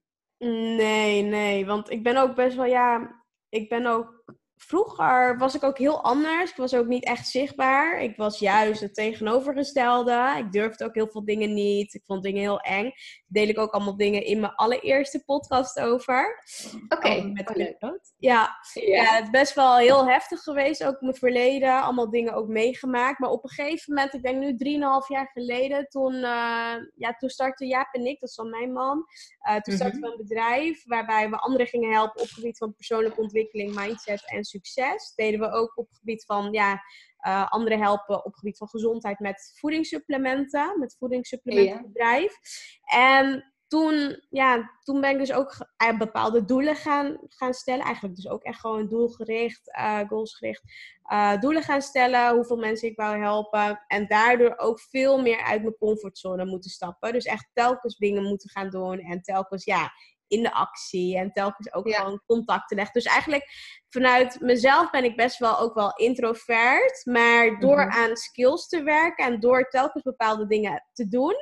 Nee, 0.77 1.21
nee. 1.21 1.65
Want 1.65 1.89
ik 1.89 2.03
ben 2.03 2.17
ook 2.17 2.35
best 2.35 2.55
wel, 2.55 2.65
ja, 2.65 3.15
ik 3.49 3.69
ben 3.69 3.85
ook 3.85 4.23
vroeger 4.61 5.37
was 5.37 5.55
ik 5.55 5.63
ook 5.63 5.77
heel 5.77 6.03
anders. 6.03 6.51
Ik 6.51 6.57
was 6.57 6.73
ook 6.73 6.87
niet 6.87 7.05
echt 7.05 7.27
zichtbaar. 7.27 8.01
Ik 8.01 8.17
was 8.17 8.39
juist 8.39 8.81
het 8.81 8.93
tegenovergestelde. 8.93 10.35
Ik 10.37 10.51
durfde 10.51 10.85
ook 10.85 10.93
heel 10.93 11.07
veel 11.07 11.25
dingen 11.25 11.53
niet. 11.53 11.93
Ik 11.93 12.03
vond 12.05 12.23
dingen 12.23 12.41
heel 12.41 12.59
eng. 12.59 12.91
Deel 13.27 13.47
ik 13.47 13.57
ook 13.57 13.71
allemaal 13.71 13.97
dingen 13.97 14.23
in 14.23 14.39
mijn 14.39 14.55
allereerste 14.55 15.23
podcast 15.25 15.79
over. 15.79 16.43
Oké, 16.89 16.95
okay. 16.95 17.77
oh, 17.79 17.91
ja. 18.17 18.57
ja. 18.73 19.15
het 19.15 19.23
is 19.23 19.29
best 19.29 19.53
wel 19.55 19.77
heel 19.77 20.07
heftig 20.07 20.39
geweest. 20.39 20.83
Ook 20.83 21.01
mijn 21.01 21.15
verleden. 21.15 21.81
Allemaal 21.81 22.09
dingen 22.09 22.33
ook 22.33 22.47
meegemaakt. 22.47 23.19
Maar 23.19 23.29
op 23.29 23.43
een 23.43 23.49
gegeven 23.49 23.93
moment, 23.93 24.13
ik 24.13 24.23
denk 24.23 24.39
nu 24.39 24.51
3,5 24.51 25.07
jaar 25.07 25.29
geleden, 25.33 25.87
toen, 25.87 26.13
uh, 26.13 26.75
ja, 26.95 27.13
toen 27.17 27.29
startte 27.29 27.65
Jaap 27.65 27.93
en 27.93 28.05
ik, 28.05 28.19
dat 28.19 28.29
is 28.29 28.35
dan 28.35 28.49
mijn 28.49 28.73
man. 28.73 29.05
Uh, 29.49 29.55
toen 29.55 29.75
startten 29.75 29.99
mhm. 29.99 30.09
we 30.09 30.15
een 30.15 30.27
bedrijf 30.27 30.83
waarbij 30.85 31.29
we 31.29 31.37
anderen 31.37 31.67
gingen 31.67 31.91
helpen 31.91 32.21
op 32.21 32.27
het 32.27 32.35
gebied 32.35 32.57
van 32.57 32.75
persoonlijke 32.75 33.21
ontwikkeling, 33.21 33.75
mindset 33.75 34.23
en 34.25 34.43
succes. 34.49 35.13
Deden 35.15 35.39
we 35.39 35.51
ook 35.51 35.77
op 35.77 35.87
het 35.87 35.97
gebied 35.97 36.25
van 36.25 36.51
ja, 36.51 36.81
uh, 37.27 37.47
anderen 37.47 37.79
helpen 37.79 38.17
op 38.17 38.31
het 38.31 38.39
gebied 38.39 38.57
van 38.57 38.67
gezondheid 38.67 39.19
met 39.19 39.53
voedingssupplementen, 39.55 40.79
met 40.79 40.95
voedingssupplementenbedrijf. 40.99 42.37
En 42.85 43.53
toen, 43.69 44.23
ja, 44.29 44.71
toen 44.83 45.01
ben 45.01 45.11
ik 45.11 45.17
dus 45.17 45.33
ook 45.33 45.55
bepaalde 45.97 46.45
doelen 46.45 46.75
gaan, 46.75 47.17
gaan 47.27 47.53
stellen. 47.53 47.83
Eigenlijk 47.85 48.15
dus 48.15 48.27
ook 48.27 48.43
echt 48.43 48.59
gewoon 48.59 48.87
doelgericht, 48.87 49.77
uh, 49.79 49.99
goalsgericht. 50.07 50.63
Uh, 51.11 51.39
doelen 51.39 51.63
gaan 51.63 51.81
stellen, 51.81 52.35
hoeveel 52.35 52.57
mensen 52.57 52.89
ik 52.89 52.95
wou 52.95 53.19
helpen. 53.19 53.83
En 53.87 54.07
daardoor 54.07 54.53
ook 54.57 54.79
veel 54.81 55.21
meer 55.21 55.43
uit 55.43 55.61
mijn 55.61 55.77
comfortzone 55.77 56.45
moeten 56.45 56.69
stappen. 56.69 57.13
Dus 57.13 57.25
echt 57.25 57.49
telkens 57.53 57.97
dingen 57.97 58.23
moeten 58.23 58.49
gaan 58.49 58.69
doen. 58.69 58.99
En 58.99 59.21
telkens, 59.21 59.65
ja, 59.65 59.91
in 60.27 60.43
de 60.43 60.53
actie. 60.53 61.17
En 61.17 61.31
telkens 61.31 61.73
ook 61.73 61.93
gewoon 61.93 62.21
contacten 62.25 62.77
leggen. 62.77 62.93
Dus 62.93 63.11
eigenlijk 63.11 63.49
vanuit 63.89 64.39
mezelf 64.39 64.89
ben 64.89 65.03
ik 65.03 65.15
best 65.15 65.37
wel 65.37 65.59
ook 65.59 65.73
wel 65.73 65.93
introvert. 65.95 67.01
Maar 67.05 67.59
door 67.59 67.85
mhm. 67.85 67.97
aan 67.97 68.17
skills 68.17 68.67
te 68.67 68.83
werken 68.83 69.25
en 69.25 69.39
door 69.39 69.69
telkens 69.69 70.03
bepaalde 70.03 70.47
dingen 70.47 70.83
te 70.93 71.07
doen, 71.07 71.35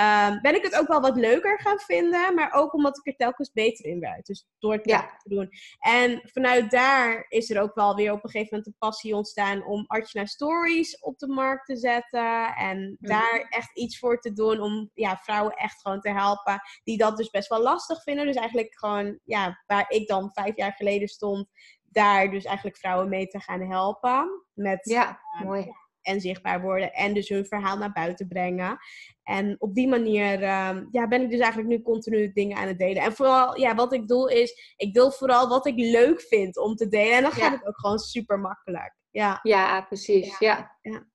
um, 0.00 0.40
ben 0.40 0.54
ik 0.54 0.62
het 0.62 0.76
ook 0.78 0.88
wel 0.88 1.00
wat 1.00 1.16
leuker 1.16 1.60
gaan 1.60 1.78
vinden. 1.78 2.34
Maar 2.34 2.52
ook 2.52 2.74
omdat 2.74 2.98
ik 2.98 3.06
er 3.06 3.16
telkens 3.16 3.52
beter 3.52 3.84
in 3.84 4.00
werd. 4.00 4.26
Dus 4.26 4.46
door 4.58 4.72
het 4.72 4.88
ja. 4.88 5.16
te 5.22 5.28
doen. 5.28 5.48
En 5.78 6.20
vanuit 6.24 6.70
daar 6.70 7.26
is 7.28 7.50
er 7.50 7.60
ook 7.60 7.74
wel 7.74 7.94
weer 7.94 8.12
op 8.12 8.24
een 8.24 8.30
gegeven 8.30 8.48
moment 8.50 8.66
een 8.66 8.88
passie 8.88 9.16
ontstaan 9.16 9.64
om 9.64 9.84
Artjana 9.86 10.26
Stories 10.26 11.00
op 11.00 11.18
de 11.18 11.28
markt 11.28 11.66
te 11.66 11.76
zetten. 11.76 12.54
En 12.54 12.96
mhm. 12.98 13.12
daar 13.12 13.46
echt 13.48 13.76
iets 13.76 13.98
voor 13.98 14.20
te 14.20 14.32
doen 14.32 14.60
om 14.60 14.90
ja, 14.94 15.16
vrouwen 15.16 15.52
echt 15.52 15.80
gewoon 15.80 16.00
te 16.00 16.10
helpen. 16.10 16.60
Die 16.84 16.98
dat 16.98 17.16
dus 17.16 17.30
best 17.30 17.48
wel 17.48 17.62
lastig 17.62 18.02
vinden. 18.02 18.26
Dus 18.26 18.36
eigenlijk 18.36 18.78
gewoon, 18.78 19.18
ja, 19.24 19.62
waar 19.66 19.90
ik 19.90 20.08
dan 20.08 20.30
vijf 20.32 20.56
jaar 20.56 20.72
geleden 20.72 21.08
stond 21.08 21.48
daar 21.92 22.30
dus 22.30 22.44
eigenlijk 22.44 22.76
vrouwen 22.76 23.08
mee 23.08 23.26
te 23.26 23.40
gaan 23.40 23.60
helpen. 23.60 24.44
Met, 24.52 24.84
ja, 24.84 25.20
uh, 25.40 25.46
mooi. 25.46 25.66
En 26.02 26.20
zichtbaar 26.20 26.60
worden 26.60 26.92
en 26.92 27.14
dus 27.14 27.28
hun 27.28 27.46
verhaal 27.46 27.78
naar 27.78 27.92
buiten 27.92 28.28
brengen. 28.28 28.78
En 29.22 29.56
op 29.58 29.74
die 29.74 29.88
manier 29.88 30.40
uh, 30.40 30.76
ja, 30.90 31.08
ben 31.08 31.22
ik 31.22 31.30
dus 31.30 31.40
eigenlijk 31.40 31.68
nu 31.68 31.82
continu 31.82 32.32
dingen 32.32 32.56
aan 32.56 32.66
het 32.66 32.78
delen. 32.78 33.02
En 33.02 33.12
vooral, 33.12 33.58
ja, 33.58 33.74
wat 33.74 33.92
ik 33.92 34.08
doe 34.08 34.40
is, 34.40 34.74
ik 34.76 34.94
deel 34.94 35.12
vooral 35.12 35.48
wat 35.48 35.66
ik 35.66 35.76
leuk 35.76 36.20
vind 36.20 36.58
om 36.58 36.74
te 36.74 36.88
delen. 36.88 37.16
En 37.16 37.22
dan 37.22 37.32
gaat 37.32 37.52
het 37.52 37.66
ook 37.66 37.78
gewoon 37.78 37.98
super 37.98 38.38
makkelijk. 38.38 38.94
Ja, 39.10 39.40
ja 39.42 39.82
precies. 39.82 40.38
Ja. 40.38 40.78
ja. 40.82 41.10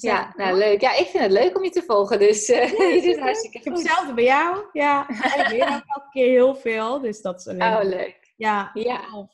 Ja, 0.00 0.32
nou 0.36 0.56
leuk. 0.56 0.80
Ja, 0.80 0.96
ik 0.96 1.06
vind 1.06 1.22
het 1.22 1.32
leuk 1.32 1.56
om 1.56 1.64
je 1.64 1.70
te 1.70 1.82
volgen, 1.82 2.18
dus 2.18 2.48
uh, 2.48 2.72
ja, 2.78 2.84
je 2.84 3.02
doet 3.02 3.18
hartstikke 3.18 3.58
goed. 3.58 3.66
Ik 3.66 3.72
heb 3.72 3.74
hetzelfde 3.74 4.14
bij 4.14 4.24
jou, 4.24 4.64
ja. 4.72 5.08
En 5.34 5.40
ik 5.40 5.48
leer 5.48 5.62
ook 5.62 5.82
elke 5.86 6.08
keer 6.10 6.28
heel 6.28 6.54
veel, 6.54 7.00
dus 7.00 7.20
dat 7.20 7.38
is 7.38 7.46
alleen... 7.46 7.76
Oh, 7.76 7.82
leuk. 7.82 8.32
Ja, 8.36 8.70
ja. 8.74 9.28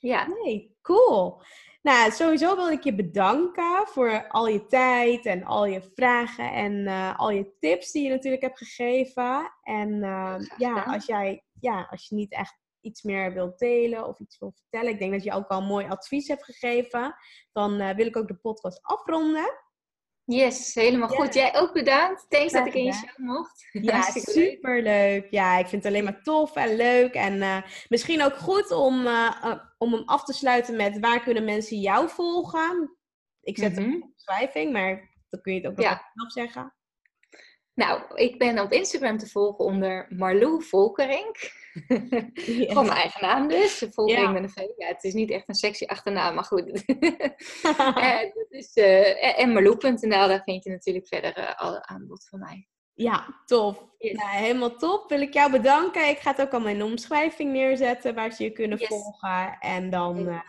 Ja. 0.00 0.26
Nee, 0.26 0.76
cool. 0.82 1.42
Nou, 1.82 2.10
sowieso 2.10 2.56
wil 2.56 2.70
ik 2.70 2.84
je 2.84 2.94
bedanken 2.94 3.86
voor 3.86 4.28
al 4.28 4.46
je 4.46 4.66
tijd 4.66 5.26
en 5.26 5.44
al 5.44 5.66
je 5.66 5.82
vragen 5.94 6.52
en 6.52 6.72
uh, 6.72 7.18
al 7.18 7.30
je 7.30 7.56
tips 7.58 7.92
die 7.92 8.02
je 8.02 8.10
natuurlijk 8.10 8.42
hebt 8.42 8.58
gegeven. 8.58 9.52
En 9.62 9.92
uh, 9.92 10.34
ja, 10.56 10.82
als 10.82 11.06
jij, 11.06 11.44
ja, 11.60 11.86
als 11.90 12.08
je 12.08 12.14
niet 12.14 12.32
echt 12.32 12.58
iets 12.80 13.02
meer 13.02 13.32
wilt 13.32 13.58
delen 13.58 14.06
of 14.06 14.18
iets 14.18 14.38
wil 14.38 14.52
vertellen, 14.52 14.92
ik 14.92 14.98
denk 14.98 15.12
dat 15.12 15.24
je 15.24 15.32
ook 15.32 15.48
al 15.48 15.62
mooi 15.62 15.86
advies 15.86 16.28
hebt 16.28 16.44
gegeven, 16.44 17.14
dan 17.52 17.80
uh, 17.80 17.90
wil 17.90 18.06
ik 18.06 18.16
ook 18.16 18.28
de 18.28 18.38
podcast 18.38 18.82
afronden. 18.82 19.50
Yes, 20.32 20.74
helemaal 20.74 21.08
goed. 21.08 21.34
Jij 21.34 21.56
ook 21.56 21.72
bedankt. 21.72 22.26
Thanks 22.28 22.52
dat 22.52 22.66
ik 22.66 22.74
in 22.74 22.84
je 22.84 22.92
show 22.92 23.18
mocht. 23.18 23.68
Ja, 23.72 24.02
super 24.36 24.82
leuk. 24.82 25.26
Ja, 25.30 25.58
ik 25.58 25.66
vind 25.66 25.84
het 25.84 25.92
alleen 25.92 26.04
maar 26.04 26.22
tof 26.22 26.56
en 26.56 26.76
leuk. 26.76 27.14
En 27.14 27.36
uh, 27.36 27.62
misschien 27.88 28.22
ook 28.22 28.36
goed 28.36 28.70
om, 28.70 29.06
uh, 29.06 29.54
om 29.78 29.92
hem 29.92 30.02
af 30.04 30.24
te 30.24 30.32
sluiten 30.32 30.76
met 30.76 30.98
waar 30.98 31.22
kunnen 31.22 31.44
mensen 31.44 31.80
jou 31.80 32.08
volgen? 32.08 32.96
Ik 33.40 33.58
zet 33.58 33.72
mm 33.72 33.78
-hmm. 33.78 33.92
hem 33.92 34.02
op 34.02 34.10
beschrijving, 34.14 34.72
maar 34.72 35.10
dan 35.30 35.40
kun 35.40 35.54
je 35.54 35.60
het 35.60 35.70
ook 35.70 35.76
nog 35.76 35.86
ja. 35.86 36.28
zeggen. 36.28 36.74
Nou, 37.74 38.14
ik 38.14 38.38
ben 38.38 38.58
op 38.58 38.72
Instagram 38.72 39.18
te 39.18 39.26
volgen 39.26 39.64
onder 39.64 40.06
Marlou 40.08 40.62
Volkerink. 40.64 41.52
Van 42.74 42.86
mijn 42.86 42.98
eigen 42.98 43.22
naam 43.22 43.48
dus. 43.48 43.86
Volkerink 43.90 44.26
ja. 44.26 44.32
met 44.32 44.42
een 44.42 44.50
V. 44.50 44.56
Ja, 44.76 44.86
het 44.86 45.04
is 45.04 45.14
niet 45.14 45.30
echt 45.30 45.48
een 45.48 45.54
sexy 45.54 45.84
achternaam, 45.84 46.34
maar 46.34 46.44
goed. 46.44 46.84
en, 47.94 48.30
dat 48.34 48.46
is, 48.48 48.76
uh, 48.76 49.38
en 49.40 49.54
daar 50.08 50.42
vind 50.42 50.64
je 50.64 50.70
natuurlijk 50.70 51.06
verder 51.06 51.38
uh, 51.38 51.54
alle 51.56 51.86
aanbod 51.86 52.28
van 52.28 52.38
mij. 52.38 52.68
Ja, 52.94 53.42
tof. 53.44 53.86
Yes. 53.98 54.12
Nou, 54.12 54.30
helemaal 54.30 54.76
top. 54.76 55.08
Wil 55.08 55.20
ik 55.20 55.34
jou 55.34 55.50
bedanken. 55.50 56.08
Ik 56.08 56.18
ga 56.18 56.30
het 56.30 56.40
ook 56.40 56.52
al 56.52 56.60
mijn 56.60 56.82
omschrijving 56.82 57.52
neerzetten 57.52 58.14
waar 58.14 58.32
ze 58.32 58.42
je 58.42 58.50
kunnen 58.50 58.78
yes. 58.78 58.88
volgen. 58.88 59.58
En 59.58 59.90
dan, 59.90 60.28
uh, 60.28 60.40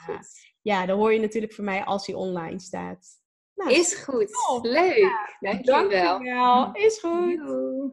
ja, 0.61 0.85
dan 0.85 0.97
hoor 0.97 1.13
je 1.13 1.19
natuurlijk 1.19 1.53
van 1.53 1.63
mij 1.63 1.83
als 1.83 2.05
hij 2.05 2.15
online 2.15 2.59
staat. 2.59 3.19
Nou, 3.55 3.71
is 3.71 3.93
goed. 3.93 4.29
Leuk. 4.61 4.97
Ja, 5.39 5.53
Dankjewel. 5.61 5.89
Dankjewel. 5.89 6.73
Is 6.73 6.99
goed. 6.99 7.39